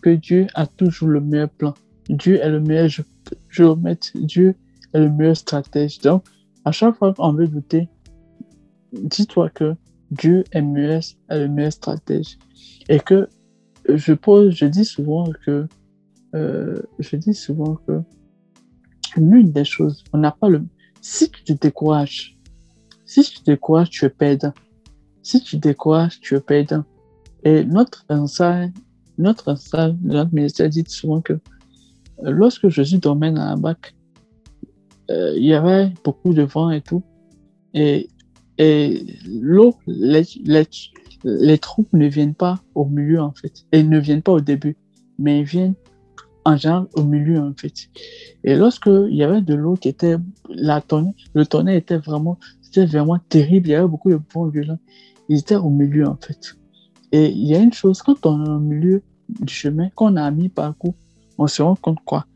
que 0.00 0.10
Dieu 0.10 0.46
a 0.54 0.66
toujours 0.66 1.08
le 1.08 1.20
meilleur 1.20 1.50
plan. 1.50 1.74
Dieu 2.08 2.40
est 2.40 2.48
le 2.48 2.60
meilleur 2.60 2.88
géomètre. 3.50 4.08
Dieu 4.14 4.54
est 4.94 5.00
le 5.00 5.10
meilleur 5.10 5.36
stratège. 5.36 5.98
Donc, 6.00 6.24
à 6.64 6.72
chaque 6.72 6.96
fois 6.96 7.14
qu'on 7.14 7.32
veut 7.32 7.48
douter, 7.48 7.88
dis-toi 8.92 9.50
que 9.50 9.74
Dieu 10.10 10.44
est, 10.52 10.62
meilleur, 10.62 11.02
est 11.28 11.38
le 11.38 11.48
meilleur 11.48 11.72
stratège. 11.72 12.38
Et 12.88 12.98
que 12.98 13.28
je 13.88 14.12
pose, 14.12 14.54
je 14.54 14.66
dis 14.66 14.84
souvent 14.84 15.30
que, 15.44 15.66
euh, 16.34 16.80
je 16.98 17.16
dis 17.16 17.34
souvent 17.34 17.76
que 17.86 18.00
l'une 19.16 19.52
des 19.52 19.64
choses, 19.64 20.04
on 20.12 20.18
n'a 20.18 20.32
pas 20.32 20.48
le, 20.48 20.64
si 21.00 21.30
tu 21.30 21.44
te 21.44 21.52
décourages, 21.52 22.36
si 23.04 23.22
tu 23.22 23.40
te 23.40 23.50
décourages, 23.50 23.90
tu 23.90 24.04
es 24.04 24.10
perdant. 24.10 24.52
Si 25.22 25.42
tu 25.42 25.56
te 25.58 25.68
décourages, 25.68 26.20
tu 26.20 26.36
es 26.36 26.40
perdant. 26.40 26.84
Et 27.42 27.64
notre 27.64 28.04
enseigne, 28.08 28.72
notre 29.18 29.50
enseigne, 29.50 29.98
notre 30.02 30.32
ministère 30.32 30.68
dit 30.68 30.84
souvent 30.86 31.20
que 31.20 31.32
euh, 31.32 31.38
lorsque 32.30 32.68
Jésus 32.68 32.98
dormait 32.98 33.32
dans 33.32 33.44
la 33.44 33.56
bac, 33.56 33.94
euh, 35.10 35.34
il 35.36 35.44
y 35.44 35.54
avait 35.54 35.92
beaucoup 36.04 36.32
de 36.32 36.42
vent 36.42 36.70
et 36.70 36.80
tout. 36.80 37.02
Et, 37.74 38.08
et 38.58 39.04
l'eau, 39.26 39.74
les, 39.86 40.22
les, 40.44 40.66
les, 41.24 41.58
troupes 41.58 41.92
ne 41.92 42.06
viennent 42.06 42.34
pas 42.34 42.60
au 42.74 42.84
milieu, 42.84 43.20
en 43.20 43.32
fait. 43.32 43.64
Elles 43.70 43.88
ne 43.88 43.98
viennent 43.98 44.22
pas 44.22 44.32
au 44.32 44.40
début, 44.40 44.76
mais 45.18 45.40
ils 45.40 45.44
viennent 45.44 45.74
en 46.44 46.56
général 46.56 46.86
au 46.94 47.02
milieu, 47.02 47.40
en 47.40 47.52
fait. 47.54 47.88
Et 48.44 48.54
lorsque 48.54 48.86
il 48.86 49.14
y 49.14 49.22
avait 49.22 49.40
de 49.42 49.54
l'eau 49.54 49.74
qui 49.74 49.88
était, 49.88 50.16
la 50.48 50.80
tonnerre, 50.80 51.14
le 51.34 51.46
tonnerre 51.46 51.76
était 51.76 51.98
vraiment, 51.98 52.38
c'était 52.62 52.86
vraiment 52.86 53.18
terrible. 53.28 53.68
Il 53.68 53.72
y 53.72 53.74
avait 53.74 53.88
beaucoup 53.88 54.10
de 54.10 54.20
vent 54.32 54.46
violents. 54.46 54.78
Ils 55.28 55.38
étaient 55.38 55.56
au 55.56 55.70
milieu, 55.70 56.06
en 56.06 56.16
fait. 56.16 56.56
Et 57.12 57.30
il 57.30 57.46
y 57.46 57.54
a 57.54 57.58
une 57.58 57.72
chose, 57.72 58.02
quand 58.02 58.26
on 58.26 58.44
est 58.44 58.48
au 58.48 58.60
milieu 58.60 59.02
du 59.28 59.52
chemin, 59.52 59.88
quand 59.94 60.12
on 60.12 60.16
a 60.16 60.30
mis 60.30 60.48
parcours, 60.48 60.94
on 61.38 61.46
se 61.46 61.62
rend 61.62 61.74
compte 61.74 61.98
quoi? 62.04 62.26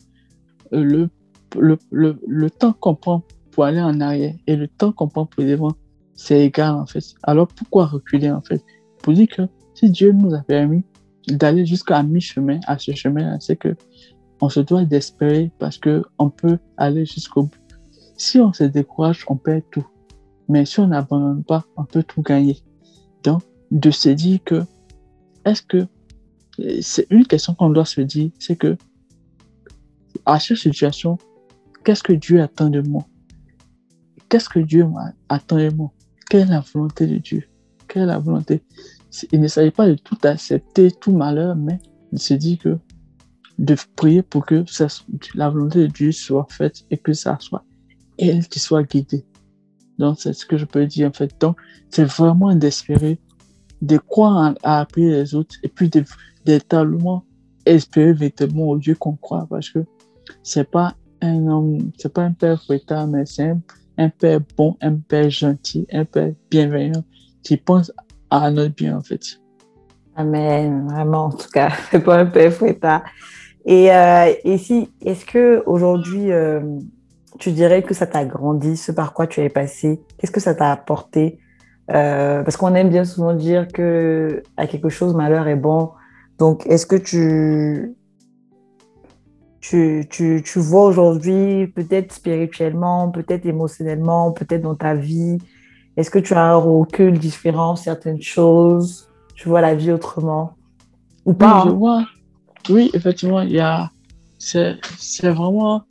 Le 0.72 1.08
le, 1.58 1.78
le, 1.90 2.18
le 2.26 2.50
temps 2.50 2.72
qu'on 2.72 2.94
prend 2.94 3.22
pour 3.50 3.64
aller 3.64 3.80
en 3.80 4.00
arrière 4.00 4.34
et 4.46 4.56
le 4.56 4.68
temps 4.68 4.92
qu'on 4.92 5.08
prend 5.08 5.26
pour 5.26 5.44
devant, 5.44 5.72
c'est 6.14 6.44
égal 6.44 6.74
en 6.74 6.86
fait. 6.86 7.04
Alors 7.22 7.48
pourquoi 7.48 7.86
reculer 7.86 8.30
en 8.30 8.40
fait? 8.40 8.62
Pour 9.02 9.12
dire 9.12 9.28
que 9.28 9.42
si 9.74 9.90
Dieu 9.90 10.12
nous 10.12 10.34
a 10.34 10.40
permis 10.40 10.84
d'aller 11.28 11.64
jusqu'à 11.66 12.02
mi-chemin, 12.02 12.60
à 12.66 12.78
ce 12.78 12.92
chemin-là, 12.92 13.38
c'est 13.40 13.56
que 13.56 13.76
on 14.40 14.48
se 14.48 14.60
doit 14.60 14.84
d'espérer 14.84 15.50
parce 15.58 15.78
que 15.78 16.04
on 16.18 16.30
peut 16.30 16.58
aller 16.76 17.06
jusqu'au 17.06 17.44
bout. 17.44 17.58
Si 18.16 18.38
on 18.40 18.52
se 18.52 18.64
décourage, 18.64 19.24
on 19.28 19.36
perd 19.36 19.62
tout. 19.70 19.86
Mais 20.48 20.66
si 20.66 20.80
on 20.80 20.88
n'abandonne 20.88 21.42
pas, 21.44 21.64
on 21.76 21.84
peut 21.84 22.02
tout 22.02 22.22
gagner. 22.22 22.58
Donc, 23.22 23.42
de 23.70 23.90
se 23.90 24.10
dire 24.10 24.40
que, 24.44 24.62
est-ce 25.44 25.62
que, 25.62 25.86
c'est 26.80 27.06
une 27.10 27.26
question 27.26 27.54
qu'on 27.54 27.70
doit 27.70 27.86
se 27.86 28.02
dire, 28.02 28.30
c'est 28.38 28.56
que, 28.56 28.76
à 30.26 30.38
chaque 30.38 30.58
situation, 30.58 31.18
Qu'est-ce 31.84 32.02
que 32.02 32.14
Dieu 32.14 32.40
attend 32.40 32.70
de 32.70 32.80
moi? 32.80 33.06
Qu'est-ce 34.28 34.48
que 34.48 34.58
Dieu 34.58 34.86
attend 35.28 35.58
de 35.58 35.68
moi? 35.68 35.92
Quelle 36.30 36.42
est 36.42 36.50
la 36.50 36.60
volonté 36.60 37.06
de 37.06 37.18
Dieu? 37.18 37.44
Quelle 37.86 38.04
est 38.04 38.06
la 38.06 38.18
volonté? 38.18 38.62
Il 39.30 39.40
ne 39.40 39.48
s'agit 39.48 39.70
pas 39.70 39.86
de 39.86 39.94
tout 39.94 40.16
accepter, 40.24 40.90
tout 40.90 41.12
malheur, 41.12 41.54
mais 41.54 41.78
de 42.10 42.18
se 42.18 42.34
dire 42.34 42.58
que 42.58 42.78
de 43.58 43.76
prier 43.94 44.22
pour 44.22 44.46
que 44.46 44.64
la 45.34 45.50
volonté 45.50 45.80
de 45.80 45.86
Dieu 45.86 46.10
soit 46.10 46.46
faite 46.50 46.84
et 46.90 46.96
que 46.96 47.12
ça 47.12 47.36
soit 47.38 47.64
elle 48.18 48.48
qui 48.48 48.58
soit 48.58 48.82
guidée. 48.82 49.24
Donc, 49.98 50.18
c'est 50.18 50.32
ce 50.32 50.46
que 50.46 50.56
je 50.56 50.64
peux 50.64 50.86
dire 50.86 51.08
en 51.08 51.12
fait. 51.12 51.38
Donc, 51.40 51.56
c'est 51.90 52.04
vraiment 52.04 52.54
d'espérer, 52.54 53.20
de 53.82 53.98
croire 53.98 54.54
à 54.62 54.80
appeler 54.80 55.10
les 55.10 55.34
autres 55.34 55.56
et 55.62 55.68
puis 55.68 55.90
tellement 56.68 57.24
espérer 57.66 58.12
véritablement 58.12 58.70
au 58.70 58.78
Dieu 58.78 58.94
qu'on 58.94 59.16
croit 59.16 59.46
parce 59.48 59.70
que 59.70 59.84
c'est 60.42 60.68
pas 60.68 60.96
un 61.24 61.46
homme, 61.46 61.90
c'est 61.98 62.12
pas 62.12 62.22
un 62.22 62.32
père 62.32 62.62
fouettard, 62.62 63.06
mais 63.06 63.26
c'est 63.26 63.54
un, 63.98 64.08
père 64.08 64.40
bon, 64.56 64.76
un 64.80 64.96
père 64.96 65.30
gentil, 65.30 65.86
un 65.92 66.04
père 66.04 66.32
bienveillant 66.50 67.04
qui 67.42 67.56
pense 67.56 67.92
à 68.30 68.50
notre 68.50 68.74
bien, 68.74 68.98
en 68.98 69.02
fait. 69.02 69.40
Amen, 70.16 70.86
vraiment, 70.88 71.26
en 71.26 71.30
tout 71.30 71.48
cas, 71.52 71.70
c'est 71.90 72.00
pas 72.00 72.18
un 72.18 72.26
père 72.26 72.52
fouettard. 72.52 73.02
Et, 73.64 73.92
euh, 73.92 74.32
et 74.44 74.58
si, 74.58 74.90
est-ce 75.00 75.24
que 75.24 75.62
aujourd'hui, 75.66 76.30
euh, 76.30 76.60
tu 77.38 77.50
dirais 77.52 77.82
que 77.82 77.94
ça 77.94 78.06
t'a 78.06 78.24
grandi, 78.24 78.76
ce 78.76 78.92
par 78.92 79.12
quoi 79.12 79.26
tu 79.26 79.40
es 79.40 79.48
passé? 79.48 80.00
Qu'est-ce 80.18 80.32
que 80.32 80.40
ça 80.40 80.54
t'a 80.54 80.70
apporté? 80.70 81.38
Euh, 81.90 82.42
parce 82.42 82.56
qu'on 82.56 82.74
aime 82.74 82.88
bien 82.88 83.04
souvent 83.04 83.34
dire 83.34 83.68
que 83.68 84.42
à 84.56 84.66
quelque 84.66 84.88
chose, 84.88 85.14
malheur 85.14 85.48
est 85.48 85.56
bon. 85.56 85.90
Donc, 86.38 86.66
est-ce 86.66 86.86
que 86.86 86.96
tu, 86.96 87.94
tu, 89.64 90.06
tu, 90.10 90.42
tu 90.44 90.58
vois 90.58 90.84
aujourd'hui, 90.84 91.68
peut-être 91.68 92.12
spirituellement, 92.12 93.10
peut-être 93.10 93.46
émotionnellement, 93.46 94.30
peut-être 94.30 94.60
dans 94.60 94.74
ta 94.74 94.94
vie, 94.94 95.38
est-ce 95.96 96.10
que 96.10 96.18
tu 96.18 96.34
as 96.34 96.42
un 96.42 96.56
recul 96.56 97.18
différent, 97.18 97.74
certaines 97.74 98.20
choses? 98.20 99.08
Tu 99.34 99.48
vois 99.48 99.62
la 99.62 99.74
vie 99.74 99.90
autrement? 99.90 100.52
Ou 101.24 101.32
pas 101.32 101.54
Oui, 101.54 101.62
je 101.64 101.68
hein? 101.70 101.72
vois. 101.78 102.04
Oui, 102.68 102.90
effectivement, 102.92 103.40
il 103.40 103.52
y 103.52 103.60
a. 103.60 103.90
C'est 104.38 104.76
c'est 104.98 105.30
vraiment. 105.30 105.84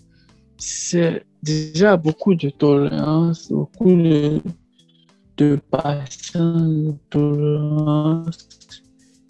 C'est 0.57 1.25
déjà 1.41 1.97
beaucoup 1.97 2.35
de 2.35 2.49
tolérance, 2.51 3.51
beaucoup 3.51 3.95
de, 3.95 4.39
de 5.37 5.59
patience, 5.71 6.61
de 6.61 6.93
tolérance. 7.09 8.37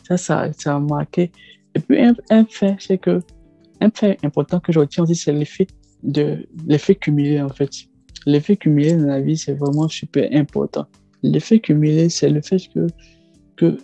Ça, 0.05 0.17
ça, 0.17 0.51
ça 0.51 0.75
a 0.75 0.79
marqué. 0.79 1.31
Et 1.75 1.79
puis, 1.79 2.01
un, 2.01 2.13
un 2.29 2.43
fait, 2.43 2.75
c'est 2.79 2.97
que. 2.97 3.21
Un 3.81 3.89
fait 3.89 4.17
important 4.23 4.59
que 4.59 4.71
je 4.71 4.79
retiens 4.79 5.03
aussi, 5.03 5.15
c'est 5.15 5.33
l'effet 5.33 5.67
de 6.03 6.47
l'effet 6.67 6.95
cumulé, 6.95 7.41
en 7.41 7.49
fait. 7.49 7.69
L'effet 8.25 8.55
cumulé 8.55 8.93
dans 8.93 9.07
la 9.07 9.21
vie, 9.21 9.37
c'est 9.37 9.53
vraiment 9.53 9.87
super 9.87 10.29
important. 10.33 10.85
L'effet 11.23 11.59
cumulé, 11.59 12.09
c'est 12.09 12.29
le 12.29 12.41
fait 12.41 12.61
que, 12.73 12.87
que, 13.55 13.77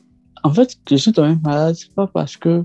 en 0.44 0.54
fait, 0.54 0.78
je 0.90 0.96
suis 0.96 1.12
tombé 1.12 1.36
malade, 1.44 1.76
c'est 1.76 1.94
pas 1.94 2.08
parce 2.08 2.38
que 2.38 2.62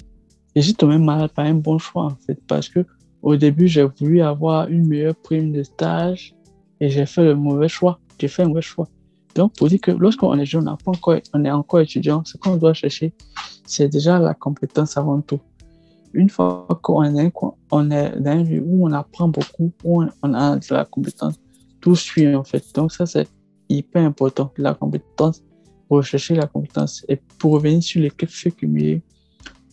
je 0.55 0.61
suis 0.61 0.75
tombé 0.75 0.99
malade 0.99 1.31
par 1.33 1.47
un 1.47 1.55
bon 1.55 1.79
choix, 1.79 2.05
en 2.05 2.17
fait, 2.27 2.39
parce 2.47 2.69
que 2.69 2.85
au 3.23 3.37
début, 3.37 3.69
j'ai 3.69 3.85
voulu 3.85 4.21
avoir 4.21 4.69
une 4.69 4.87
meilleure 4.87 5.17
prime 5.17 5.51
de 5.51 5.63
stage 5.63 6.35
et 6.81 6.91
j'ai 6.91 7.07
fait 7.07 7.25
le 7.25 7.35
mauvais 7.35 7.69
choix. 7.69 7.99
J'ai 8.19 8.29
fait 8.29 8.43
un 8.43 8.49
mauvais 8.49 8.61
choix. 8.61 8.87
Donc, 9.35 9.57
pour 9.57 9.69
dire 9.69 9.81
que 9.81 9.91
lorsqu'on 9.91 10.39
est 10.39 10.45
jeune, 10.45 10.69
on, 10.69 10.77
pas 10.77 10.91
encore, 10.91 11.19
on 11.33 11.45
est 11.45 11.51
encore 11.51 11.81
étudiant, 11.81 12.23
ce 12.25 12.37
qu'on 12.37 12.57
doit 12.57 12.75
chercher, 12.75 13.15
c'est 13.67 13.89
déjà 13.89 14.19
la 14.19 14.35
compétence 14.35 14.97
avant 14.97 15.21
tout. 15.23 15.41
Une 16.15 16.31
fois 16.31 16.67
qu'on 16.83 17.03
est, 17.03 17.33
dans 17.71 17.81
un 17.81 18.43
lieu 18.45 18.63
où 18.65 18.87
on 18.87 18.93
apprend 18.93 19.29
beaucoup, 19.29 19.73
où 19.83 20.05
on, 20.23 20.35
a 20.35 20.57
de 20.57 20.75
la 20.75 20.85
compétence, 20.85 21.35
tout 21.81 21.97
suit 21.97 22.35
en 22.35 22.45
fait. 22.45 22.65
Donc, 22.75 22.93
ça, 22.93 23.05
c'est 23.05 23.29
hyper 23.69 24.05
important. 24.05 24.53
La 24.57 24.75
compétence, 24.75 25.43
rechercher 25.91 26.35
la 26.35 26.47
compétence. 26.47 27.05
Et 27.09 27.17
pour 27.39 27.53
revenir 27.53 27.83
sur 27.83 28.01
les 28.01 28.13
faits 28.29 28.57
cumulés, 28.57 29.03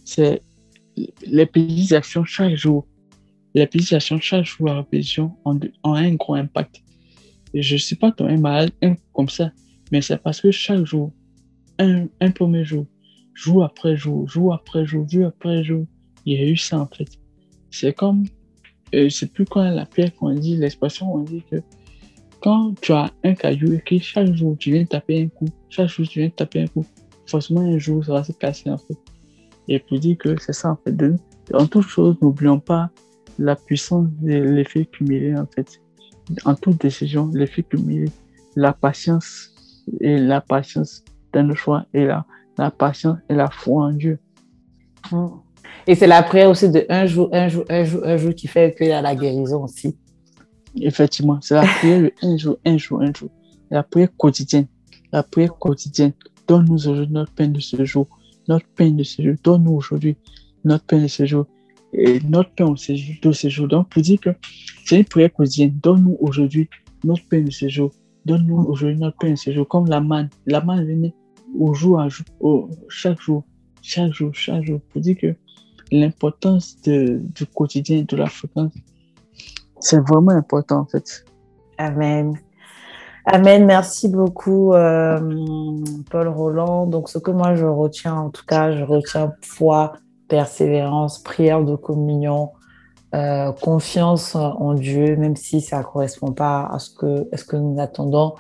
c'est 0.04 0.42
les 1.26 1.46
petites 1.46 1.94
actions 1.94 2.24
chaque 2.26 2.56
jour. 2.56 2.88
Les 3.54 3.68
petites 3.68 3.94
actions 3.94 4.20
chaque 4.20 4.46
jour 4.46 4.70
à 4.70 4.76
répétition 4.78 5.34
ont, 5.46 5.60
ont 5.84 5.94
un 5.94 6.16
gros 6.16 6.36
impact. 6.36 6.82
Et 7.54 7.62
je 7.62 7.76
ne 7.76 7.80
suis 7.80 7.96
pas 7.96 8.12
tombé 8.12 8.38
malade 8.38 8.72
comme 9.14 9.30
ça, 9.30 9.52
mais 9.92 10.02
c'est 10.02 10.18
parce 10.18 10.40
que 10.42 10.52
chaque 10.52 10.86
jour, 10.86 11.12
un, 11.80 12.08
un 12.22 12.32
premier 12.32 12.64
jour, 12.64 12.86
jour 13.34 13.64
après 13.64 13.98
jour, 13.98 14.28
jour 14.28 14.54
après 14.54 14.86
jour, 14.86 15.08
jour 15.10 15.28
après 15.28 15.64
jour, 15.64 15.86
il 16.26 16.40
y 16.40 16.44
a 16.44 16.48
eu 16.48 16.58
ça 16.58 16.80
en 16.80 16.88
fait. 16.88 17.10
C'est 17.70 17.94
comme, 17.94 18.26
euh, 18.94 19.10
c'est 19.10 19.32
plus 19.32 19.46
quand 19.46 19.64
la 19.64 19.86
pierre 19.86 20.14
qu'on 20.16 20.34
dit, 20.34 20.58
l'expression 20.58 21.14
on 21.14 21.20
dit 21.20 21.44
que 21.50 21.58
quand 22.42 22.74
tu 22.82 22.92
as 22.92 23.12
un 23.24 23.34
caillou 23.34 23.74
et 23.74 23.82
que 23.82 23.98
chaque 24.00 24.34
jour 24.34 24.58
tu 24.58 24.72
viens 24.72 24.86
taper 24.86 25.24
un 25.24 25.28
coup, 25.28 25.48
chaque 25.70 25.88
jour 25.88 26.08
tu 26.08 26.20
viens 26.20 26.30
taper 26.30 26.62
un 26.62 26.68
coup, 26.68 26.86
forcément 27.26 27.62
un 27.62 27.78
jour 27.78 28.04
ça 28.04 28.14
va 28.14 28.24
se 28.24 28.32
casser 28.34 28.70
en 28.70 28.78
fait. 28.78 28.98
Et 29.68 29.80
pour 29.80 30.00
dire 30.00 30.18
que 30.18 30.40
c'est 30.42 30.54
ça 30.54 30.72
en 30.72 30.78
fait. 30.84 30.96
De, 30.96 31.16
en 31.54 31.68
toute 31.68 31.88
chose, 31.88 32.16
n'oublions 32.22 32.60
pas 32.60 32.90
la 33.40 33.56
puissance 33.56 34.08
de 34.22 34.34
l'effet 34.34 34.86
cumulé 34.86 35.36
en 35.36 35.46
fait. 35.46 35.82
En 36.46 36.56
toute 36.56 36.82
décision, 36.82 37.30
l'effet 37.34 37.64
cumulé, 37.64 38.10
la 38.56 38.74
patience 38.74 39.54
et 40.00 40.18
la 40.18 40.42
patience 40.42 41.04
dans 41.34 41.48
le 41.48 41.56
choix 41.56 41.86
et 41.94 42.06
la, 42.06 42.26
la 42.58 42.72
patience 42.72 43.18
et 43.30 43.36
la 43.36 43.50
foi 43.50 43.86
en 43.86 43.94
Dieu. 43.94 44.20
Et 45.88 45.96
c'est 45.96 46.08
la 46.08 46.22
prière 46.24 46.50
aussi 46.50 46.70
de 46.70 46.86
un 46.90 47.06
jour, 47.06 47.30
un 47.34 47.48
jour, 47.48 47.66
un 47.70 47.84
jour, 47.84 48.02
un 48.06 48.18
jour 48.18 48.34
qui 48.36 48.48
fait 48.48 48.76
qu'il 48.76 48.88
y 48.88 48.92
a 48.92 49.02
la 49.02 49.16
guérison 49.16 49.64
aussi. 49.64 49.98
Effectivement, 50.80 51.40
c'est 51.42 51.56
la 51.56 51.64
prière 51.64 52.02
de 52.02 52.14
un 52.22 52.38
jour, 52.38 52.58
un 52.66 52.78
jour, 52.78 53.02
un 53.02 53.14
jour. 53.14 53.30
La 53.70 53.84
prière 53.84 54.10
quotidienne. 54.16 54.68
La 55.12 55.24
prière 55.24 55.56
quotidienne. 55.58 56.14
Donne-nous 56.48 56.76
aujourd'hui 56.76 57.08
notre 57.10 57.34
pain 57.34 57.48
de 57.48 57.60
ce 57.60 57.84
jour. 57.84 58.08
Notre 58.48 58.68
pain 58.76 58.92
de 58.92 59.04
ce 59.04 59.22
jour. 59.22 59.36
Donne-nous 59.44 59.72
aujourd'hui 59.72 60.18
notre 60.64 60.86
pain 60.86 61.00
de 61.00 61.08
ce 61.08 61.26
jour. 61.26 61.46
Et 61.94 62.20
notre 62.22 62.52
pain 62.52 62.72
de 62.72 63.32
ce 63.32 63.50
jour. 63.50 63.68
Donc, 63.68 63.90
pour 63.90 64.02
dire 64.02 64.20
que 64.20 64.30
c'est 64.86 64.98
une 64.98 65.06
prière 65.06 65.34
quotidienne. 65.34 65.78
Donne-nous 65.82 66.18
aujourd'hui 66.20 66.70
notre 67.04 67.28
pain 67.28 67.42
de 67.42 67.52
ce 67.52 67.68
jour. 67.68 67.92
Donne-nous 68.26 68.64
aujourd'hui 68.68 68.98
notre 68.98 69.18
pain 69.18 69.32
de 69.32 69.36
ce 69.36 69.52
jour. 69.52 69.68
Comme 69.68 69.88
la 69.88 70.00
manne. 70.00 70.30
La 70.46 70.62
manne 70.62 70.86
venait 70.86 71.14
au 71.60 71.74
jour 71.74 72.00
à 72.00 72.08
jour, 72.08 72.26
au, 72.40 72.70
chaque 72.88 73.20
jour. 73.20 73.44
Chaque 73.82 74.14
jour, 74.14 74.34
chaque 74.34 74.64
jour. 74.64 74.80
Pour 74.90 75.02
dire 75.02 75.18
que 75.18 75.36
l'importance 75.92 76.78
du 76.82 77.46
quotidien, 77.54 78.04
de 78.08 78.16
la 78.16 78.28
fréquence, 78.28 78.72
c'est 79.80 80.00
vraiment 80.00 80.32
important 80.32 80.80
en 80.80 80.86
fait. 80.86 81.26
Amen. 81.78 82.38
Amen. 83.26 83.66
Merci 83.66 84.08
beaucoup, 84.08 84.74
euh, 84.74 85.20
Paul 86.10 86.28
Roland. 86.28 86.88
Donc, 86.88 87.08
ce 87.08 87.20
que 87.20 87.30
moi 87.30 87.56
je 87.56 87.66
retiens, 87.66 88.16
en 88.16 88.30
tout 88.32 88.46
cas, 88.46 88.72
je 88.72 88.84
retiens 88.84 89.34
foi, 89.42 89.94
persévérance, 90.28 91.20
prière 91.20 91.64
de 91.64 91.76
communion, 91.76 92.52
euh, 93.14 93.52
confiance 93.52 94.36
en 94.36 94.74
Dieu, 94.74 95.16
même 95.18 95.36
si 95.36 95.62
ça 95.62 95.80
ne 95.80 95.84
correspond 95.84 96.32
pas 96.32 96.68
à 96.72 96.80
ce 96.80 96.90
que, 96.90 97.28
à 97.32 97.38
ce 97.38 97.46
que 97.46 97.58
nous 97.58 97.80
attendons. 97.80 98.34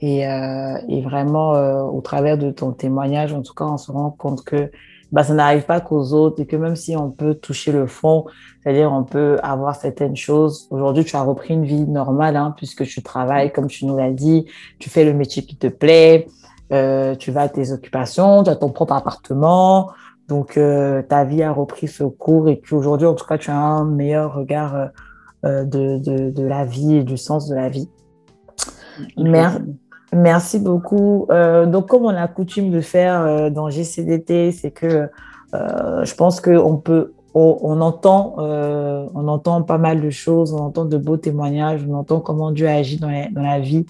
Et, 0.00 0.26
euh, 0.26 0.78
et 0.88 1.02
vraiment, 1.02 1.52
au 1.88 2.00
travers 2.00 2.38
de 2.38 2.50
ton 2.50 2.72
témoignage, 2.72 3.34
en 3.34 3.42
tout 3.42 3.54
cas, 3.54 3.66
on 3.66 3.76
se 3.76 3.92
rend 3.92 4.10
compte 4.10 4.44
que 4.44 4.70
bah, 5.12 5.22
ça 5.22 5.34
n'arrive 5.34 5.64
pas 5.64 5.80
qu'aux 5.80 6.14
autres 6.14 6.40
et 6.40 6.46
que 6.46 6.56
même 6.56 6.74
si 6.74 6.96
on 6.96 7.10
peut 7.10 7.34
toucher 7.34 7.70
le 7.70 7.86
fond, 7.86 8.24
c'est-à-dire 8.62 8.90
on 8.92 9.04
peut 9.04 9.38
avoir 9.42 9.76
certaines 9.76 10.16
choses. 10.16 10.66
Aujourd'hui, 10.70 11.04
tu 11.04 11.14
as 11.16 11.22
repris 11.22 11.54
une 11.54 11.66
vie 11.66 11.86
normale 11.86 12.36
hein, 12.36 12.54
puisque 12.56 12.84
tu 12.84 13.02
travailles, 13.02 13.52
comme 13.52 13.66
tu 13.66 13.84
nous 13.84 13.96
l'as 13.96 14.10
dit, 14.10 14.46
tu 14.78 14.88
fais 14.88 15.04
le 15.04 15.12
métier 15.12 15.44
qui 15.44 15.56
te 15.56 15.66
plaît, 15.66 16.26
euh, 16.72 17.14
tu 17.14 17.30
vas 17.30 17.42
à 17.42 17.48
tes 17.50 17.72
occupations, 17.72 18.42
tu 18.42 18.50
as 18.50 18.56
ton 18.56 18.70
propre 18.70 18.94
appartement. 18.94 19.90
Donc, 20.28 20.56
euh, 20.56 21.02
ta 21.02 21.24
vie 21.24 21.42
a 21.42 21.52
repris 21.52 21.88
ce 21.88 22.04
cours 22.04 22.48
et 22.48 22.58
qu'aujourd'hui, 22.60 23.06
en 23.06 23.14
tout 23.14 23.26
cas, 23.26 23.36
tu 23.36 23.50
as 23.50 23.58
un 23.58 23.84
meilleur 23.84 24.34
regard 24.34 24.90
euh, 25.44 25.64
de, 25.64 25.98
de, 25.98 26.30
de, 26.30 26.42
la 26.42 26.64
vie 26.64 26.96
et 26.96 27.04
du 27.04 27.18
sens 27.18 27.48
de 27.48 27.54
la 27.54 27.68
vie. 27.68 27.90
Merci. 29.18 29.58
Merci 30.12 30.58
beaucoup. 30.58 31.26
Euh, 31.30 31.64
donc, 31.64 31.88
comme 31.88 32.04
on 32.04 32.08
a 32.08 32.28
coutume 32.28 32.70
de 32.70 32.80
faire 32.80 33.22
euh, 33.22 33.50
dans 33.50 33.70
GCDT, 33.70 34.52
c'est 34.52 34.70
que 34.70 35.08
euh, 35.54 36.04
je 36.04 36.14
pense 36.14 36.40
qu'on 36.40 36.76
peut, 36.76 37.12
on, 37.34 37.58
on 37.62 37.80
entend, 37.80 38.36
euh, 38.38 39.06
on 39.14 39.26
entend 39.28 39.62
pas 39.62 39.78
mal 39.78 40.02
de 40.02 40.10
choses, 40.10 40.52
on 40.52 40.58
entend 40.58 40.84
de 40.84 40.98
beaux 40.98 41.16
témoignages, 41.16 41.86
on 41.88 41.94
entend 41.94 42.20
comment 42.20 42.50
Dieu 42.50 42.68
agit 42.68 42.98
dans 42.98 43.08
la, 43.08 43.28
dans 43.30 43.42
la 43.42 43.58
vie, 43.58 43.86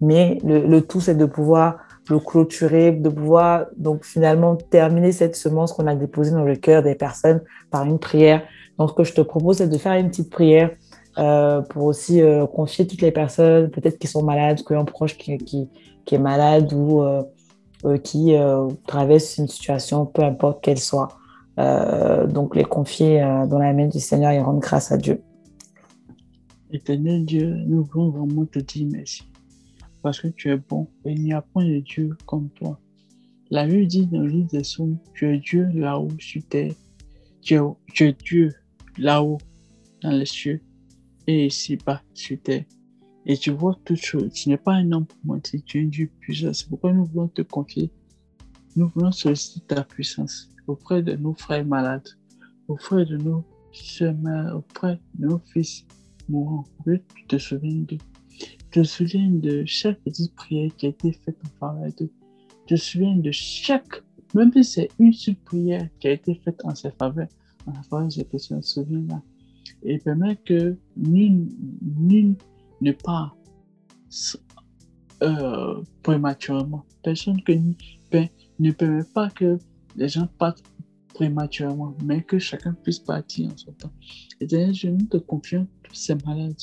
mais 0.00 0.38
le, 0.44 0.64
le 0.64 0.80
tout, 0.82 1.00
c'est 1.00 1.16
de 1.16 1.24
pouvoir 1.24 1.78
le 2.08 2.20
clôturer, 2.20 2.92
de 2.92 3.08
pouvoir 3.08 3.66
donc 3.76 4.04
finalement 4.04 4.56
terminer 4.56 5.10
cette 5.10 5.34
semence 5.34 5.72
qu'on 5.72 5.86
a 5.86 5.94
déposée 5.94 6.32
dans 6.32 6.44
le 6.44 6.56
cœur 6.56 6.82
des 6.82 6.94
personnes 6.94 7.40
par 7.70 7.84
une 7.84 7.98
prière. 7.98 8.42
Donc, 8.78 8.90
ce 8.90 8.94
que 8.94 9.04
je 9.04 9.14
te 9.14 9.20
propose, 9.22 9.58
c'est 9.58 9.68
de 9.68 9.78
faire 9.78 9.94
une 9.94 10.08
petite 10.08 10.30
prière 10.30 10.70
euh, 11.16 11.62
pour 11.62 11.84
aussi 11.84 12.20
euh, 12.20 12.44
confier 12.46 12.88
toutes 12.88 13.00
les 13.00 13.12
personnes, 13.12 13.70
peut-être 13.70 13.98
qui 13.98 14.08
sont 14.08 14.24
malades, 14.24 14.64
qui 14.64 14.72
ont 14.72 14.80
un 14.80 14.84
proche 14.84 15.16
qui, 15.16 15.36
qui, 15.38 15.68
est 16.10 16.18
malade 16.18 16.72
ou 16.72 17.02
euh, 17.02 17.22
qui 18.02 18.34
traverse 18.86 19.38
une 19.38 19.46
situation, 19.46 20.06
peu 20.06 20.22
importe 20.22 20.64
qu'elle 20.64 20.78
soit. 20.78 21.08
donc, 21.58 22.56
les 22.56 22.64
confier 22.64 23.20
dans 23.48 23.58
la 23.58 23.72
main 23.74 23.88
du 23.88 24.00
Seigneur 24.00 24.32
et 24.32 24.40
rendre 24.40 24.60
grâce 24.60 24.90
à 24.90 24.96
Dieu. 24.96 25.20
Éternel 26.72 27.24
Dieu, 27.26 27.54
nous 27.66 27.84
voulons 27.84 28.08
vraiment 28.10 28.46
te 28.46 28.58
dire 28.58 28.88
merci. 28.90 29.22
Parce 30.02 30.20
que 30.20 30.28
tu 30.28 30.50
es 30.50 30.56
bon 30.56 30.88
et 31.04 31.12
il 31.12 31.22
n'y 31.22 31.32
a 31.34 31.42
point 31.42 31.64
de 31.64 31.78
Dieu 31.80 32.16
comme 32.26 32.48
toi. 32.50 32.78
La 33.50 33.66
Bible 33.66 33.86
dit 33.86 34.06
dans 34.06 34.22
le 34.22 34.28
livre 34.28 34.48
des 34.50 34.62
Psaumes, 34.62 34.96
tu 35.12 35.32
es 35.32 35.38
Dieu 35.38 35.68
là-haut 35.74 36.08
sur 36.18 36.42
terre. 36.48 36.72
Tu 37.42 37.54
es, 37.54 37.60
tu 37.92 38.08
es 38.08 38.12
Dieu 38.12 38.50
là-haut 38.96 39.38
dans 40.02 40.10
les 40.10 40.26
cieux 40.26 40.62
et 41.26 41.46
ici-bas 41.46 42.02
sur 42.14 42.40
terre. 42.42 42.64
Et 43.26 43.36
tu 43.36 43.50
vois 43.50 43.78
toutes 43.84 44.04
choses. 44.04 44.32
Tu 44.32 44.50
n'es 44.50 44.56
pas 44.56 44.72
un 44.72 44.92
homme 44.92 45.06
pour 45.06 45.18
mentir, 45.24 45.60
tu 45.64 45.80
es 45.80 45.84
un 45.84 45.88
Dieu 45.88 46.10
puissant. 46.20 46.52
C'est 46.52 46.68
pourquoi 46.68 46.92
nous 46.92 47.06
voulons 47.06 47.28
te 47.28 47.42
confier. 47.42 47.90
Nous 48.76 48.88
voulons 48.88 49.12
solliciter 49.12 49.60
ta 49.66 49.84
puissance 49.84 50.50
auprès 50.66 51.02
de 51.02 51.14
nos 51.16 51.34
frères 51.34 51.64
malades, 51.64 52.08
auprès 52.68 53.04
de 53.04 53.16
nos 53.16 53.44
soeurs 53.72 54.14
auprès 54.54 54.98
de 55.14 55.26
nos 55.26 55.38
fils 55.52 55.84
mourants. 56.28 56.64
Que 56.84 56.96
tu 56.96 57.26
te 57.26 57.38
souviennes. 57.38 57.86
Tu 57.86 57.98
te 58.70 58.82
souviens 58.82 59.30
de 59.30 59.64
chaque 59.66 60.00
petite 60.02 60.34
prière 60.34 60.70
qui 60.76 60.86
a 60.86 60.88
été 60.90 61.12
faite 61.12 61.38
en 61.44 61.58
faveur 61.58 61.92
d'eux. 61.98 62.10
Te 62.66 62.76
souviens 62.76 63.16
de 63.16 63.30
chaque, 63.30 64.02
même 64.34 64.52
si 64.52 64.64
c'est 64.64 64.88
une 64.98 65.12
seule 65.12 65.36
prière 65.36 65.88
qui 66.00 66.08
a 66.08 66.12
été 66.12 66.34
faite 66.34 66.60
en 66.64 66.74
sa 66.74 66.90
faveur, 66.90 67.28
en 67.66 67.72
faveur 67.84 68.06
de 68.06 68.12
ces 68.12 68.24
personnes, 68.24 68.62
souviens-là 68.62 69.22
et 69.84 69.98
permet 69.98 70.36
que 70.36 70.76
nul, 70.96 71.48
nul 71.82 72.34
ne 72.80 72.92
part 72.92 73.36
euh, 75.22 75.82
prématurément. 76.02 76.84
Personne 77.02 77.40
que, 77.42 77.52
ben, 78.10 78.28
ne 78.58 78.72
permet 78.72 79.04
pas 79.04 79.30
que 79.30 79.58
les 79.96 80.08
gens 80.08 80.26
partent 80.38 80.62
prématurément, 81.14 81.94
mais 82.02 82.22
que 82.22 82.38
chacun 82.38 82.74
puisse 82.82 82.98
partir 82.98 83.50
en 83.50 83.56
son 83.56 83.72
temps. 83.72 83.92
Et 84.40 84.46
d'ailleurs, 84.46 84.74
je 84.74 84.88
nous 84.88 85.06
te 85.06 85.18
confions 85.18 85.66
tous 85.82 85.94
ces 85.94 86.14
malades 86.26 86.54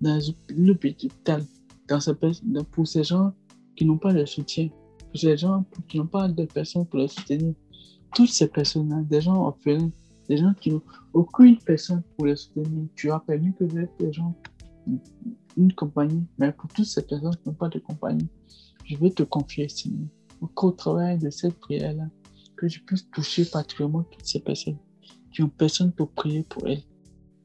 dans 0.00 0.18
l'hôpital, 0.56 1.44
dans 1.88 2.00
ce, 2.00 2.10
pour 2.10 2.88
ces 2.88 3.04
gens 3.04 3.32
qui 3.76 3.84
n'ont 3.84 3.98
pas 3.98 4.12
de 4.12 4.24
soutien, 4.24 4.68
pour 5.10 5.20
ces 5.20 5.36
gens 5.36 5.64
qui 5.88 5.98
n'ont 5.98 6.06
pas 6.06 6.28
de 6.28 6.44
personnes 6.44 6.86
pour 6.86 6.98
les 6.98 7.08
soutenir. 7.08 7.54
Toutes 8.14 8.28
ces 8.28 8.48
personnes-là, 8.48 9.02
des 9.02 9.20
gens 9.20 9.36
orphelins, 9.46 9.90
des 10.28 10.36
gens 10.36 10.54
qui 10.60 10.70
n'ont 10.70 10.82
aucune 11.12 11.58
personne 11.58 12.02
pour 12.16 12.26
les 12.26 12.36
soutenir. 12.36 12.86
Tu 12.94 13.10
as 13.10 13.20
permis 13.20 13.52
que 13.54 13.64
des 13.64 14.12
gens 14.12 14.34
une 15.56 15.72
compagnie, 15.72 16.24
mais 16.38 16.52
pour 16.52 16.68
toutes 16.70 16.84
ces 16.86 17.02
personnes 17.02 17.36
qui 17.36 17.48
n'ont 17.48 17.54
pas 17.54 17.68
de 17.68 17.78
compagnie, 17.78 18.28
je 18.84 18.96
veux 18.96 19.10
te 19.10 19.22
confier, 19.22 19.68
Seigneur, 19.68 20.08
au 20.40 20.70
travail 20.72 21.18
de 21.18 21.30
cette 21.30 21.58
prière-là, 21.60 22.08
que 22.56 22.68
je 22.68 22.80
puisse 22.80 23.08
toucher 23.10 23.44
particulièrement 23.44 24.02
toutes 24.04 24.26
ces 24.26 24.40
personnes 24.40 24.78
qui 25.32 25.42
ont 25.42 25.48
personne 25.48 25.92
pour 25.92 26.10
prier 26.10 26.44
pour 26.44 26.68
elles. 26.68 26.82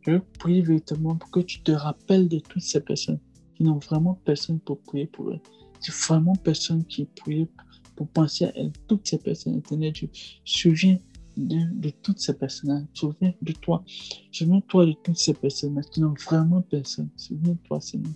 Je 0.01 0.17
prier 0.39 0.61
véritablement 0.61 1.15
pour 1.15 1.29
que 1.31 1.39
tu 1.39 1.61
te 1.61 1.71
rappelles 1.71 2.27
de 2.27 2.39
toutes 2.39 2.61
ces 2.61 2.81
personnes 2.81 3.19
qui 3.55 3.63
n'ont 3.63 3.79
vraiment 3.79 4.19
personne 4.25 4.59
pour 4.59 4.79
prier 4.81 5.07
pour 5.07 5.31
elles. 5.31 5.41
C'est 5.79 5.93
vraiment 5.93 6.35
personne 6.35 6.85
qui 6.85 7.05
prie 7.05 7.47
pour 7.95 8.07
penser 8.09 8.45
à 8.45 8.51
elles. 8.55 8.71
Toutes 8.87 9.07
ces 9.07 9.17
personnes, 9.17 9.57
éternel 9.57 9.93
Dieu, 9.93 10.09
souviens 10.45 10.99
de, 11.47 11.89
toutes 12.01 12.19
ces 12.19 12.33
personnes-là. 12.33 12.81
Souviens 12.93 13.33
de 13.41 13.53
toi. 13.53 13.83
Souviens-toi 14.31 14.87
de 14.87 14.93
toutes 15.03 15.17
ces 15.17 15.33
personnes-là 15.33 15.81
qui 15.91 16.01
n'ont 16.01 16.13
vraiment 16.25 16.61
personne. 16.61 17.09
Souviens-toi, 17.15 17.79
Seigneur. 17.81 18.11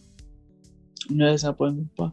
Ne 1.10 1.32
les 1.32 1.46
abandonne 1.46 1.88
pas. 1.96 2.12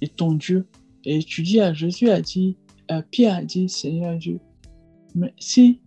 Et 0.00 0.08
ton 0.08 0.34
Dieu, 0.34 0.66
et 1.04 1.22
tu 1.22 1.42
dis 1.42 1.60
à 1.60 1.72
Jésus 1.72 2.10
a 2.10 2.20
dit, 2.20 2.56
à 2.88 3.02
Pierre 3.02 3.36
a 3.36 3.44
dit, 3.44 3.68
Seigneur 3.68 4.16
Dieu, 4.16 4.40
mais 5.14 5.32
si 5.38 5.80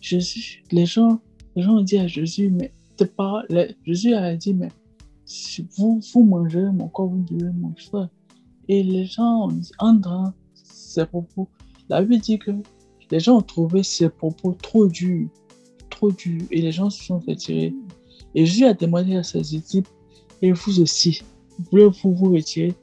Jésus, 0.00 0.64
les 0.72 0.86
gens, 0.86 1.20
les 1.54 1.62
gens 1.62 1.76
ont 1.76 1.82
dit 1.82 1.98
à 1.98 2.06
Jésus, 2.06 2.50
mais 2.50 2.72
tes 2.96 3.06
paroles, 3.06 3.46
Jésus 3.84 4.14
a 4.14 4.34
dit, 4.36 4.54
mais 4.54 4.70
si 5.24 5.66
vous, 5.76 6.00
vous 6.12 6.24
mangez 6.24 6.64
mon 6.72 6.88
corps, 6.88 7.08
vous 7.08 7.24
devez 7.30 7.52
mon 7.52 7.74
frère. 7.76 8.08
Et 8.68 8.82
les 8.82 9.04
gens, 9.04 9.48
en 9.78 10.32
ces 10.54 11.06
propos, 11.06 11.48
la 11.88 12.02
Bible 12.02 12.18
dit 12.18 12.38
que 12.38 12.50
les 13.10 13.20
gens 13.20 13.38
ont 13.38 13.42
trouvé 13.42 13.82
ces 13.82 14.08
propos 14.08 14.52
trop 14.52 14.86
durs, 14.86 15.28
trop 15.90 16.10
durs, 16.10 16.42
et 16.50 16.60
les 16.60 16.72
gens 16.72 16.90
se 16.90 17.04
sont 17.04 17.18
retirés. 17.20 17.74
Et 18.34 18.46
Jésus 18.46 18.64
a 18.64 18.74
demandé 18.74 19.16
à 19.16 19.22
ses 19.22 19.40
disciples, 19.40 19.90
et 20.42 20.52
vous 20.52 20.80
aussi, 20.80 21.22
voulez-vous 21.70 22.14
vous 22.14 22.32
retirer? 22.32 22.74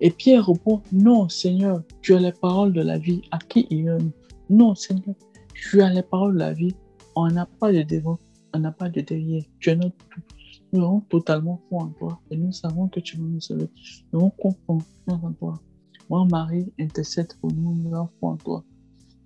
Et 0.00 0.10
Pierre 0.10 0.46
répond, 0.46 0.82
non, 0.92 1.28
Seigneur, 1.28 1.82
tu 2.02 2.14
as 2.14 2.20
les 2.20 2.32
paroles 2.32 2.72
de 2.72 2.82
la 2.82 2.98
vie. 2.98 3.22
À 3.30 3.38
qui 3.38 3.66
irons 3.70 4.12
Non, 4.50 4.74
Seigneur, 4.74 5.14
tu 5.54 5.80
as 5.80 5.90
les 5.90 6.02
paroles 6.02 6.34
de 6.34 6.40
la 6.40 6.52
vie. 6.52 6.74
On 7.16 7.28
n'a 7.28 7.46
pas 7.46 7.72
de 7.72 7.82
devant, 7.82 8.18
on 8.52 8.58
n'a 8.58 8.72
pas 8.72 8.88
de 8.88 9.00
derrière. 9.00 9.42
Tu 9.60 9.70
es 9.70 9.76
notre 9.76 9.96
tout. 10.10 10.20
Nous 10.72 10.84
avons 10.84 11.00
totalement 11.00 11.60
foi 11.68 11.84
en 11.84 11.88
toi 11.88 12.20
et 12.30 12.36
nous 12.36 12.50
savons 12.50 12.88
que 12.88 12.98
tu 12.98 13.16
vas 13.16 13.22
nous 13.22 13.40
sauver. 13.40 13.68
Nous 14.12 14.18
avons 14.18 14.30
confiance 14.30 14.82
en 15.06 15.32
toi. 15.32 15.60
Moi, 16.10 16.26
Marie, 16.28 16.72
intercède 16.80 17.32
pour 17.40 17.52
nous, 17.52 17.74
nous 17.76 17.94
avons 17.94 18.10
foi 18.18 18.30
en 18.32 18.36
toi. 18.36 18.64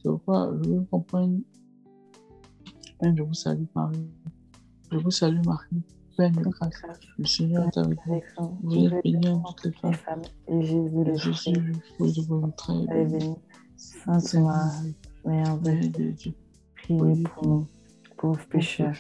Je 0.04 0.10
vois, 0.10 0.52
je 0.62 0.70
vous 0.70 0.84
comprends. 0.84 1.30
je 3.02 3.22
vous 3.22 3.34
salue, 3.34 3.64
Marie. 3.74 4.08
Je 4.90 4.98
vous 4.98 5.10
salue, 5.10 5.44
Marie. 5.44 5.82
Pleine 6.16 6.34
de 6.34 6.48
grâce. 6.48 6.82
Le 7.18 7.24
Seigneur 7.24 7.66
est 7.66 7.78
avec 7.78 7.98
vous. 8.06 8.58
Vous 8.62 8.86
êtes 8.86 9.02
bénie 9.04 9.28
en 9.28 9.52
toutes 9.52 9.82
les 9.82 9.92
femmes. 9.92 10.22
Et 10.48 10.62
Jésus, 10.62 11.04
le 11.04 11.16
Jésus, 11.16 11.52
le 11.52 11.74
fruit 11.74 12.12
de 12.12 12.22
votre 12.22 12.46
entrailles, 12.46 12.86
est 12.90 13.04
béni. 13.06 13.36
Sainte 13.76 14.34
Marie, 14.34 14.94
Mère 15.24 15.58
de 15.58 16.10
Dieu, 16.10 16.32
priez 16.74 17.22
pour 17.22 17.46
nous, 17.46 17.66
pauvres 18.16 18.44
pécheurs, 18.48 18.92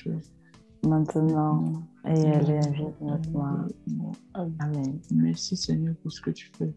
maintenant 0.86 1.82
et 2.04 2.26
à 2.26 2.38
vie 2.38 2.84
de 3.00 3.04
notre 3.04 3.30
mort. 3.30 4.14
Amen. 4.34 5.00
Merci 5.12 5.56
Seigneur 5.56 5.96
pour 5.96 6.12
ce 6.12 6.20
que 6.20 6.30
tu 6.30 6.50
fais. 6.56 6.72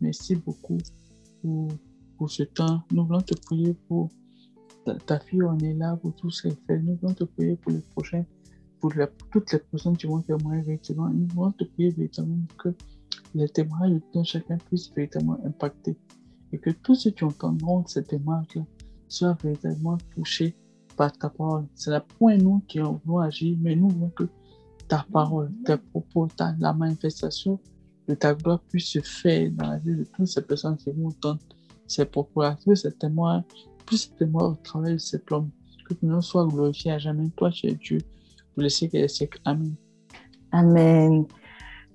Merci 0.00 0.34
beaucoup 0.34 0.78
pour 1.42 1.68
pour 2.16 2.30
ce 2.30 2.42
temps. 2.42 2.82
Nous 2.92 3.04
voulons 3.04 3.20
te 3.20 3.34
prier 3.34 3.74
pour 3.88 4.10
ta, 5.06 5.18
fille, 5.18 5.42
on 5.42 5.58
est 5.58 5.74
là 5.74 5.96
pour 5.96 6.14
tout 6.14 6.30
ce 6.30 6.42
qu'elle 6.42 6.56
fait. 6.66 6.78
Nous 6.78 6.96
voulons 7.00 7.14
te 7.14 7.24
prier 7.24 7.56
pour 7.56 7.72
les 7.72 7.80
prochains, 7.94 8.24
pour, 8.80 8.92
toutes 9.30 9.52
les 9.52 9.58
personnes 9.58 9.96
qui 9.96 10.06
vont 10.06 10.20
témoigner 10.20 10.62
véritablement. 10.62 11.08
Nous 11.08 11.26
voulons 11.28 11.52
te 11.52 11.64
prier 11.64 11.90
véritablement 11.90 12.46
que 12.58 12.70
les 13.34 13.48
témoignages 13.48 14.00
de 14.14 14.22
chacun 14.22 14.58
puissent 14.58 14.92
véritablement 14.94 15.38
impacter 15.44 15.96
et 16.52 16.58
que 16.58 16.70
tous 16.70 16.94
ceux 16.94 17.10
qui 17.10 17.24
entendront 17.24 17.84
ces 17.86 18.04
témoignages-là 18.04 18.64
soient 19.08 19.36
véritablement 19.42 19.98
touchés 20.14 20.54
par 20.96 21.12
ta 21.12 21.30
parole. 21.30 21.66
C'est 21.74 21.90
la 21.90 22.00
point 22.00 22.36
nous 22.36 22.60
qui 22.68 22.78
voulons 22.78 23.18
agir, 23.18 23.56
mais 23.60 23.74
nous 23.74 23.88
voulons 23.88 24.10
que 24.10 24.28
ta 24.86 25.04
parole, 25.12 25.50
tes 25.64 25.76
propos, 25.76 26.28
ta, 26.28 26.54
la 26.58 26.72
manifestation 26.72 27.58
de 28.06 28.14
ta 28.14 28.34
gloire 28.34 28.60
puisse 28.68 28.88
se 28.88 29.00
faire 29.00 29.50
dans 29.52 29.70
la 29.70 29.78
vie 29.78 29.96
de 29.96 30.04
toutes 30.04 30.26
ces 30.26 30.42
personnes 30.42 30.76
qui 30.76 30.90
vont 30.90 31.08
entendre 31.08 31.40
c'est 31.86 32.10
pourquoi 32.10 32.56
que 32.64 32.74
c'est 32.74 32.98
témoin, 32.98 33.44
plus 33.86 33.98
c'est 33.98 34.16
témoin 34.16 34.50
au 34.50 34.54
travail 34.62 34.94
de 34.94 34.98
cet 34.98 35.30
homme, 35.32 35.50
que 35.88 35.94
tu 35.94 36.06
nous 36.06 36.22
sois 36.22 36.46
glorifié 36.46 36.92
à 36.92 36.98
jamais, 36.98 37.28
toi, 37.36 37.50
tu 37.50 37.66
es 37.66 37.74
Dieu, 37.74 37.98
pour 38.54 38.62
le 38.62 38.68
siècle 38.68 38.98
des 38.98 39.08
siècles. 39.08 39.40
Amen. 39.44 39.74
Amen. 40.52 41.26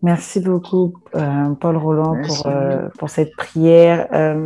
Merci 0.01 0.39
beaucoup, 0.39 0.93
euh, 1.15 1.49
Paul 1.59 1.75
Roland, 1.75 2.15
pour, 2.25 2.47
euh, 2.47 2.87
pour 2.97 3.09
cette 3.09 3.35
prière. 3.35 4.07
Euh, 4.13 4.43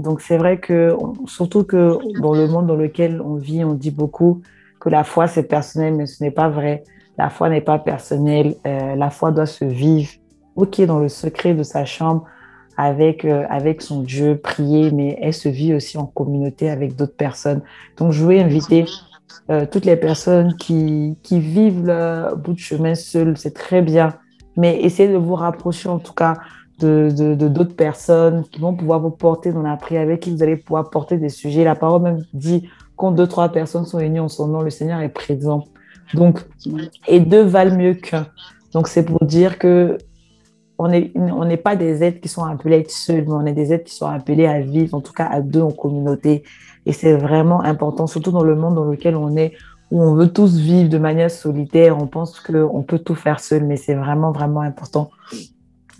donc, 0.00 0.20
c'est 0.20 0.36
vrai 0.36 0.58
que, 0.58 0.96
surtout 1.26 1.62
que 1.62 1.98
dans 2.20 2.34
le 2.34 2.48
monde 2.48 2.66
dans 2.66 2.74
lequel 2.74 3.20
on 3.20 3.36
vit, 3.36 3.64
on 3.64 3.74
dit 3.74 3.92
beaucoup 3.92 4.42
que 4.80 4.88
la 4.88 5.04
foi, 5.04 5.28
c'est 5.28 5.44
personnel, 5.44 5.94
mais 5.94 6.06
ce 6.06 6.22
n'est 6.24 6.32
pas 6.32 6.48
vrai. 6.48 6.82
La 7.18 7.30
foi 7.30 7.48
n'est 7.48 7.60
pas 7.60 7.78
personnelle. 7.78 8.56
la 8.64 9.10
foi 9.10 9.30
doit 9.30 9.46
se 9.46 9.64
vivre, 9.64 10.10
ok, 10.56 10.80
dans 10.82 10.98
le 10.98 11.08
secret 11.08 11.54
de 11.54 11.62
sa 11.62 11.84
chambre, 11.84 12.24
avec, 12.76 13.24
euh, 13.24 13.44
avec 13.48 13.82
son 13.82 14.02
Dieu, 14.02 14.36
prier, 14.36 14.90
mais 14.90 15.18
elle 15.20 15.34
se 15.34 15.48
vit 15.48 15.74
aussi 15.74 15.98
en 15.98 16.06
communauté 16.06 16.70
avec 16.70 16.96
d'autres 16.96 17.16
personnes. 17.16 17.62
Donc, 17.96 18.12
je 18.12 18.22
voulais 18.22 18.42
inviter 18.42 18.86
euh, 19.50 19.66
toutes 19.70 19.84
les 19.84 19.96
personnes 19.96 20.56
qui, 20.56 21.16
qui 21.22 21.40
vivent 21.40 21.86
le 21.86 22.34
bout 22.34 22.54
de 22.54 22.58
chemin 22.58 22.94
seules, 22.94 23.36
c'est 23.36 23.54
très 23.54 23.82
bien, 23.82 24.14
mais 24.56 24.80
essayez 24.82 25.08
de 25.08 25.16
vous 25.16 25.34
rapprocher 25.34 25.88
en 25.88 25.98
tout 25.98 26.14
cas 26.14 26.34
de 26.80 27.34
d'autres 27.34 27.70
de, 27.70 27.72
personnes 27.72 28.44
qui 28.50 28.60
vont 28.60 28.74
pouvoir 28.74 29.00
vous 29.00 29.10
porter 29.10 29.52
dans 29.52 29.62
la 29.62 29.76
prière, 29.76 30.02
avec 30.02 30.20
qui 30.20 30.30
vous 30.30 30.42
allez 30.42 30.56
pouvoir 30.56 30.90
porter 30.90 31.18
des 31.18 31.28
sujets. 31.28 31.64
La 31.64 31.74
parole 31.74 32.02
même 32.02 32.24
dit 32.32 32.68
quand 32.96 33.12
deux, 33.12 33.26
trois 33.26 33.50
personnes 33.50 33.84
sont 33.84 33.98
réunies 33.98 34.20
en 34.20 34.28
son 34.28 34.48
nom, 34.48 34.62
le 34.62 34.70
Seigneur 34.70 35.00
est 35.00 35.08
présent. 35.08 35.64
Donc, 36.14 36.40
et 37.08 37.20
deux 37.20 37.42
valent 37.42 37.76
mieux 37.76 37.94
qu'un. 37.94 38.26
Donc, 38.72 38.88
c'est 38.88 39.04
pour 39.04 39.24
dire 39.24 39.58
que 39.58 39.98
on 40.78 40.88
n'est 40.88 41.12
on 41.14 41.56
pas 41.56 41.76
des 41.76 42.02
êtres 42.02 42.20
qui 42.20 42.28
sont 42.28 42.44
appelés 42.44 42.76
à 42.76 42.78
être 42.78 42.90
seuls, 42.90 43.24
mais 43.26 43.32
on 43.32 43.46
est 43.46 43.52
des 43.52 43.72
êtres 43.72 43.84
qui 43.84 43.94
sont 43.94 44.06
appelés 44.06 44.46
à 44.46 44.60
vivre, 44.60 44.94
en 44.94 45.00
tout 45.00 45.12
cas 45.12 45.26
à 45.26 45.40
deux 45.40 45.62
en 45.62 45.70
communauté. 45.70 46.42
Et 46.86 46.92
c'est 46.92 47.14
vraiment 47.14 47.62
important, 47.62 48.06
surtout 48.06 48.32
dans 48.32 48.42
le 48.42 48.56
monde 48.56 48.74
dans 48.74 48.84
lequel 48.84 49.16
on 49.16 49.36
est, 49.36 49.52
où 49.90 50.02
on 50.02 50.14
veut 50.14 50.32
tous 50.32 50.56
vivre 50.56 50.88
de 50.88 50.98
manière 50.98 51.30
solitaire. 51.30 51.96
On 51.98 52.06
pense 52.06 52.40
qu'on 52.40 52.82
peut 52.82 52.98
tout 52.98 53.14
faire 53.14 53.40
seul, 53.40 53.64
mais 53.64 53.76
c'est 53.76 53.94
vraiment, 53.94 54.32
vraiment 54.32 54.60
important. 54.60 55.10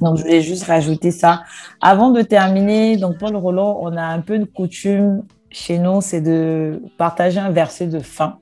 Donc, 0.00 0.16
je 0.16 0.22
voulais 0.22 0.42
juste 0.42 0.64
rajouter 0.64 1.12
ça. 1.12 1.42
Avant 1.80 2.10
de 2.10 2.22
terminer, 2.22 2.96
donc 2.96 3.18
Paul 3.18 3.36
Roland, 3.36 3.78
on 3.80 3.96
a 3.96 4.02
un 4.02 4.20
peu 4.20 4.38
de 4.38 4.44
coutume 4.44 5.22
chez 5.50 5.78
nous, 5.78 6.00
c'est 6.00 6.20
de 6.20 6.82
partager 6.98 7.38
un 7.38 7.50
verset 7.50 7.86
de 7.86 8.00
fin. 8.00 8.38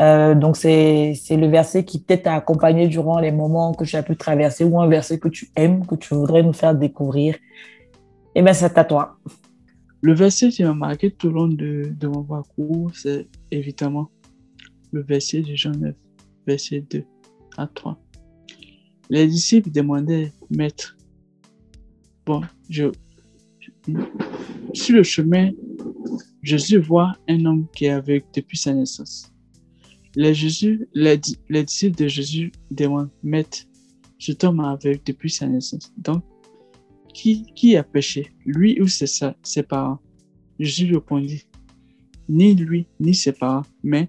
Euh, 0.00 0.34
donc, 0.34 0.56
c'est 0.56 1.14
le 1.30 1.48
verset 1.48 1.84
qui 1.84 2.00
peut-être 2.00 2.24
t'a 2.24 2.34
accompagné 2.34 2.86
durant 2.86 3.18
les 3.18 3.32
moments 3.32 3.74
que 3.74 3.84
tu 3.84 3.96
as 3.96 4.02
pu 4.02 4.16
traverser 4.16 4.64
ou 4.64 4.80
un 4.80 4.88
verset 4.88 5.18
que 5.18 5.28
tu 5.28 5.50
aimes, 5.56 5.84
que 5.86 5.96
tu 5.96 6.14
voudrais 6.14 6.42
nous 6.42 6.52
faire 6.52 6.74
découvrir. 6.74 7.36
Eh 8.34 8.42
bien, 8.42 8.52
c'est 8.52 8.78
à 8.78 8.84
toi. 8.84 9.18
Le 10.00 10.14
verset 10.14 10.50
qui 10.50 10.62
m'a 10.62 10.74
marqué 10.74 11.10
tout 11.10 11.28
au 11.28 11.30
long 11.30 11.48
de, 11.48 11.92
de 11.98 12.06
mon 12.06 12.22
parcours, 12.22 12.92
c'est 12.94 13.26
évidemment 13.50 14.10
le 14.92 15.02
verset 15.02 15.42
de 15.42 15.54
Jean 15.54 15.72
9, 15.72 15.94
verset 16.46 16.84
2 16.88 17.04
à 17.56 17.66
3. 17.66 17.98
Les 19.10 19.26
disciples 19.26 19.70
demandaient, 19.70 20.32
Maître, 20.50 20.96
bon, 22.24 22.42
je, 22.70 22.84
sur 24.72 24.96
le 24.96 25.02
chemin, 25.02 25.50
Jésus 26.42 26.78
voit 26.78 27.14
un 27.28 27.44
homme 27.44 27.66
qui 27.74 27.86
est 27.86 27.90
aveugle 27.90 28.26
depuis 28.34 28.56
sa 28.56 28.72
naissance. 28.72 29.32
Les, 30.18 30.34
Jésus, 30.34 30.88
les, 30.94 31.16
disciples 31.16 31.96
de 31.96 32.08
Jésus 32.08 32.50
demandent, 32.72 33.08
Maître, 33.22 33.58
cet 34.18 34.42
homme 34.42 34.58
aveugle 34.58 35.00
depuis 35.06 35.30
sa 35.30 35.46
naissance. 35.46 35.92
Donc, 35.96 36.24
qui, 37.14 37.44
qui 37.54 37.76
a 37.76 37.84
péché, 37.84 38.32
lui 38.44 38.80
ou 38.80 38.88
ses, 38.88 39.06
ses 39.44 39.62
parents? 39.62 40.00
Jésus 40.58 40.92
répondit, 40.92 41.44
ni 42.28 42.52
lui, 42.52 42.88
ni 42.98 43.14
ses 43.14 43.30
parents, 43.30 43.62
mais 43.84 44.08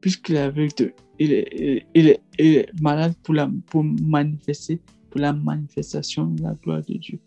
puisqu'il 0.00 0.34
est 0.34 0.40
aveugle, 0.40 0.92
il 1.20 1.32
est, 1.32 1.86
il, 1.94 2.08
est, 2.08 2.20
il 2.40 2.56
est, 2.56 2.80
malade 2.80 3.14
pour, 3.22 3.34
la, 3.34 3.48
pour 3.66 3.84
manifester 3.84 4.80
pour 5.10 5.20
la 5.20 5.32
manifestation 5.32 6.26
de 6.26 6.42
la 6.42 6.54
gloire 6.54 6.82
de 6.88 6.94
Dieu. 6.94 7.20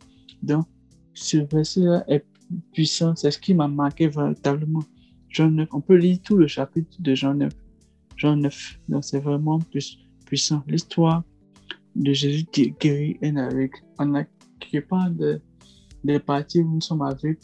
Donc, 0.44 0.66
ce 1.14 1.38
verset-là 1.38 2.04
est 2.10 2.26
puissant, 2.74 3.16
c'est 3.16 3.32
ce 3.32 3.40
qui 3.40 3.54
m'a 3.54 3.70
marqué 3.70 4.10
véritablement. 4.10 4.84
Jean 5.36 5.52
9, 5.52 5.68
on 5.74 5.82
peut 5.82 5.98
lire 5.98 6.18
tout 6.24 6.38
le 6.38 6.48
chapitre 6.48 6.96
de 6.98 7.14
Jean 7.14 7.34
9. 7.34 7.52
Jean 8.16 8.38
9, 8.38 8.80
donc 8.88 9.04
c'est 9.04 9.20
vraiment 9.20 9.60
plus 9.60 10.00
puissant. 10.26 10.64
L'histoire 10.66 11.24
de 11.94 12.14
Jésus 12.14 12.46
qui 12.46 12.72
guérit 12.80 13.18
un 13.22 13.36
aveugle. 13.36 13.78
On 14.00 14.16
a 14.16 14.24
quelque 14.62 14.88
part 14.88 15.12
de, 15.12 15.42
des 16.06 16.20
parties 16.20 16.62
où 16.62 16.76
nous 16.76 16.80
sommes 16.80 17.02
aveugles. 17.02 17.38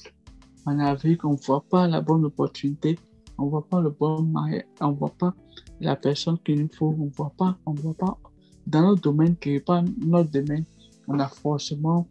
On 0.65 0.79
est 0.79 0.85
aveugle, 0.85 1.25
on 1.25 1.33
ne 1.33 1.37
voit 1.45 1.65
pas 1.69 1.85
la 1.85 1.99
bonne 1.99 2.23
opportunité, 2.23 2.97
on 3.37 3.47
ne 3.47 3.49
voit 3.49 3.67
pas 3.67 3.81
le 3.81 3.89
bon 3.89 4.21
mariage, 4.21 4.63
on 4.79 4.91
ne 4.91 4.95
voit 4.95 5.13
pas 5.17 5.35
la 5.81 5.97
personne 5.97 6.37
qu'il 6.45 6.61
nous 6.61 6.69
faut, 6.73 6.95
on 6.97 7.07
ne 7.07 7.09
voit 7.09 7.33
pas, 7.37 7.57
on 7.65 7.73
voit 7.73 7.93
pas 7.93 8.17
dans 8.67 8.83
notre 8.83 9.01
domaine 9.01 9.35
n'est 9.45 9.59
pas 9.59 9.83
notre 10.05 10.31
domaine, 10.31 10.63
on 11.09 11.19
a 11.19 11.27
forcément 11.27 12.07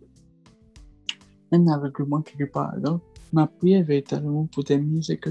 un 1.52 1.66
aveuglement 1.68 2.20
quelque 2.20 2.52
part. 2.52 2.78
Donc, 2.78 3.00
ma 3.32 3.46
prière 3.46 3.82
véritablement 3.82 4.44
pour 4.44 4.64
terminer, 4.64 5.00
c'est 5.00 5.16
que 5.16 5.30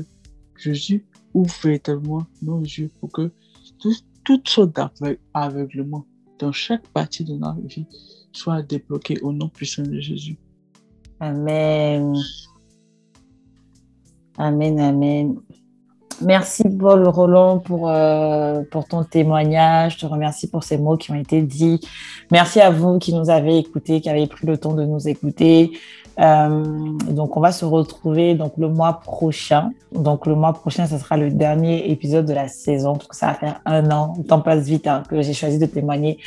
Jésus 0.60 1.06
ouvre 1.34 1.54
véritablement 1.64 2.26
nos 2.42 2.62
yeux 2.62 2.90
pour 3.00 3.12
que 3.12 3.32
toutes 4.24 4.50
sortes 4.50 4.76
d'aveuglement 4.76 6.06
dans 6.40 6.52
chaque 6.52 6.88
partie 6.90 7.24
de 7.24 7.34
notre 7.34 7.62
vie 7.62 7.86
soit 8.32 8.62
débloquée 8.62 9.20
au 9.22 9.34
nom 9.34 9.50
puissant 9.50 9.84
de 9.84 10.00
Jésus. 10.00 10.38
Amen. 11.20 12.16
Amen, 14.38 14.80
amen. 14.80 15.36
Merci 16.22 16.64
Paul 16.78 17.08
Roland 17.08 17.60
pour, 17.60 17.90
euh, 17.90 18.62
pour 18.72 18.86
ton 18.86 19.04
témoignage. 19.04 19.96
Je 19.96 20.00
te 20.00 20.06
remercie 20.06 20.50
pour 20.50 20.64
ces 20.64 20.78
mots 20.78 20.98
qui 20.98 21.12
ont 21.12 21.16
été 21.16 21.42
dits. 21.42 21.80
Merci 22.32 22.60
à 22.60 22.70
vous 22.70 23.00
qui 23.00 23.14
nous 23.14 23.30
avez 23.30 23.58
écoutés, 23.58 24.02
qui 24.02 24.10
avez 24.10 24.28
pris 24.28 24.46
le 24.46 24.58
temps 24.58 24.74
de 24.74 24.84
nous 24.84 25.08
écouter. 25.08 25.72
Euh, 26.20 26.64
donc, 27.10 27.38
on 27.38 27.40
va 27.40 27.52
se 27.52 27.66
retrouver 27.66 28.36
donc 28.36 28.54
le 28.58 28.68
mois 28.68 29.00
prochain. 29.00 29.72
Donc, 29.94 30.26
le 30.26 30.36
mois 30.36 30.54
prochain, 30.54 30.86
ce 30.86 30.98
sera 30.98 31.18
le 31.18 31.32
dernier 31.32 31.90
épisode 31.92 32.26
de 32.26 32.34
la 32.34 32.48
saison, 32.48 32.94
parce 32.94 33.08
que 33.08 33.16
ça 33.16 33.28
va 33.28 33.34
faire 33.36 33.62
un 33.66 33.90
an. 33.92 34.14
Le 34.18 34.24
temps 34.24 34.42
passe 34.42 34.66
vite 34.66 34.88
hein, 34.88 35.04
que 35.08 35.22
j'ai 35.22 35.34
choisi 35.34 35.60
de 35.60 35.66
témoigner 35.66 36.20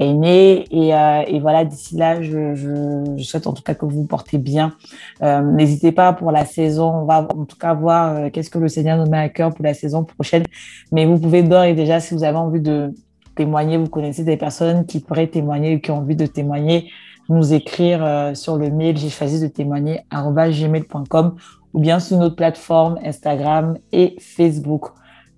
est 0.00 0.14
né. 0.14 0.64
Et, 0.70 0.94
euh, 0.94 1.22
et 1.26 1.40
voilà, 1.40 1.64
d'ici 1.64 1.96
là, 1.96 2.22
je, 2.22 2.54
je, 2.54 3.22
souhaite 3.22 3.46
en 3.46 3.52
tout 3.52 3.62
cas 3.62 3.74
que 3.74 3.84
vous 3.84 4.00
vous 4.00 4.06
portez 4.06 4.38
bien. 4.38 4.72
Euh, 5.22 5.42
N'hésitez 5.42 5.92
pas 5.92 6.12
pour 6.12 6.32
la 6.32 6.44
saison. 6.44 6.90
On 7.02 7.04
va 7.04 7.26
en 7.36 7.44
tout 7.44 7.56
cas 7.56 7.74
voir 7.74 8.14
euh, 8.14 8.30
qu'est-ce 8.30 8.50
que 8.50 8.58
le 8.58 8.68
Seigneur 8.68 8.98
nous 8.98 9.10
met 9.10 9.18
à 9.18 9.28
cœur 9.28 9.50
pour 9.54 9.64
la 9.64 9.74
saison 9.74 10.04
prochaine. 10.04 10.44
Mais 10.92 11.06
vous 11.06 11.18
pouvez 11.18 11.42
d'ores 11.42 11.64
et 11.64 11.74
déjà, 11.74 12.00
si 12.00 12.14
vous 12.14 12.24
avez 12.24 12.38
envie 12.38 12.60
de 12.60 12.94
témoigner, 13.36 13.76
vous 13.76 13.88
connaissez 13.88 14.24
des 14.24 14.36
personnes 14.36 14.86
qui 14.86 15.00
pourraient 15.00 15.28
témoigner 15.28 15.76
ou 15.76 15.80
qui 15.80 15.90
ont 15.90 15.98
envie 15.98 16.16
de 16.16 16.26
témoigner, 16.26 16.90
nous 17.30 17.54
écrire 17.54 18.04
euh, 18.04 18.34
sur 18.34 18.56
le 18.56 18.70
mail 18.70 18.98
j'ai 18.98 19.08
choisi 19.08 19.40
de 19.40 19.46
témoigner 19.46 20.02
gmail.com 20.12 21.36
ou 21.72 21.80
bien 21.80 22.00
sur 22.00 22.18
notre 22.18 22.36
plateforme 22.36 22.98
Instagram 23.04 23.78
et 23.92 24.16
Facebook. 24.20 24.86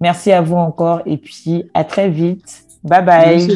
Merci 0.01 0.33
à 0.33 0.41
vous 0.41 0.57
encore 0.57 1.03
et 1.07 1.19
puis 1.19 1.71
à 1.75 1.85
très 1.85 2.09
vite. 2.09 2.65
Bye 2.83 3.05
bye. 3.05 3.49